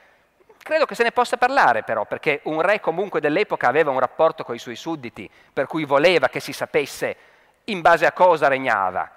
Credo 0.59 0.85
che 0.85 0.95
se 0.95 1.03
ne 1.03 1.13
possa 1.13 1.37
parlare 1.37 1.83
però, 1.83 2.05
perché 2.05 2.41
un 2.45 2.61
re 2.61 2.81
comunque 2.81 3.21
dell'epoca 3.21 3.67
aveva 3.67 3.91
un 3.91 3.99
rapporto 3.99 4.45
con 4.45 4.55
i 4.55 4.61
suoi 4.61 4.77
sudditi, 4.77 5.29
per 5.53 5.67
cui 5.67 5.85
voleva 5.85 6.29
che 6.29 6.41
si 6.41 6.53
sapesse 6.53 7.17
in 7.65 7.81
base 7.81 8.07
a 8.07 8.13
cosa 8.13 8.47
regnava, 8.47 9.11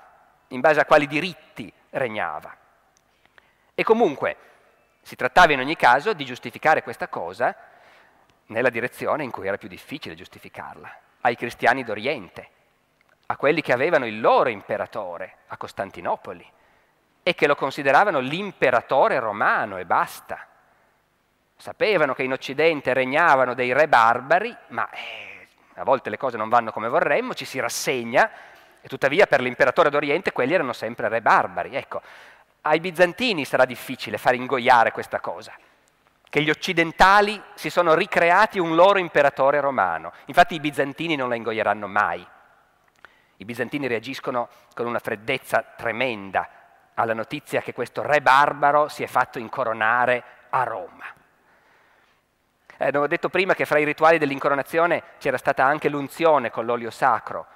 in 0.48 0.62
base 0.62 0.80
a 0.80 0.86
quali 0.86 1.06
diritti 1.06 1.72
regnava. 1.92 2.56
E 3.80 3.84
comunque 3.86 4.36
si 5.02 5.16
trattava 5.16 5.54
in 5.54 5.60
ogni 5.60 5.78
caso 5.78 6.12
di 6.12 6.26
giustificare 6.26 6.84
questa 6.84 7.08
cosa 7.08 7.56
nella 8.48 8.70
direzione 8.70 9.24
in 9.24 9.32
cui 9.32 9.48
era 9.48 9.56
più 9.58 9.70
difficile 9.70 10.16
giustificarla, 10.16 10.94
ai 11.22 11.38
cristiani 11.38 11.86
d'Oriente, 11.86 12.50
a 13.28 13.38
quelli 13.38 13.62
che 13.62 13.72
avevano 13.72 14.06
il 14.06 14.20
loro 14.20 14.50
imperatore 14.50 15.38
a 15.48 15.56
Costantinopoli 15.56 16.46
e 17.24 17.34
che 17.34 17.48
lo 17.48 17.56
consideravano 17.56 18.20
l'imperatore 18.20 19.18
romano 19.18 19.78
e 19.78 19.86
basta. 19.86 20.46
Sapevano 21.56 22.14
che 22.14 22.24
in 22.24 22.34
Occidente 22.34 22.92
regnavano 22.92 23.54
dei 23.54 23.72
re 23.72 23.88
barbari, 23.88 24.54
ma 24.72 24.90
eh, 24.90 25.48
a 25.76 25.86
volte 25.86 26.10
le 26.10 26.18
cose 26.18 26.36
non 26.36 26.50
vanno 26.50 26.74
come 26.74 26.90
vorremmo, 26.90 27.34
ci 27.34 27.46
si 27.46 27.62
rassegna, 27.62 28.30
e 28.82 28.88
tuttavia 28.90 29.26
per 29.26 29.40
l'imperatore 29.40 29.90
d'Oriente 29.90 30.34
quelli 30.34 30.54
erano 30.54 30.74
sempre 30.74 31.08
re 31.08 31.22
barbari. 31.22 31.76
Ecco, 31.76 32.02
ai 32.70 32.80
bizantini 32.80 33.46
sarà 33.46 33.66
difficile 33.66 34.20
far 34.20 34.36
ingoiare 34.36 34.92
questa 34.92 35.20
cosa, 35.20 35.54
che 36.30 36.42
gli 36.44 36.52
occidentali 36.52 37.42
si 37.56 37.72
sono 37.72 37.96
ricreati 37.96 38.60
un 38.60 38.76
loro 38.76 39.00
imperatore 39.00 39.60
romano. 39.60 40.14
Infatti 40.26 40.54
i 40.54 40.60
bizantini 40.60 41.16
non 41.16 41.30
la 41.30 41.36
ingoieranno 41.36 41.88
mai. 41.88 42.26
I 43.38 43.46
bizantini 43.46 43.88
reagiscono 43.88 44.50
con 44.76 44.86
una 44.86 45.00
freddezza 45.00 45.66
tremenda 45.76 46.48
alla 46.94 47.16
notizia 47.16 47.62
che 47.62 47.74
questo 47.74 48.04
re 48.04 48.22
barbaro 48.22 48.88
si 48.88 49.02
è 49.02 49.08
fatto 49.08 49.40
incoronare 49.40 50.24
a 50.52 50.64
Roma. 50.64 51.06
Eh, 52.78 52.86
avevo 52.86 53.08
detto 53.08 53.30
prima 53.30 53.56
che 53.56 53.66
fra 53.66 53.80
i 53.80 53.84
rituali 53.84 54.20
dell'incoronazione 54.20 55.04
c'era 55.18 55.38
stata 55.38 55.66
anche 55.66 55.90
l'unzione 55.90 56.52
con 56.52 56.66
l'olio 56.66 56.92
sacro. 56.92 57.48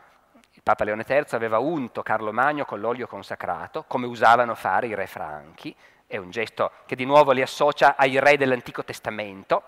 Papa 0.63 0.85
Leone 0.85 1.03
III 1.05 1.25
aveva 1.31 1.59
unto 1.59 2.01
Carlo 2.03 2.31
Magno 2.31 2.63
con 2.63 2.79
l'olio 2.79 3.05
consacrato, 3.05 3.83
come 3.85 4.07
usavano 4.07 4.55
fare 4.55 4.87
i 4.87 4.95
re 4.95 5.07
franchi. 5.07 5.75
È 6.07 6.15
un 6.15 6.29
gesto 6.31 6.71
che 6.85 6.95
di 6.95 7.03
nuovo 7.03 7.33
li 7.33 7.41
associa 7.41 7.95
ai 7.97 8.17
re 8.17 8.37
dell'Antico 8.37 8.81
Testamento. 8.85 9.61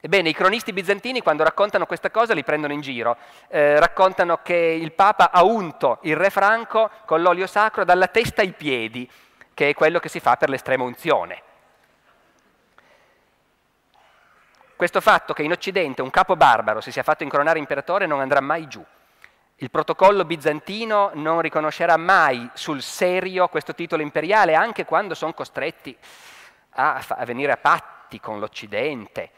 Ebbene, 0.00 0.30
i 0.30 0.34
cronisti 0.34 0.72
bizantini 0.72 1.20
quando 1.20 1.44
raccontano 1.44 1.84
questa 1.84 2.10
cosa 2.10 2.32
li 2.32 2.42
prendono 2.42 2.72
in 2.72 2.80
giro. 2.80 3.18
Eh, 3.48 3.78
raccontano 3.78 4.38
che 4.42 4.54
il 4.54 4.92
Papa 4.92 5.30
ha 5.30 5.44
unto 5.44 5.98
il 6.02 6.16
re 6.16 6.30
franco 6.30 6.90
con 7.04 7.20
l'olio 7.20 7.46
sacro 7.46 7.84
dalla 7.84 8.06
testa 8.06 8.40
ai 8.40 8.52
piedi, 8.52 9.10
che 9.52 9.68
è 9.68 9.74
quello 9.74 9.98
che 9.98 10.08
si 10.08 10.20
fa 10.20 10.36
per 10.36 10.48
l'estrema 10.48 10.84
unzione. 10.84 11.42
Questo 14.74 15.02
fatto 15.02 15.34
che 15.34 15.42
in 15.42 15.52
Occidente 15.52 16.00
un 16.00 16.10
capo 16.10 16.34
barbaro 16.34 16.80
si 16.80 16.90
sia 16.90 17.02
fatto 17.02 17.24
incoronare 17.24 17.58
imperatore 17.58 18.06
non 18.06 18.20
andrà 18.20 18.40
mai 18.40 18.66
giù. 18.68 18.82
Il 19.58 19.70
protocollo 19.70 20.24
bizantino 20.24 21.12
non 21.14 21.40
riconoscerà 21.40 21.96
mai 21.96 22.50
sul 22.54 22.82
serio 22.82 23.46
questo 23.46 23.72
titolo 23.72 24.02
imperiale, 24.02 24.56
anche 24.56 24.84
quando 24.84 25.14
sono 25.14 25.32
costretti 25.32 25.96
a, 26.70 27.00
a 27.06 27.24
venire 27.24 27.52
a 27.52 27.56
patti 27.56 28.18
con 28.18 28.40
l'Occidente. 28.40 29.30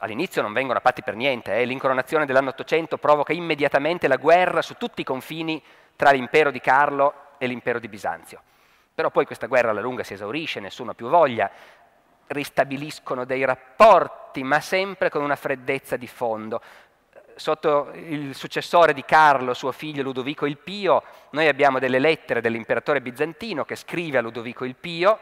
all'inizio 0.00 0.42
non 0.42 0.52
vengono 0.52 0.78
a 0.78 0.82
patti 0.82 1.02
per 1.02 1.14
niente, 1.14 1.56
eh. 1.56 1.64
l'incoronazione 1.64 2.26
dell'anno 2.26 2.50
800 2.50 2.98
provoca 2.98 3.32
immediatamente 3.32 4.06
la 4.06 4.16
guerra 4.16 4.60
su 4.60 4.74
tutti 4.74 5.00
i 5.00 5.04
confini 5.04 5.62
tra 5.96 6.10
l'impero 6.10 6.50
di 6.50 6.60
Carlo 6.60 7.14
e 7.38 7.46
l'impero 7.46 7.78
di 7.78 7.88
Bisanzio. 7.88 8.42
Però 8.94 9.10
poi 9.10 9.24
questa 9.24 9.46
guerra 9.46 9.70
alla 9.70 9.80
lunga 9.80 10.04
si 10.04 10.12
esaurisce, 10.12 10.60
nessuno 10.60 10.90
ha 10.90 10.94
più 10.94 11.08
voglia, 11.08 11.50
ristabiliscono 12.28 13.24
dei 13.24 13.44
rapporti, 13.44 14.42
ma 14.42 14.60
sempre 14.60 15.10
con 15.10 15.22
una 15.22 15.36
freddezza 15.36 15.96
di 15.96 16.06
fondo. 16.06 16.60
Sotto 17.38 17.90
il 17.92 18.34
successore 18.34 18.94
di 18.94 19.04
Carlo, 19.04 19.52
suo 19.52 19.70
figlio 19.70 20.02
Ludovico 20.02 20.46
il 20.46 20.56
Pio, 20.56 21.02
noi 21.30 21.48
abbiamo 21.48 21.78
delle 21.78 21.98
lettere 21.98 22.40
dell'imperatore 22.40 23.02
bizantino 23.02 23.66
che 23.66 23.76
scrive 23.76 24.16
a 24.16 24.22
Ludovico 24.22 24.64
il 24.64 24.74
Pio, 24.74 25.18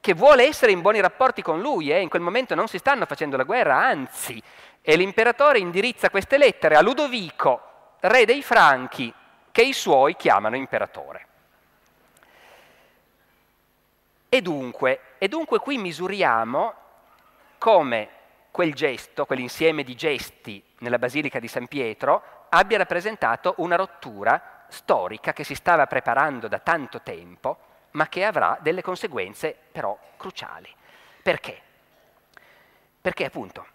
che 0.00 0.14
vuole 0.14 0.46
essere 0.46 0.70
in 0.70 0.80
buoni 0.80 1.00
rapporti 1.00 1.42
con 1.42 1.60
lui, 1.60 1.90
eh? 1.90 1.98
in 1.98 2.08
quel 2.08 2.22
momento 2.22 2.54
non 2.54 2.68
si 2.68 2.78
stanno 2.78 3.06
facendo 3.06 3.36
la 3.36 3.42
guerra, 3.42 3.76
anzi, 3.76 4.40
e 4.80 4.94
l'imperatore 4.94 5.58
indirizza 5.58 6.10
queste 6.10 6.38
lettere 6.38 6.76
a 6.76 6.80
Ludovico, 6.80 7.96
re 7.98 8.24
dei 8.24 8.42
Franchi, 8.42 9.12
che 9.50 9.62
i 9.62 9.72
suoi 9.72 10.14
chiamano 10.14 10.54
imperatore. 10.54 11.26
E 14.28 14.40
dunque, 14.40 15.00
e 15.18 15.26
dunque 15.26 15.58
qui 15.58 15.76
misuriamo 15.76 16.74
come 17.58 18.08
quel 18.52 18.74
gesto, 18.74 19.24
quell'insieme 19.24 19.82
di 19.82 19.96
gesti 19.96 20.62
nella 20.80 20.98
Basilica 20.98 21.40
di 21.40 21.48
San 21.48 21.66
Pietro 21.66 22.46
abbia 22.50 22.76
rappresentato 22.76 23.54
una 23.56 23.76
rottura 23.76 24.66
storica 24.68 25.32
che 25.32 25.42
si 25.42 25.54
stava 25.54 25.86
preparando 25.86 26.48
da 26.48 26.58
tanto 26.58 27.00
tempo, 27.00 27.58
ma 27.92 28.08
che 28.08 28.24
avrà 28.24 28.58
delle 28.60 28.82
conseguenze 28.82 29.56
però 29.72 29.98
cruciali. 30.18 30.68
Perché? 31.22 31.60
Perché 33.00 33.24
appunto 33.24 33.66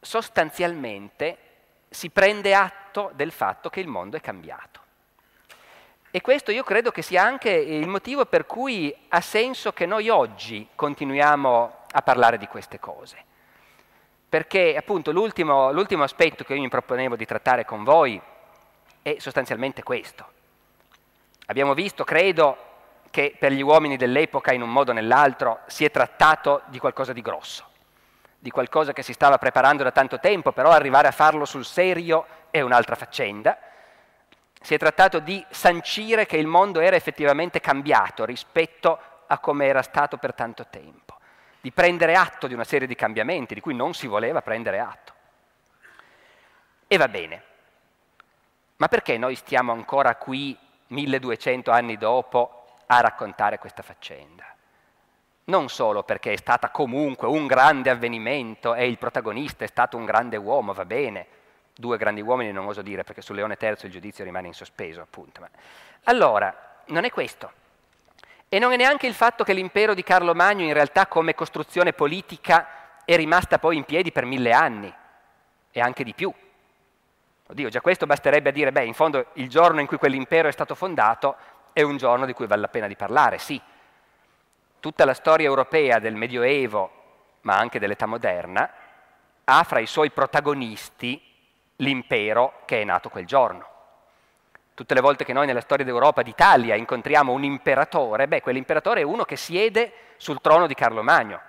sostanzialmente 0.00 1.38
si 1.90 2.10
prende 2.10 2.54
atto 2.54 3.10
del 3.14 3.32
fatto 3.32 3.70
che 3.70 3.80
il 3.80 3.88
mondo 3.88 4.16
è 4.16 4.20
cambiato. 4.20 4.78
E 6.12 6.20
questo 6.20 6.52
io 6.52 6.62
credo 6.62 6.92
che 6.92 7.02
sia 7.02 7.24
anche 7.24 7.50
il 7.50 7.88
motivo 7.88 8.24
per 8.24 8.46
cui 8.46 8.96
ha 9.08 9.20
senso 9.20 9.72
che 9.72 9.86
noi 9.86 10.08
oggi 10.08 10.68
continuiamo 10.76 11.76
a 11.90 12.02
parlare 12.02 12.38
di 12.38 12.46
queste 12.46 12.78
cose. 12.78 13.24
Perché 14.30 14.74
appunto 14.76 15.12
l'ultimo, 15.12 15.70
l'ultimo 15.72 16.04
aspetto 16.04 16.44
che 16.44 16.54
io 16.54 16.60
mi 16.62 16.70
proponevo 16.70 17.16
di 17.16 17.26
trattare 17.26 17.66
con 17.66 17.84
voi 17.84 18.18
è 19.02 19.16
sostanzialmente 19.18 19.82
questo. 19.82 20.26
Abbiamo 21.46 21.74
visto, 21.74 22.04
credo, 22.04 22.56
che 23.10 23.36
per 23.38 23.52
gli 23.52 23.60
uomini 23.60 23.98
dell'epoca 23.98 24.52
in 24.52 24.62
un 24.62 24.70
modo 24.70 24.92
o 24.92 24.94
nell'altro 24.94 25.60
si 25.66 25.84
è 25.84 25.90
trattato 25.90 26.62
di 26.66 26.78
qualcosa 26.78 27.12
di 27.12 27.20
grosso, 27.20 27.66
di 28.38 28.50
qualcosa 28.50 28.94
che 28.94 29.02
si 29.02 29.12
stava 29.12 29.36
preparando 29.36 29.82
da 29.82 29.90
tanto 29.90 30.18
tempo, 30.18 30.52
però 30.52 30.70
arrivare 30.70 31.08
a 31.08 31.12
farlo 31.12 31.44
sul 31.44 31.66
serio 31.66 32.24
è 32.50 32.62
un'altra 32.62 32.94
faccenda 32.94 33.58
si 34.62 34.74
è 34.74 34.78
trattato 34.78 35.20
di 35.20 35.44
sancire 35.48 36.26
che 36.26 36.36
il 36.36 36.46
mondo 36.46 36.80
era 36.80 36.94
effettivamente 36.94 37.60
cambiato 37.60 38.24
rispetto 38.24 38.98
a 39.26 39.38
come 39.38 39.66
era 39.66 39.80
stato 39.80 40.18
per 40.18 40.34
tanto 40.34 40.66
tempo, 40.68 41.18
di 41.60 41.72
prendere 41.72 42.14
atto 42.14 42.46
di 42.46 42.54
una 42.54 42.64
serie 42.64 42.86
di 42.86 42.94
cambiamenti 42.94 43.54
di 43.54 43.60
cui 43.60 43.74
non 43.74 43.94
si 43.94 44.06
voleva 44.06 44.42
prendere 44.42 44.78
atto. 44.78 45.12
E 46.86 46.96
va 46.96 47.08
bene, 47.08 47.42
ma 48.76 48.88
perché 48.88 49.18
noi 49.18 49.34
stiamo 49.34 49.72
ancora 49.72 50.16
qui 50.16 50.56
1200 50.88 51.70
anni 51.70 51.96
dopo 51.96 52.78
a 52.86 53.00
raccontare 53.00 53.58
questa 53.58 53.82
faccenda? 53.82 54.44
Non 55.44 55.68
solo 55.68 56.02
perché 56.02 56.32
è 56.32 56.36
stata 56.36 56.70
comunque 56.70 57.28
un 57.28 57.46
grande 57.46 57.90
avvenimento 57.90 58.74
e 58.74 58.86
il 58.86 58.98
protagonista 58.98 59.64
è 59.64 59.68
stato 59.68 59.96
un 59.96 60.04
grande 60.04 60.36
uomo, 60.36 60.72
va 60.72 60.84
bene, 60.84 61.26
due 61.74 61.96
grandi 61.96 62.20
uomini 62.20 62.52
non 62.52 62.66
oso 62.66 62.82
dire 62.82 63.04
perché 63.04 63.20
su 63.20 63.32
Leone 63.32 63.56
III 63.60 63.76
il 63.82 63.90
giudizio 63.90 64.24
rimane 64.24 64.46
in 64.46 64.54
sospeso, 64.54 65.00
appunto. 65.00 65.46
Allora, 66.04 66.82
non 66.86 67.04
è 67.04 67.10
questo. 67.10 67.52
E 68.52 68.58
non 68.58 68.72
è 68.72 68.76
neanche 68.76 69.06
il 69.06 69.14
fatto 69.14 69.44
che 69.44 69.52
l'impero 69.52 69.94
di 69.94 70.02
Carlo 70.02 70.34
Magno 70.34 70.64
in 70.64 70.72
realtà 70.72 71.06
come 71.06 71.36
costruzione 71.36 71.92
politica 71.92 72.98
è 73.04 73.14
rimasta 73.14 73.60
poi 73.60 73.76
in 73.76 73.84
piedi 73.84 74.10
per 74.10 74.24
mille 74.24 74.50
anni, 74.50 74.92
e 75.70 75.80
anche 75.80 76.02
di 76.02 76.14
più. 76.14 76.34
Oddio, 77.46 77.68
già 77.68 77.80
questo 77.80 78.06
basterebbe 78.06 78.48
a 78.48 78.52
dire, 78.52 78.72
beh, 78.72 78.84
in 78.84 78.94
fondo 78.94 79.26
il 79.34 79.48
giorno 79.48 79.78
in 79.80 79.86
cui 79.86 79.98
quell'impero 79.98 80.48
è 80.48 80.52
stato 80.52 80.74
fondato 80.74 81.36
è 81.72 81.82
un 81.82 81.96
giorno 81.96 82.26
di 82.26 82.32
cui 82.32 82.48
vale 82.48 82.62
la 82.62 82.68
pena 82.68 82.88
di 82.88 82.96
parlare, 82.96 83.38
sì. 83.38 83.60
Tutta 84.80 85.04
la 85.04 85.14
storia 85.14 85.46
europea 85.46 86.00
del 86.00 86.16
Medioevo, 86.16 86.90
ma 87.42 87.56
anche 87.56 87.78
dell'età 87.78 88.06
moderna, 88.06 88.68
ha 89.44 89.62
fra 89.62 89.78
i 89.78 89.86
suoi 89.86 90.10
protagonisti 90.10 91.22
l'impero 91.76 92.62
che 92.64 92.80
è 92.80 92.84
nato 92.84 93.10
quel 93.10 93.26
giorno. 93.26 93.68
Tutte 94.74 94.94
le 94.94 95.00
volte 95.00 95.24
che 95.24 95.32
noi 95.32 95.46
nella 95.46 95.60
storia 95.60 95.84
d'Europa, 95.84 96.22
d'Italia, 96.22 96.74
incontriamo 96.74 97.32
un 97.32 97.44
imperatore, 97.44 98.28
beh, 98.28 98.40
quell'imperatore 98.40 99.00
è 99.00 99.04
uno 99.04 99.24
che 99.24 99.36
siede 99.36 99.92
sul 100.16 100.40
trono 100.40 100.66
di 100.66 100.74
Carlo 100.74 101.02
Magno. 101.02 101.40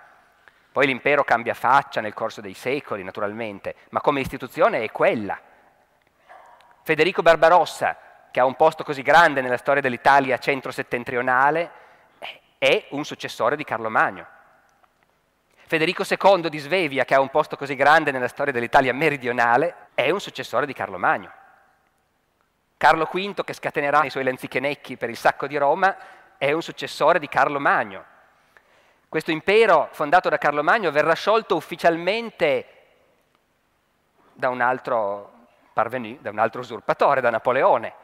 Poi 0.72 0.86
l'impero 0.86 1.22
cambia 1.24 1.54
faccia 1.54 2.00
nel 2.00 2.14
corso 2.14 2.40
dei 2.40 2.54
secoli, 2.54 3.02
naturalmente, 3.02 3.74
ma 3.90 4.00
come 4.00 4.20
istituzione 4.20 4.82
è 4.82 4.90
quella. 4.90 5.38
Federico 6.82 7.22
Barbarossa, 7.22 7.96
che 8.30 8.40
ha 8.40 8.44
un 8.44 8.56
posto 8.56 8.82
così 8.82 9.02
grande 9.02 9.42
nella 9.42 9.58
storia 9.58 9.82
dell'Italia 9.82 10.38
centro-settentrionale, 10.38 11.70
è 12.56 12.86
un 12.90 13.04
successore 13.04 13.56
di 13.56 13.64
Carlo 13.64 13.90
Magno. 13.90 14.26
Federico 15.66 16.04
II 16.08 16.48
di 16.48 16.58
Svevia, 16.58 17.04
che 17.04 17.14
ha 17.14 17.20
un 17.20 17.28
posto 17.28 17.56
così 17.56 17.74
grande 17.74 18.10
nella 18.10 18.28
storia 18.28 18.52
dell'Italia 18.52 18.94
meridionale, 18.94 19.88
è 19.94 20.10
un 20.10 20.20
successore 20.20 20.64
di 20.64 20.72
Carlo 20.72 20.98
Magno. 20.98 21.32
Carlo 22.82 23.04
V, 23.04 23.44
che 23.44 23.52
scatenerà 23.52 24.02
i 24.02 24.10
suoi 24.10 24.24
lanzichenecchi 24.24 24.96
per 24.96 25.08
il 25.08 25.16
sacco 25.16 25.46
di 25.46 25.56
Roma, 25.56 25.96
è 26.36 26.50
un 26.50 26.62
successore 26.62 27.20
di 27.20 27.28
Carlo 27.28 27.60
Magno. 27.60 28.04
Questo 29.08 29.30
impero 29.30 29.88
fondato 29.92 30.28
da 30.28 30.36
Carlo 30.36 30.64
Magno 30.64 30.90
verrà 30.90 31.14
sciolto 31.14 31.54
ufficialmente 31.54 32.66
da 34.32 34.48
un 34.48 34.60
altro 34.60 35.30
parvenu, 35.72 36.18
da 36.20 36.30
un 36.30 36.40
altro 36.40 36.62
usurpatore, 36.62 37.20
da 37.20 37.30
Napoleone. 37.30 37.94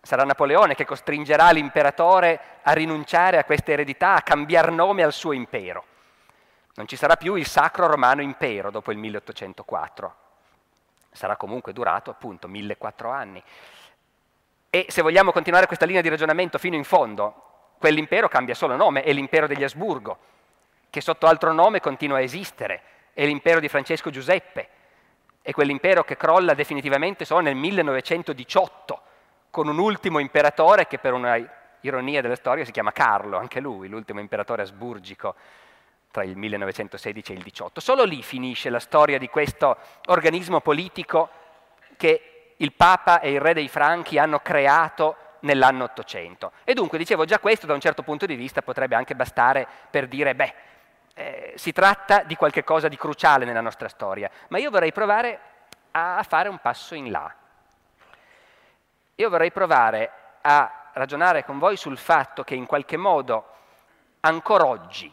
Sarà 0.00 0.24
Napoleone 0.24 0.74
che 0.74 0.86
costringerà 0.86 1.50
l'imperatore 1.50 2.40
a 2.62 2.72
rinunciare 2.72 3.36
a 3.36 3.44
questa 3.44 3.72
eredità, 3.72 4.14
a 4.14 4.22
cambiare 4.22 4.70
nome 4.70 5.02
al 5.02 5.12
suo 5.12 5.32
impero. 5.32 5.84
Non 6.76 6.88
ci 6.88 6.96
sarà 6.96 7.16
più 7.16 7.34
il 7.34 7.46
Sacro 7.46 7.86
Romano 7.86 8.22
Impero 8.22 8.70
dopo 8.70 8.92
il 8.92 8.96
1804. 8.96 10.16
Sarà 11.12 11.36
comunque 11.36 11.74
durato 11.74 12.08
appunto 12.08 12.48
1400 12.48 13.08
anni. 13.10 13.44
E 14.70 14.86
se 14.88 15.02
vogliamo 15.02 15.32
continuare 15.32 15.66
questa 15.66 15.86
linea 15.86 16.02
di 16.02 16.08
ragionamento 16.08 16.58
fino 16.58 16.76
in 16.76 16.84
fondo, 16.84 17.74
quell'impero 17.78 18.28
cambia 18.28 18.54
solo 18.54 18.76
nome, 18.76 19.02
è 19.02 19.12
l'impero 19.12 19.46
degli 19.46 19.64
Asburgo, 19.64 20.18
che 20.90 21.00
sotto 21.00 21.26
altro 21.26 21.52
nome 21.52 21.80
continua 21.80 22.18
a 22.18 22.22
esistere, 22.22 22.82
è 23.12 23.24
l'impero 23.24 23.60
di 23.60 23.68
Francesco 23.68 24.10
Giuseppe, 24.10 24.68
è 25.42 25.52
quell'impero 25.52 26.04
che 26.04 26.16
crolla 26.16 26.54
definitivamente 26.54 27.24
solo 27.24 27.40
nel 27.40 27.54
1918, 27.54 29.00
con 29.50 29.68
un 29.68 29.78
ultimo 29.78 30.18
imperatore 30.18 30.86
che 30.86 30.98
per 30.98 31.12
una 31.12 31.38
ironia 31.80 32.20
della 32.20 32.34
storia 32.34 32.64
si 32.64 32.72
chiama 32.72 32.92
Carlo, 32.92 33.38
anche 33.38 33.60
lui, 33.60 33.88
l'ultimo 33.88 34.20
imperatore 34.20 34.62
asburgico 34.62 35.34
tra 36.10 36.24
il 36.24 36.36
1916 36.36 37.32
e 37.32 37.34
il 37.36 37.42
18. 37.42 37.80
Solo 37.80 38.04
lì 38.04 38.22
finisce 38.22 38.70
la 38.70 38.80
storia 38.80 39.18
di 39.18 39.28
questo 39.28 39.76
organismo 40.06 40.60
politico 40.60 41.28
che 41.96 42.35
il 42.56 42.72
Papa 42.72 43.20
e 43.20 43.32
il 43.32 43.40
Re 43.40 43.54
dei 43.54 43.68
Franchi 43.68 44.18
hanno 44.18 44.40
creato 44.40 45.16
nell'anno 45.40 45.84
800. 45.84 46.52
E 46.64 46.74
dunque, 46.74 46.98
dicevo, 46.98 47.24
già 47.24 47.38
questo 47.38 47.66
da 47.66 47.74
un 47.74 47.80
certo 47.80 48.02
punto 48.02 48.26
di 48.26 48.34
vista 48.34 48.62
potrebbe 48.62 48.94
anche 48.94 49.14
bastare 49.14 49.66
per 49.90 50.08
dire, 50.08 50.34
beh, 50.34 50.54
eh, 51.14 51.52
si 51.56 51.72
tratta 51.72 52.22
di 52.22 52.36
qualcosa 52.36 52.88
di 52.88 52.96
cruciale 52.96 53.44
nella 53.44 53.60
nostra 53.60 53.88
storia, 53.88 54.30
ma 54.48 54.58
io 54.58 54.70
vorrei 54.70 54.92
provare 54.92 55.40
a 55.92 56.22
fare 56.28 56.48
un 56.48 56.58
passo 56.58 56.94
in 56.94 57.10
là. 57.10 57.32
Io 59.14 59.30
vorrei 59.30 59.50
provare 59.50 60.10
a 60.42 60.90
ragionare 60.92 61.44
con 61.44 61.58
voi 61.58 61.76
sul 61.76 61.96
fatto 61.96 62.44
che 62.44 62.54
in 62.54 62.66
qualche 62.66 62.96
modo 62.98 63.46
ancora 64.20 64.66
oggi 64.66 65.10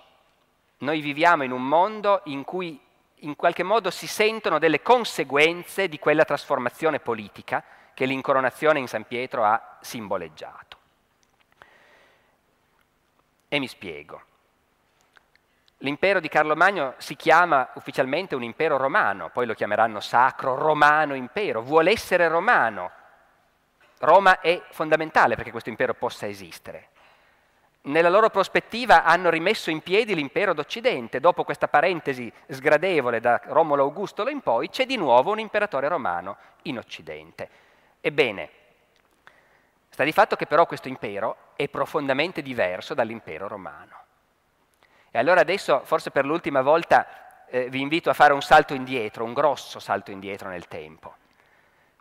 noi 0.79 0.99
viviamo 0.99 1.43
in 1.43 1.51
un 1.51 1.65
mondo 1.65 2.21
in 2.25 2.43
cui 2.43 2.79
in 3.23 3.35
qualche 3.35 3.63
modo 3.63 3.89
si 3.89 4.07
sentono 4.07 4.59
delle 4.59 4.81
conseguenze 4.81 5.87
di 5.87 5.99
quella 5.99 6.25
trasformazione 6.25 6.99
politica 6.99 7.63
che 7.93 8.05
l'incoronazione 8.05 8.79
in 8.79 8.87
San 8.87 9.05
Pietro 9.05 9.43
ha 9.43 9.77
simboleggiato. 9.81 10.77
E 13.47 13.59
mi 13.59 13.67
spiego. 13.67 14.21
L'impero 15.77 16.19
di 16.19 16.29
Carlo 16.29 16.55
Magno 16.55 16.95
si 16.97 17.15
chiama 17.15 17.69
ufficialmente 17.75 18.35
un 18.35 18.43
impero 18.43 18.77
romano, 18.77 19.29
poi 19.29 19.45
lo 19.45 19.53
chiameranno 19.53 19.99
sacro 19.99 20.55
romano 20.55 21.13
impero, 21.13 21.61
vuole 21.61 21.91
essere 21.91 22.27
romano. 22.29 22.91
Roma 23.99 24.39
è 24.39 24.61
fondamentale 24.71 25.35
perché 25.35 25.51
questo 25.51 25.69
impero 25.69 25.93
possa 25.93 26.27
esistere. 26.27 26.89
Nella 27.85 28.09
loro 28.09 28.29
prospettiva 28.29 29.03
hanno 29.03 29.29
rimesso 29.29 29.69
in 29.69 29.81
piedi 29.81 30.15
l'impero 30.15 30.53
d'Occidente. 30.53 31.19
Dopo 31.19 31.43
questa 31.43 31.67
parentesi 31.67 32.31
sgradevole 32.47 33.19
da 33.19 33.41
Romolo 33.45 33.83
Augustolo 33.83 34.29
in 34.29 34.39
poi, 34.39 34.69
c'è 34.69 34.85
di 34.85 34.95
nuovo 34.95 35.31
un 35.31 35.39
imperatore 35.39 35.89
romano 35.89 36.37
in 36.63 36.77
Occidente. 36.77 37.49
Ebbene, 37.99 38.49
sta 39.89 40.05
di 40.05 40.13
fatto 40.13 40.37
che 40.37 40.45
però 40.45 40.65
questo 40.65 40.87
impero 40.87 41.35
è 41.57 41.67
profondamente 41.67 42.41
diverso 42.41 42.93
dall'impero 42.93 43.49
romano. 43.49 43.97
E 45.11 45.19
allora 45.19 45.41
adesso, 45.41 45.81
forse 45.83 46.09
per 46.09 46.25
l'ultima 46.25 46.61
volta, 46.61 47.45
eh, 47.47 47.69
vi 47.69 47.81
invito 47.81 48.09
a 48.09 48.13
fare 48.13 48.31
un 48.31 48.41
salto 48.41 48.73
indietro, 48.73 49.25
un 49.25 49.33
grosso 49.33 49.79
salto 49.79 50.09
indietro 50.09 50.47
nel 50.47 50.69
tempo. 50.69 51.15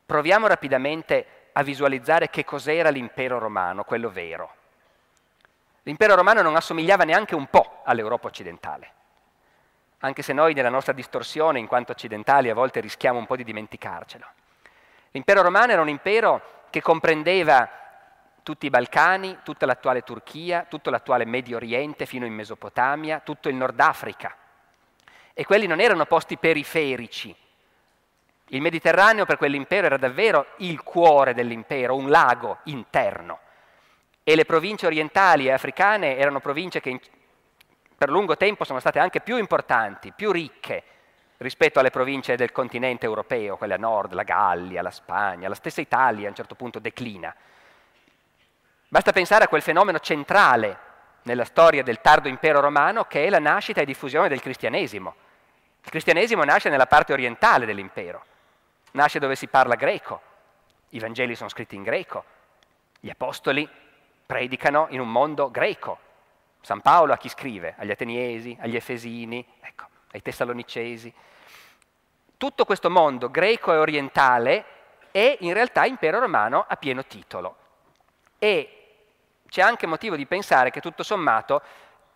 Proviamo 0.07 0.47
rapidamente 0.47 1.27
a 1.53 1.63
visualizzare 1.65 2.31
che 2.31 2.45
cos'era 2.45 2.89
l'impero 2.91 3.41
romano, 3.41 3.83
quello 3.83 4.11
vero. 4.11 4.61
L'impero 5.83 6.15
romano 6.15 6.43
non 6.43 6.55
assomigliava 6.55 7.05
neanche 7.05 7.35
un 7.35 7.47
po' 7.47 7.83
all'Europa 7.85 8.29
occidentale, 8.29 8.93
anche 9.99 10.23
se 10.23 10.33
noi 10.33 10.55
nella 10.55 10.69
nostra 10.69 10.93
distorsione, 10.93 11.59
in 11.59 11.67
quanto 11.67 11.93
occidentali, 11.93 12.51
a 12.51 12.55
volte 12.55 12.81
rischiamo 12.81 13.19
un 13.19 13.27
po' 13.27 13.37
di 13.37 13.45
dimenticarcelo. 13.45 14.27
L'impero 15.11 15.43
romano 15.43 15.73
era 15.73 15.81
un 15.81 15.89
impero 15.89 16.41
che 16.71 16.81
comprendeva 16.81 17.69
tutti 18.43 18.67
i 18.67 18.71
Balcani, 18.71 19.39
tutta 19.43 19.67
l'attuale 19.67 20.03
Turchia, 20.03 20.67
tutto 20.69 20.91
l'attuale 20.91 21.25
Medio 21.25 21.57
Oriente 21.57 22.07
fino 22.07 22.27
in 22.27 22.35
Mesopotamia, 22.35 23.21
tutto 23.21 23.49
il 23.49 23.55
Nord 23.55 23.79
Africa. 23.79 24.37
E 25.35 25.45
quelli 25.45 25.67
non 25.67 25.81
erano 25.81 26.07
posti 26.07 26.37
periferici. 26.37 27.35
Il 28.49 28.61
Mediterraneo 28.61 29.25
per 29.25 29.37
quell'impero 29.37 29.87
era 29.87 29.97
davvero 29.97 30.47
il 30.59 30.83
cuore 30.83 31.35
dell'impero, 31.35 31.97
un 31.97 32.09
lago 32.09 32.59
interno. 32.65 33.39
E 34.25 34.37
le 34.37 34.45
province 34.45 34.87
orientali 34.87 35.47
e 35.47 35.53
africane 35.53 36.17
erano 36.17 36.41
province 36.41 36.81
che 36.81 36.91
in, 36.91 37.01
per 37.97 38.09
lungo 38.09 38.37
tempo 38.37 38.65
sono 38.65 38.81
state 38.81 38.99
anche 38.99 39.21
più 39.21 39.37
importanti, 39.37 40.13
più 40.13 40.31
ricche 40.31 40.85
rispetto 41.39 41.81
alle 41.81 41.91
province 41.91 42.37
del 42.37 42.53
continente 42.53 43.05
europeo, 43.05 43.57
quelle 43.57 43.75
a 43.75 43.79
nord, 43.79 44.13
la 44.13 44.23
Gallia, 44.23 44.81
la 44.81 44.91
Spagna, 44.91 45.49
la 45.49 45.55
stessa 45.57 45.81
Italia 45.81 46.27
a 46.27 46.31
un 46.31 46.37
certo 46.37 46.55
punto 46.55 46.79
declina. 46.79 47.35
Basta 48.89 49.13
pensare 49.13 49.45
a 49.45 49.49
quel 49.49 49.63
fenomeno 49.63 49.99
centrale 49.99 50.79
nella 51.23 51.45
storia 51.45 51.83
del 51.83 52.01
tardo 52.01 52.29
impero 52.29 52.61
romano 52.61 53.05
che 53.05 53.25
è 53.25 53.31
la 53.31 53.39
nascita 53.39 53.81
e 53.81 53.85
diffusione 53.85 54.29
del 54.29 54.41
cristianesimo. 54.41 55.15
Il 55.83 55.91
cristianesimo 55.91 56.45
nasce 56.45 56.69
nella 56.69 56.87
parte 56.87 57.13
orientale 57.13 57.67
dell'impero, 57.67 58.25
nasce 58.93 59.19
dove 59.19 59.35
si 59.35 59.49
parla 59.49 59.75
greco, 59.75 60.21
i 60.91 61.01
Vangeli 61.01 61.35
sono 61.35 61.49
scritti 61.49 61.75
in 61.75 61.83
greco, 61.83 62.25
gli 63.01 63.11
apostoli 63.11 63.69
predicano 64.33 64.87
in 64.89 65.01
un 65.01 65.13
mondo 65.13 65.51
greco. 65.51 65.99
San 66.63 66.81
Paolo 66.81 67.13
a 67.13 67.19
chi 67.19 67.29
scrive? 67.29 67.75
Agli 67.77 67.91
Ateniesi, 67.91 68.57
agli 68.59 68.77
Efesini, 68.77 69.47
ecco, 69.61 69.85
ai 70.13 70.23
Tessalonicesi. 70.23 71.13
Tutto 72.39 72.65
questo 72.65 72.89
mondo 72.89 73.31
greco 73.31 73.75
e 73.75 73.77
orientale 73.77 74.65
è 75.11 75.37
in 75.41 75.53
realtà 75.53 75.85
impero 75.85 76.19
romano 76.19 76.65
a 76.67 76.77
pieno 76.77 77.05
titolo. 77.05 77.57
E 78.39 78.95
c'è 79.51 79.61
anche 79.61 79.87
motivo 79.87 80.17
di 80.17 80.25
pensare 80.25 80.71
che 80.71 80.81
tutto 80.81 81.03
sommato 81.03 81.61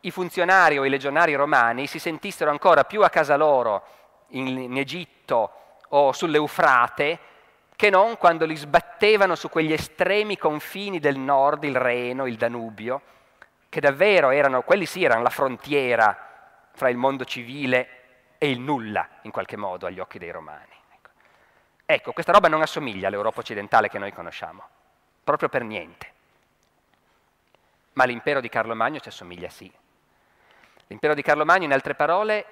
i 0.00 0.10
funzionari 0.10 0.78
o 0.78 0.86
i 0.86 0.88
legionari 0.88 1.34
romani 1.34 1.86
si 1.86 1.98
sentissero 1.98 2.50
ancora 2.50 2.84
più 2.84 3.02
a 3.02 3.10
casa 3.10 3.36
loro 3.36 3.84
in, 4.28 4.46
in 4.46 4.78
Egitto 4.78 5.50
o 5.90 6.12
sull'Eufrate 6.12 7.18
che 7.76 7.90
non 7.90 8.16
quando 8.16 8.46
li 8.46 8.56
sbattevano 8.56 9.34
su 9.34 9.50
quegli 9.50 9.72
estremi 9.72 10.38
confini 10.38 10.98
del 10.98 11.18
nord, 11.18 11.64
il 11.64 11.76
Reno, 11.76 12.26
il 12.26 12.36
Danubio, 12.36 13.02
che 13.68 13.80
davvero 13.80 14.30
erano, 14.30 14.62
quelli 14.62 14.86
sì 14.86 15.04
erano 15.04 15.22
la 15.22 15.30
frontiera 15.30 16.68
fra 16.72 16.88
il 16.88 16.96
mondo 16.96 17.26
civile 17.26 17.88
e 18.38 18.50
il 18.50 18.60
nulla, 18.60 19.06
in 19.22 19.30
qualche 19.30 19.56
modo, 19.56 19.86
agli 19.86 20.00
occhi 20.00 20.18
dei 20.18 20.30
romani. 20.30 20.72
Ecco, 20.90 21.10
ecco 21.84 22.12
questa 22.12 22.32
roba 22.32 22.48
non 22.48 22.62
assomiglia 22.62 23.08
all'Europa 23.08 23.40
occidentale 23.40 23.90
che 23.90 23.98
noi 23.98 24.12
conosciamo, 24.12 24.62
proprio 25.22 25.50
per 25.50 25.62
niente. 25.62 26.12
Ma 27.92 28.04
l'impero 28.04 28.40
di 28.40 28.48
Carlo 28.48 28.74
Magno 28.74 29.00
ci 29.00 29.08
assomiglia 29.08 29.50
sì. 29.50 29.70
L'impero 30.86 31.14
di 31.14 31.22
Carlo 31.22 31.44
Magno, 31.44 31.64
in 31.64 31.72
altre 31.72 31.94
parole, 31.94 32.46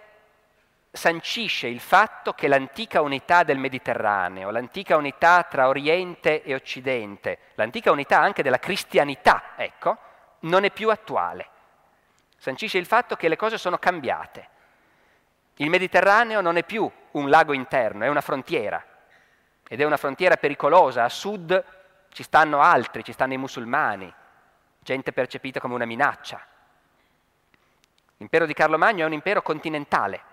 sancisce 0.94 1.66
il 1.66 1.80
fatto 1.80 2.34
che 2.34 2.46
l'antica 2.46 3.00
unità 3.00 3.42
del 3.42 3.58
Mediterraneo, 3.58 4.50
l'antica 4.50 4.96
unità 4.96 5.42
tra 5.42 5.66
Oriente 5.66 6.44
e 6.44 6.54
Occidente, 6.54 7.38
l'antica 7.54 7.90
unità 7.90 8.20
anche 8.20 8.44
della 8.44 8.60
cristianità, 8.60 9.54
ecco, 9.56 9.98
non 10.40 10.62
è 10.62 10.70
più 10.70 10.90
attuale. 10.90 11.48
Sancisce 12.38 12.78
il 12.78 12.86
fatto 12.86 13.16
che 13.16 13.26
le 13.26 13.34
cose 13.34 13.58
sono 13.58 13.76
cambiate. 13.76 14.48
Il 15.56 15.68
Mediterraneo 15.68 16.40
non 16.40 16.56
è 16.58 16.64
più 16.64 16.88
un 17.12 17.28
lago 17.28 17.54
interno, 17.54 18.04
è 18.04 18.08
una 18.08 18.20
frontiera. 18.20 18.82
Ed 19.66 19.80
è 19.80 19.84
una 19.84 19.96
frontiera 19.96 20.36
pericolosa. 20.36 21.02
A 21.02 21.08
sud 21.08 21.64
ci 22.12 22.22
stanno 22.22 22.60
altri, 22.60 23.02
ci 23.02 23.12
stanno 23.12 23.32
i 23.32 23.38
musulmani, 23.38 24.12
gente 24.78 25.12
percepita 25.12 25.58
come 25.58 25.74
una 25.74 25.86
minaccia. 25.86 26.40
L'impero 28.18 28.46
di 28.46 28.54
Carlo 28.54 28.78
Magno 28.78 29.02
è 29.02 29.06
un 29.06 29.12
impero 29.12 29.42
continentale 29.42 30.32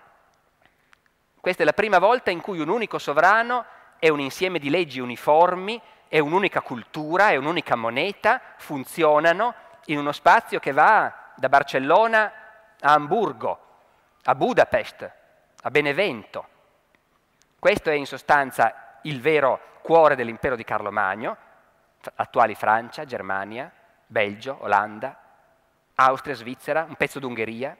questa 1.42 1.62
è 1.62 1.66
la 1.66 1.72
prima 1.72 1.98
volta 1.98 2.30
in 2.30 2.40
cui 2.40 2.60
un 2.60 2.68
unico 2.68 2.98
sovrano 2.98 3.64
è 3.98 4.08
un 4.08 4.20
insieme 4.20 4.60
di 4.60 4.70
leggi 4.70 5.00
uniformi, 5.00 5.82
è 6.06 6.20
un'unica 6.20 6.60
cultura, 6.60 7.30
è 7.30 7.36
un'unica 7.36 7.74
moneta, 7.74 8.40
funzionano 8.58 9.52
in 9.86 9.98
uno 9.98 10.12
spazio 10.12 10.60
che 10.60 10.70
va 10.70 11.12
da 11.34 11.48
Barcellona 11.48 12.32
a 12.78 12.92
Amburgo, 12.92 13.58
a 14.22 14.36
Budapest, 14.36 15.12
a 15.62 15.70
Benevento. 15.72 16.46
Questo 17.58 17.90
è 17.90 17.94
in 17.94 18.06
sostanza 18.06 19.00
il 19.02 19.20
vero 19.20 19.80
cuore 19.82 20.14
dell'impero 20.14 20.54
di 20.54 20.62
Carlo 20.62 20.92
Magno, 20.92 21.36
attuali 22.14 22.54
Francia, 22.54 23.04
Germania, 23.04 23.68
Belgio, 24.06 24.58
Olanda, 24.60 25.18
Austria, 25.96 26.36
Svizzera, 26.36 26.84
un 26.88 26.94
pezzo 26.94 27.18
d'Ungheria, 27.18 27.76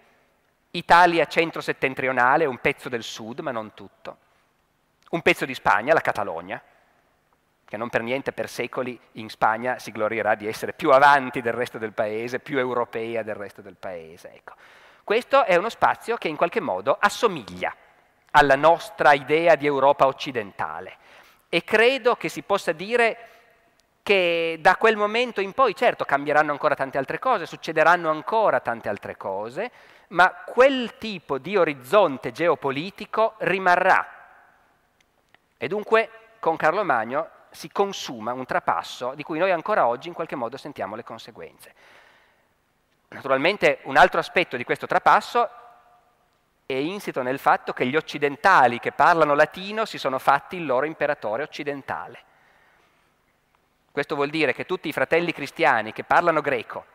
Italia 0.72 1.26
centro-settentrionale, 1.26 2.46
un 2.46 2.58
pezzo 2.58 2.88
del 2.88 3.02
sud, 3.02 3.40
ma 3.40 3.50
non 3.50 3.74
tutto, 3.74 4.16
un 5.10 5.20
pezzo 5.20 5.44
di 5.44 5.54
Spagna, 5.54 5.92
la 5.92 6.00
Catalogna, 6.00 6.62
che 7.64 7.76
non 7.76 7.90
per 7.90 8.02
niente 8.02 8.32
per 8.32 8.48
secoli 8.48 8.98
in 9.12 9.28
Spagna 9.28 9.78
si 9.78 9.92
glorierà 9.92 10.34
di 10.34 10.46
essere 10.46 10.72
più 10.72 10.90
avanti 10.90 11.40
del 11.40 11.52
resto 11.52 11.78
del 11.78 11.92
paese, 11.92 12.38
più 12.38 12.58
europea 12.58 13.22
del 13.22 13.34
resto 13.34 13.60
del 13.60 13.76
paese. 13.78 14.32
Ecco. 14.34 14.54
Questo 15.04 15.44
è 15.44 15.56
uno 15.56 15.68
spazio 15.68 16.16
che 16.16 16.28
in 16.28 16.36
qualche 16.36 16.60
modo 16.60 16.96
assomiglia 16.98 17.74
alla 18.30 18.56
nostra 18.56 19.12
idea 19.12 19.56
di 19.56 19.66
Europa 19.66 20.06
occidentale 20.06 20.96
e 21.48 21.64
credo 21.64 22.16
che 22.16 22.30
si 22.30 22.42
possa 22.42 22.72
dire 22.72 23.28
che 24.02 24.58
da 24.60 24.76
quel 24.76 24.96
momento 24.96 25.40
in 25.40 25.52
poi, 25.52 25.74
certo, 25.74 26.04
cambieranno 26.04 26.50
ancora 26.50 26.74
tante 26.74 26.98
altre 26.98 27.18
cose, 27.18 27.46
succederanno 27.46 28.10
ancora 28.10 28.60
tante 28.60 28.88
altre 28.88 29.16
cose, 29.16 29.70
ma 30.12 30.32
quel 30.44 30.98
tipo 30.98 31.38
di 31.38 31.56
orizzonte 31.56 32.32
geopolitico 32.32 33.34
rimarrà. 33.38 34.06
E 35.56 35.68
dunque 35.68 36.10
con 36.38 36.56
Carlo 36.56 36.84
Magno 36.84 37.28
si 37.50 37.70
consuma 37.70 38.32
un 38.32 38.46
trapasso 38.46 39.14
di 39.14 39.22
cui 39.22 39.38
noi 39.38 39.50
ancora 39.50 39.86
oggi 39.86 40.08
in 40.08 40.14
qualche 40.14 40.36
modo 40.36 40.56
sentiamo 40.56 40.96
le 40.96 41.04
conseguenze. 41.04 41.74
Naturalmente 43.08 43.80
un 43.84 43.96
altro 43.96 44.18
aspetto 44.18 44.56
di 44.56 44.64
questo 44.64 44.86
trapasso 44.86 45.48
è 46.66 46.74
insito 46.74 47.22
nel 47.22 47.38
fatto 47.38 47.72
che 47.72 47.86
gli 47.86 47.96
occidentali 47.96 48.80
che 48.80 48.92
parlano 48.92 49.34
latino 49.34 49.84
si 49.84 49.98
sono 49.98 50.18
fatti 50.18 50.56
il 50.56 50.66
loro 50.66 50.86
imperatore 50.86 51.42
occidentale. 51.42 52.24
Questo 53.90 54.14
vuol 54.14 54.30
dire 54.30 54.54
che 54.54 54.64
tutti 54.64 54.88
i 54.88 54.92
fratelli 54.92 55.32
cristiani 55.32 55.92
che 55.92 56.04
parlano 56.04 56.40
greco 56.40 56.86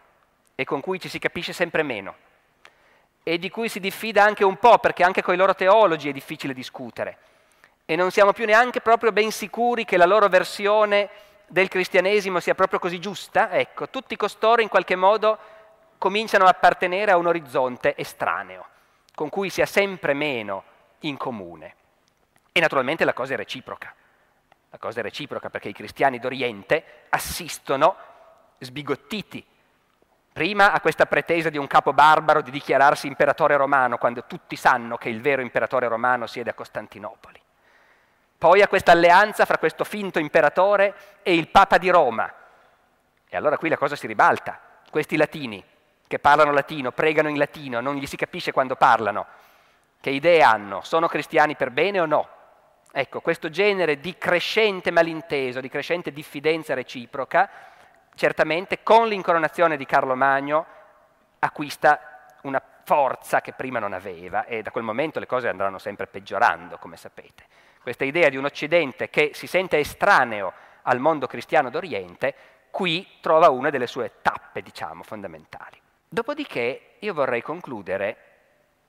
e 0.56 0.66
con 0.66 0.82
cui 0.82 1.00
ci 1.00 1.10
si 1.10 1.20
capisce 1.20 1.54
sempre 1.54 1.84
meno, 1.84 2.16
e 3.28 3.38
di 3.38 3.50
cui 3.50 3.68
si 3.68 3.82
diffida 3.82 4.24
anche 4.24 4.46
un 4.46 4.56
po', 4.56 4.78
perché 4.78 5.04
anche 5.04 5.22
con 5.22 5.34
i 5.34 5.38
loro 5.38 5.54
teologi 5.54 6.08
è 6.08 6.14
difficile 6.14 6.54
discutere. 6.54 7.18
E 7.84 7.98
non 7.98 8.10
siamo 8.10 8.32
più 8.32 8.46
neanche 8.46 8.80
proprio 8.80 9.12
ben 9.12 9.32
sicuri 9.32 9.84
che 9.84 9.98
la 9.98 10.06
loro 10.06 10.30
versione 10.30 11.10
del 11.46 11.68
cristianesimo 11.68 12.40
sia 12.40 12.56
proprio 12.56 12.80
così 12.80 13.02
giusta. 13.02 13.52
Ecco, 13.52 13.90
tutti 13.90 14.16
costoro 14.16 14.62
in 14.62 14.70
qualche 14.70 14.96
modo 14.96 15.38
cominciano 15.98 16.46
a 16.46 16.50
appartenere 16.52 17.12
a 17.12 17.18
un 17.18 17.28
orizzonte 17.28 17.98
estraneo, 17.98 18.66
con 19.14 19.28
cui 19.28 19.50
si 19.50 19.62
ha 19.62 19.66
sempre 19.66 20.14
meno 20.14 20.64
in 21.00 21.18
comune. 21.18 21.76
E 22.54 22.62
naturalmente 22.62 23.04
la 23.04 23.14
cosa 23.14 23.34
è 23.34 23.36
reciproca. 23.36 23.94
La 24.70 24.78
cosa 24.78 25.02
è 25.02 25.04
reciproca 25.04 25.50
perché 25.50 25.68
i 25.68 25.74
cristiani 25.74 26.18
d'Oriente 26.18 27.08
assistono 27.10 27.94
sbigottiti 28.60 29.46
Prima 30.38 30.72
a 30.72 30.82
questa 30.82 31.08
pretesa 31.08 31.50
di 31.50 31.58
un 31.58 31.66
capo 31.66 31.94
barbaro 31.94 32.44
di 32.44 32.52
dichiararsi 32.52 33.08
imperatore 33.08 33.58
romano, 33.58 33.98
quando 33.98 34.26
tutti 34.28 34.56
sanno 34.56 34.96
che 34.96 35.10
il 35.10 35.20
vero 35.20 35.42
imperatore 35.42 35.88
romano 35.88 36.28
siede 36.28 36.52
a 36.52 36.54
Costantinopoli. 36.54 37.42
Poi 38.38 38.62
a 38.62 38.68
questa 38.68 38.92
alleanza 38.92 39.46
fra 39.46 39.58
questo 39.58 39.84
finto 39.84 40.20
imperatore 40.20 40.94
e 41.24 41.34
il 41.34 41.48
Papa 41.48 41.80
di 41.80 41.90
Roma. 41.90 42.32
E 43.28 43.36
allora 43.36 43.58
qui 43.58 43.68
la 43.68 43.80
cosa 43.80 43.96
si 43.96 44.06
ribalta. 44.06 44.60
Questi 44.92 45.18
latini, 45.18 45.64
che 46.06 46.20
parlano 46.20 46.52
latino, 46.52 46.92
pregano 46.92 47.30
in 47.30 47.40
latino, 47.40 47.82
non 47.82 47.96
gli 47.96 48.06
si 48.06 48.16
capisce 48.16 48.52
quando 48.52 48.76
parlano, 48.76 49.26
che 50.00 50.12
idee 50.12 50.44
hanno? 50.44 50.82
Sono 50.82 51.08
cristiani 51.08 51.56
per 51.56 51.72
bene 51.72 52.00
o 52.00 52.06
no? 52.06 52.30
Ecco, 52.92 53.22
questo 53.22 53.50
genere 53.50 54.00
di 54.00 54.16
crescente 54.20 54.92
malinteso, 54.92 55.62
di 55.62 55.70
crescente 55.70 56.12
diffidenza 56.12 56.76
reciproca, 56.76 57.50
certamente 58.18 58.82
con 58.82 59.08
l'incoronazione 59.08 59.78
di 59.78 59.86
Carlo 59.86 60.16
Magno 60.16 60.66
acquista 61.40 62.36
una 62.42 62.62
forza 62.84 63.42
che 63.42 63.54
prima 63.54 63.80
non 63.80 63.94
aveva 63.94 64.46
e 64.46 64.62
da 64.64 64.72
quel 64.72 64.84
momento 64.84 65.20
le 65.20 65.28
cose 65.28 65.48
andranno 65.48 65.78
sempre 65.78 66.08
peggiorando, 66.08 66.78
come 66.80 66.98
sapete. 66.98 67.46
Questa 67.82 68.04
idea 68.04 68.30
di 68.30 68.36
un 68.36 68.46
Occidente 68.46 69.10
che 69.10 69.32
si 69.34 69.46
sente 69.46 69.78
estraneo 69.78 70.52
al 70.84 71.00
mondo 71.00 71.28
cristiano 71.28 71.70
d'Oriente, 71.70 72.34
qui 72.72 73.08
trova 73.22 73.50
una 73.50 73.70
delle 73.70 73.88
sue 73.88 74.14
tappe, 74.22 74.62
diciamo, 74.62 75.04
fondamentali. 75.04 75.80
Dopodiché 76.10 76.96
io 77.00 77.14
vorrei 77.14 77.42
concludere 77.42 78.18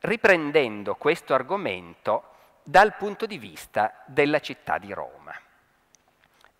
riprendendo 0.00 0.94
questo 0.94 1.34
argomento 1.34 2.34
dal 2.62 2.94
punto 2.96 3.26
di 3.26 3.36
vista 3.36 4.02
della 4.06 4.40
città 4.40 4.78
di 4.78 4.92
Roma. 4.92 5.32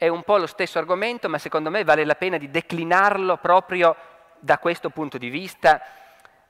È 0.00 0.06
un 0.06 0.22
po' 0.22 0.36
lo 0.36 0.46
stesso 0.46 0.78
argomento, 0.78 1.28
ma 1.28 1.38
secondo 1.38 1.70
me 1.70 1.82
vale 1.82 2.04
la 2.04 2.14
pena 2.14 2.38
di 2.38 2.52
declinarlo 2.52 3.36
proprio 3.38 3.96
da 4.38 4.58
questo 4.58 4.90
punto 4.90 5.18
di 5.18 5.28
vista, 5.28 5.82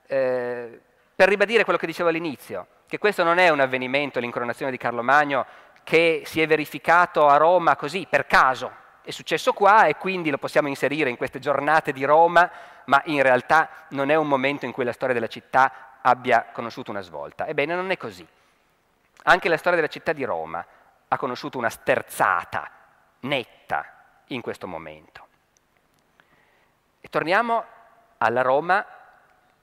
eh, 0.07 0.79
per 1.17 1.29
ribadire 1.29 1.65
quello 1.65 1.79
che 1.79 1.87
dicevo 1.87 2.11
all'inizio, 2.11 2.67
che 2.87 2.99
questo 2.99 3.25
non 3.25 3.39
è 3.39 3.49
un 3.49 3.61
avvenimento, 3.61 4.21
l'incoronazione 4.21 4.71
di 4.71 4.77
Carlo 4.77 5.03
Magno, 5.03 5.47
che 5.83 6.25
si 6.27 6.43
è 6.43 6.47
verificato 6.47 7.27
a 7.27 7.39
Roma 7.39 7.75
così, 7.75 8.07
per 8.07 8.27
caso. 8.27 8.71
È 9.01 9.11
successo 9.13 9.55
qua 9.55 9.87
e 9.87 9.97
quindi 9.97 10.29
lo 10.29 10.37
possiamo 10.37 10.69
inserire 10.69 11.09
in 11.09 11.17
queste 11.17 11.39
giornate 11.39 11.93
di 11.93 12.05
Roma, 12.05 12.51
ma 12.85 13.01
in 13.07 13.23
realtà 13.23 13.71
non 13.93 14.11
è 14.11 14.15
un 14.15 14.29
momento 14.29 14.67
in 14.67 14.73
cui 14.73 14.85
la 14.85 14.93
storia 14.93 15.15
della 15.15 15.27
città 15.27 15.97
abbia 16.03 16.49
conosciuto 16.53 16.91
una 16.91 17.01
svolta. 17.01 17.47
Ebbene, 17.47 17.75
non 17.75 17.91
è 17.91 17.97
così. 17.97 18.29
Anche 19.23 19.49
la 19.49 19.57
storia 19.57 19.79
della 19.79 19.91
città 19.91 20.13
di 20.13 20.25
Roma 20.25 20.63
ha 21.09 21.17
conosciuto 21.17 21.57
una 21.57 21.71
sterzata 21.71 22.73
netta 23.21 23.85
in 24.27 24.41
questo 24.41 24.67
momento. 24.67 25.27
E 27.01 27.09
torniamo 27.09 27.65
alla 28.19 28.43
Roma 28.43 28.85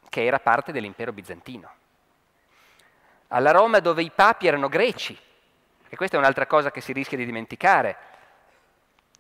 che 0.09 0.25
era 0.25 0.39
parte 0.39 0.71
dell'impero 0.71 1.11
bizantino, 1.11 1.69
alla 3.29 3.51
Roma 3.51 3.79
dove 3.79 4.01
i 4.01 4.11
papi 4.11 4.47
erano 4.47 4.69
greci, 4.69 5.17
e 5.87 5.95
questa 5.95 6.15
è 6.15 6.19
un'altra 6.19 6.47
cosa 6.47 6.71
che 6.71 6.81
si 6.81 6.93
rischia 6.93 7.17
di 7.17 7.25
dimenticare. 7.25 7.97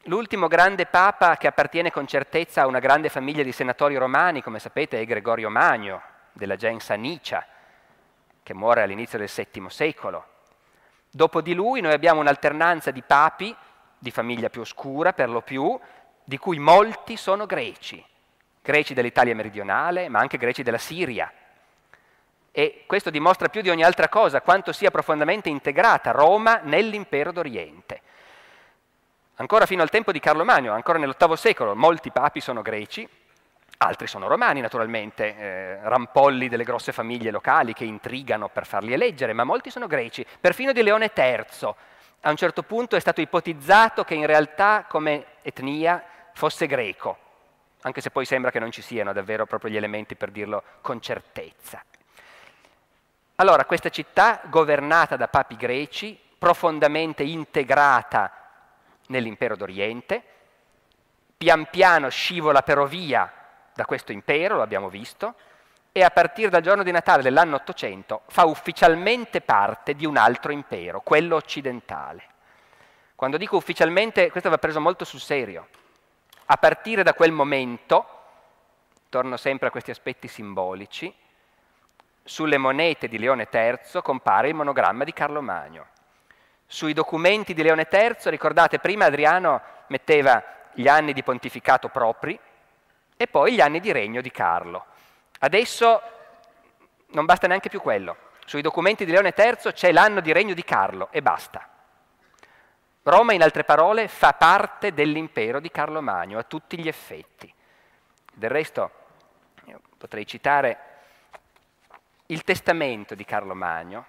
L'ultimo 0.03 0.47
grande 0.47 0.85
papa 0.85 1.35
che 1.37 1.47
appartiene 1.47 1.91
con 1.91 2.05
certezza 2.05 2.61
a 2.61 2.67
una 2.67 2.79
grande 2.79 3.09
famiglia 3.09 3.43
di 3.43 3.51
senatori 3.51 3.95
romani, 3.95 4.41
come 4.41 4.59
sapete, 4.59 4.99
è 4.99 5.05
Gregorio 5.05 5.49
Magno, 5.49 6.01
della 6.31 6.55
gens 6.55 6.89
Anicia, 6.91 7.45
che 8.43 8.53
muore 8.53 8.83
all'inizio 8.83 9.17
del 9.17 9.31
VII 9.33 9.69
secolo. 9.69 10.27
Dopo 11.09 11.41
di 11.41 11.53
lui 11.53 11.81
noi 11.81 11.93
abbiamo 11.93 12.19
un'alternanza 12.19 12.91
di 12.91 13.01
papi 13.01 13.55
di 14.05 14.11
famiglia 14.11 14.49
più 14.49 14.61
oscura 14.61 15.13
per 15.13 15.31
lo 15.31 15.41
più, 15.41 15.79
di 16.23 16.37
cui 16.37 16.59
molti 16.59 17.17
sono 17.17 17.47
greci, 17.47 18.05
greci 18.61 18.93
dell'Italia 18.93 19.33
meridionale, 19.33 20.09
ma 20.09 20.19
anche 20.19 20.37
greci 20.37 20.61
della 20.61 20.77
Siria, 20.77 21.31
E 22.57 22.83
questo 22.85 23.09
dimostra 23.09 23.49
più 23.49 23.61
di 23.61 23.69
ogni 23.69 23.83
altra 23.83 24.07
cosa 24.07 24.41
quanto 24.41 24.71
sia 24.71 24.89
profondamente 24.89 25.49
integrata 25.49 26.11
Roma 26.11 26.61
nell'impero 26.63 27.33
d'Oriente. 27.33 28.01
Ancora 29.37 29.65
fino 29.65 29.81
al 29.81 29.89
tempo 29.89 30.13
di 30.13 30.21
Carlo 30.21 30.45
Magno, 30.45 30.71
ancora 30.71 30.97
nell'VIII 30.99 31.35
secolo, 31.35 31.75
molti 31.75 32.11
papi 32.11 32.39
sono 32.39 32.61
greci, 32.61 33.05
altri 33.79 34.07
sono 34.07 34.27
romani 34.27 34.61
naturalmente, 34.61 35.35
eh, 35.35 35.79
rampolli 35.81 36.47
delle 36.47 36.63
grosse 36.63 36.93
famiglie 36.93 37.31
locali 37.31 37.73
che 37.73 37.83
intrigano 37.83 38.47
per 38.49 38.65
farli 38.65 38.93
eleggere, 38.93 39.33
ma 39.33 39.43
molti 39.43 39.69
sono 39.69 39.87
greci, 39.87 40.25
perfino 40.39 40.71
di 40.71 40.81
Leone 40.81 41.11
III. 41.13 41.75
A 42.25 42.31
un 42.31 42.37
certo 42.37 42.63
punto 42.63 42.95
è 42.95 42.99
stato 42.99 43.21
ipotizzato 43.21 44.03
che 44.03 44.15
in 44.15 44.25
realtà 44.25 44.85
come 44.87 45.25
etnia 45.43 46.03
fosse 46.33 46.65
greco, 46.65 47.17
anche 47.81 48.01
se 48.01 48.09
poi 48.09 48.25
sembra 48.25 48.49
che 48.49 48.57
non 48.57 48.71
ci 48.71 48.81
siano 48.81 49.13
davvero 49.13 49.45
proprio 49.45 49.69
gli 49.69 49.77
elementi 49.77 50.15
per 50.15 50.31
dirlo 50.31 50.63
con 50.81 50.99
certezza. 50.99 51.83
Allora, 53.35 53.65
questa 53.65 53.89
città 53.89 54.41
governata 54.45 55.17
da 55.17 55.27
papi 55.27 55.55
greci, 55.55 56.19
profondamente 56.39 57.21
integrata 57.21 58.31
nell'impero 59.09 59.55
d'Oriente, 59.55 60.23
pian 61.37 61.67
piano 61.69 62.09
scivola 62.09 62.63
però 62.63 62.85
via 62.85 63.31
da 63.71 63.85
questo 63.85 64.11
impero, 64.11 64.55
lo 64.55 64.63
abbiamo 64.63 64.89
visto, 64.89 65.35
e 65.97 66.03
a 66.03 66.09
partire 66.09 66.49
dal 66.49 66.61
giorno 66.61 66.83
di 66.83 66.91
Natale 66.91 67.21
dell'anno 67.21 67.55
800 67.55 68.23
fa 68.27 68.43
ufficialmente 68.43 69.39
parte 69.39 69.93
di 69.95 70.05
un 70.05 70.17
altro 70.17 70.51
impero, 70.51 70.99
quello 70.99 71.37
occidentale. 71.37 72.23
Quando 73.15 73.37
dico 73.37 73.55
ufficialmente, 73.55 74.29
questo 74.29 74.49
va 74.49 74.57
preso 74.57 74.81
molto 74.81 75.05
sul 75.05 75.21
serio. 75.21 75.69
A 76.47 76.57
partire 76.57 77.01
da 77.01 77.13
quel 77.13 77.31
momento, 77.31 78.05
torno 79.07 79.37
sempre 79.37 79.69
a 79.69 79.71
questi 79.71 79.89
aspetti 79.89 80.27
simbolici, 80.27 81.15
sulle 82.25 82.57
monete 82.57 83.07
di 83.07 83.17
Leone 83.17 83.47
III 83.49 84.01
compare 84.01 84.49
il 84.49 84.53
monogramma 84.53 85.05
di 85.05 85.13
Carlo 85.13 85.41
Magno. 85.41 85.85
Sui 86.65 86.91
documenti 86.91 87.53
di 87.53 87.63
Leone 87.63 87.87
III, 87.89 88.17
ricordate, 88.23 88.79
prima 88.79 89.05
Adriano 89.05 89.61
metteva 89.87 90.43
gli 90.73 90.89
anni 90.89 91.13
di 91.13 91.23
pontificato 91.23 91.87
propri 91.87 92.37
e 93.15 93.27
poi 93.27 93.53
gli 93.53 93.61
anni 93.61 93.79
di 93.79 93.93
regno 93.93 94.19
di 94.19 94.29
Carlo. 94.29 94.87
Adesso 95.39 96.01
non 97.07 97.25
basta 97.25 97.47
neanche 97.47 97.69
più 97.69 97.81
quello. 97.81 98.17
Sui 98.45 98.61
documenti 98.61 99.05
di 99.05 99.11
Leone 99.11 99.33
III 99.35 99.73
c'è 99.73 99.91
l'anno 99.91 100.21
di 100.21 100.31
regno 100.31 100.53
di 100.53 100.63
Carlo 100.63 101.09
e 101.11 101.21
basta. 101.21 101.67
Roma, 103.03 103.33
in 103.33 103.43
altre 103.43 103.63
parole, 103.63 104.07
fa 104.07 104.33
parte 104.33 104.93
dell'impero 104.93 105.59
di 105.59 105.69
Carlo 105.69 106.01
Magno 106.01 106.39
a 106.39 106.43
tutti 106.43 106.77
gli 106.79 106.87
effetti. 106.87 107.51
Del 108.33 108.49
resto, 108.49 108.91
potrei 109.97 110.25
citare 110.25 110.77
il 112.27 112.43
testamento 112.43 113.13
di 113.15 113.25
Carlo 113.25 113.53
Magno. 113.53 114.05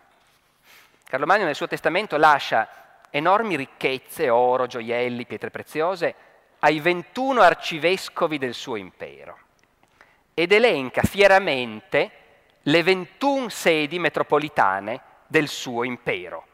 Carlo 1.04 1.26
Magno 1.26 1.44
nel 1.44 1.54
suo 1.54 1.68
testamento 1.68 2.16
lascia 2.16 2.68
enormi 3.10 3.56
ricchezze, 3.56 4.28
oro, 4.30 4.66
gioielli, 4.66 5.26
pietre 5.26 5.50
preziose, 5.50 6.14
ai 6.60 6.80
21 6.80 7.40
arcivescovi 7.40 8.38
del 8.38 8.54
suo 8.54 8.76
impero 8.76 9.44
ed 10.38 10.52
elenca 10.52 11.00
fieramente 11.00 12.10
le 12.60 12.82
21 12.82 13.48
sedi 13.48 13.98
metropolitane 13.98 15.00
del 15.26 15.48
suo 15.48 15.82
impero. 15.82 16.44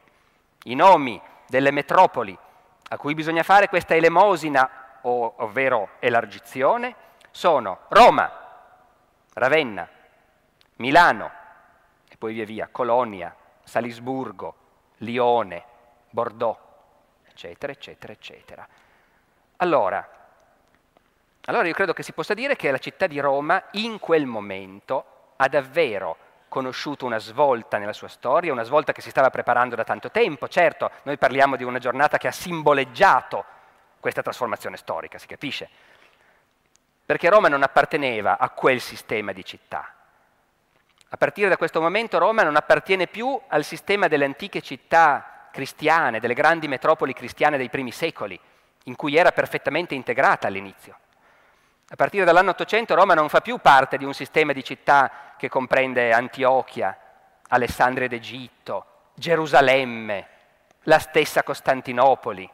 I 0.63 0.73
nomi 0.73 1.21
delle 1.47 1.71
metropoli 1.71 2.37
a 2.87 2.97
cui 2.97 3.13
bisogna 3.13 3.43
fare 3.43 3.67
questa 3.67 3.93
elemosina, 3.93 4.99
ovvero 5.01 5.89
elargizione, 5.99 6.95
sono 7.29 7.79
Roma, 7.89 8.31
Ravenna, 9.33 9.85
Milano, 10.77 11.31
poi 12.23 12.33
via 12.35 12.45
via, 12.45 12.69
Colonia, 12.71 13.35
Salisburgo, 13.65 14.55
Lione, 14.99 15.65
Bordeaux, 16.09 16.57
eccetera, 17.27 17.73
eccetera, 17.73 18.13
eccetera. 18.13 18.65
Allora, 19.57 20.22
allora 21.45 21.67
io 21.67 21.73
credo 21.73 21.93
che 21.93 22.03
si 22.03 22.13
possa 22.13 22.33
dire 22.33 22.55
che 22.55 22.71
la 22.71 22.77
città 22.77 23.07
di 23.07 23.19
Roma 23.19 23.61
in 23.71 23.99
quel 23.99 24.25
momento 24.25 25.33
ha 25.35 25.47
davvero 25.47 26.17
conosciuto 26.47 27.05
una 27.05 27.19
svolta 27.19 27.77
nella 27.77 27.93
sua 27.93 28.07
storia, 28.07 28.53
una 28.53 28.63
svolta 28.63 28.93
che 28.93 29.01
si 29.01 29.09
stava 29.09 29.29
preparando 29.29 29.75
da 29.75 29.83
tanto 29.83 30.11
tempo. 30.11 30.47
Certo, 30.47 30.91
noi 31.03 31.17
parliamo 31.17 31.55
di 31.55 31.63
una 31.63 31.79
giornata 31.79 32.17
che 32.17 32.27
ha 32.27 32.31
simboleggiato 32.31 33.43
questa 33.99 34.21
trasformazione 34.21 34.77
storica, 34.77 35.17
si 35.17 35.27
capisce? 35.27 35.69
Perché 37.05 37.29
Roma 37.29 37.47
non 37.47 37.63
apparteneva 37.63 38.37
a 38.37 38.49
quel 38.49 38.79
sistema 38.79 39.31
di 39.33 39.43
città, 39.43 39.93
a 41.13 41.17
partire 41.17 41.47
da 41.47 41.57
questo 41.57 41.79
momento 41.79 42.17
Roma 42.17 42.41
non 42.41 42.55
appartiene 42.55 43.05
più 43.05 43.39
al 43.49 43.63
sistema 43.63 44.07
delle 44.07 44.25
antiche 44.25 44.61
città 44.61 45.47
cristiane, 45.51 46.19
delle 46.19 46.33
grandi 46.33 46.67
metropoli 46.67 47.13
cristiane 47.13 47.57
dei 47.57 47.69
primi 47.69 47.91
secoli, 47.91 48.39
in 48.85 48.95
cui 48.95 49.15
era 49.15 49.31
perfettamente 49.31 49.93
integrata 49.93 50.47
all'inizio. 50.47 50.97
A 51.93 51.95
partire 51.95 52.25
dall'anno 52.25 52.49
800 52.49 52.95
Roma 52.95 53.13
non 53.13 53.29
fa 53.29 53.39
più 53.39 53.59
parte 53.59 53.97
di 53.97 54.03
un 54.03 54.15
sistema 54.15 54.51
di 54.51 54.63
città 54.63 55.35
che 55.37 55.47
comprende 55.47 56.11
Antiochia, 56.11 56.97
Alessandria 57.49 58.07
d'Egitto, 58.07 58.85
Gerusalemme, 59.13 60.27
la 60.85 60.97
stessa 60.97 61.43
Costantinopoli. 61.43 62.49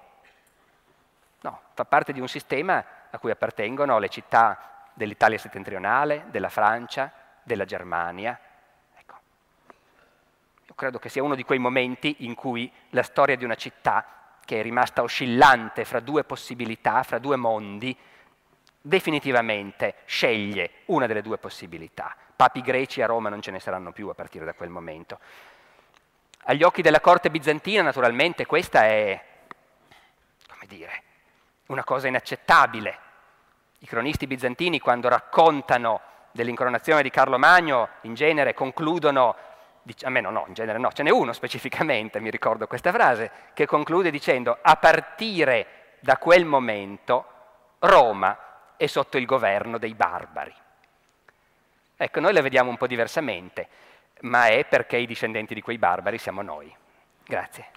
No, 1.40 1.62
fa 1.74 1.86
parte 1.86 2.12
di 2.12 2.20
un 2.20 2.28
sistema 2.28 2.84
a 3.10 3.18
cui 3.18 3.32
appartengono 3.32 3.98
le 3.98 4.10
città 4.10 4.90
dell'Italia 4.94 5.38
settentrionale, 5.38 6.26
della 6.32 6.50
Francia, 6.50 7.10
della 7.42 7.64
Germania, 7.64 8.38
credo 10.76 11.00
che 11.00 11.08
sia 11.08 11.24
uno 11.24 11.36
di 11.36 11.46
quei 11.46 11.60
momenti 11.60 12.26
in 12.26 12.36
cui 12.36 12.70
la 12.90 13.04
storia 13.04 13.38
di 13.38 13.46
una 13.46 13.56
città, 13.56 14.06
che 14.44 14.60
è 14.60 14.64
rimasta 14.64 15.02
oscillante 15.02 15.86
fra 15.86 16.02
due 16.02 16.26
possibilità, 16.26 17.04
fra 17.04 17.20
due 17.20 17.38
mondi, 17.38 17.98
definitivamente 18.82 19.96
sceglie 20.06 20.72
una 20.86 21.08
delle 21.08 21.22
due 21.22 21.38
possibilità. 21.38 22.16
Papi 22.36 22.62
greci 22.62 23.02
a 23.02 23.06
Roma 23.06 23.30
non 23.30 23.42
ce 23.42 23.52
ne 23.52 23.60
saranno 23.60 23.92
più 23.92 24.08
a 24.10 24.14
partire 24.14 24.46
da 24.46 24.54
quel 24.54 24.70
momento. 24.70 25.20
Agli 26.44 26.64
occhi 26.64 26.82
della 26.82 27.02
corte 27.02 27.30
bizantina, 27.30 27.82
naturalmente, 27.82 28.46
questa 28.46 28.86
è, 28.86 29.22
come 30.48 30.66
dire, 30.68 31.04
una 31.68 31.84
cosa 31.84 32.08
inaccettabile. 32.08 32.98
I 33.80 33.86
cronisti 33.86 34.26
bizantini, 34.26 34.80
quando 34.80 35.10
raccontano 35.10 36.02
dell'incoronazione 36.32 37.02
di 37.02 37.10
Carlo 37.10 37.38
Magno, 37.38 37.90
in 38.02 38.14
genere 38.14 38.54
concludono 38.54 39.36
a 40.04 40.10
me 40.10 40.22
no, 40.22 40.30
no, 40.30 40.44
in 40.48 40.54
genere 40.54 40.78
no, 40.78 40.92
ce 40.92 41.04
n'è 41.04 41.10
uno 41.10 41.34
specificamente, 41.34 42.20
mi 42.20 42.30
ricordo 42.30 42.68
questa 42.68 42.92
frase, 42.92 43.32
che 43.54 43.66
conclude 43.66 44.12
dicendo 44.12 44.58
a 44.62 44.76
partire 44.76 45.98
da 46.00 46.18
quel 46.18 46.46
momento 46.46 47.26
Roma 47.80 48.38
è 48.80 48.88
sotto 48.88 49.18
il 49.18 49.26
governo 49.26 49.78
dei 49.78 49.94
barbari. 49.94 50.54
Ecco, 51.98 52.20
noi 52.22 52.32
la 52.32 52.42
vediamo 52.42 52.70
un 52.70 52.78
po' 52.78 52.88
diversamente, 52.88 53.68
ma 54.22 54.48
è 54.48 54.64
perché 54.64 54.96
i 54.96 55.06
discendenti 55.06 55.54
di 55.54 55.62
quei 55.62 55.78
barbari 55.78 56.18
siamo 56.18 56.42
noi. 56.42 56.74
Grazie. 57.26 57.72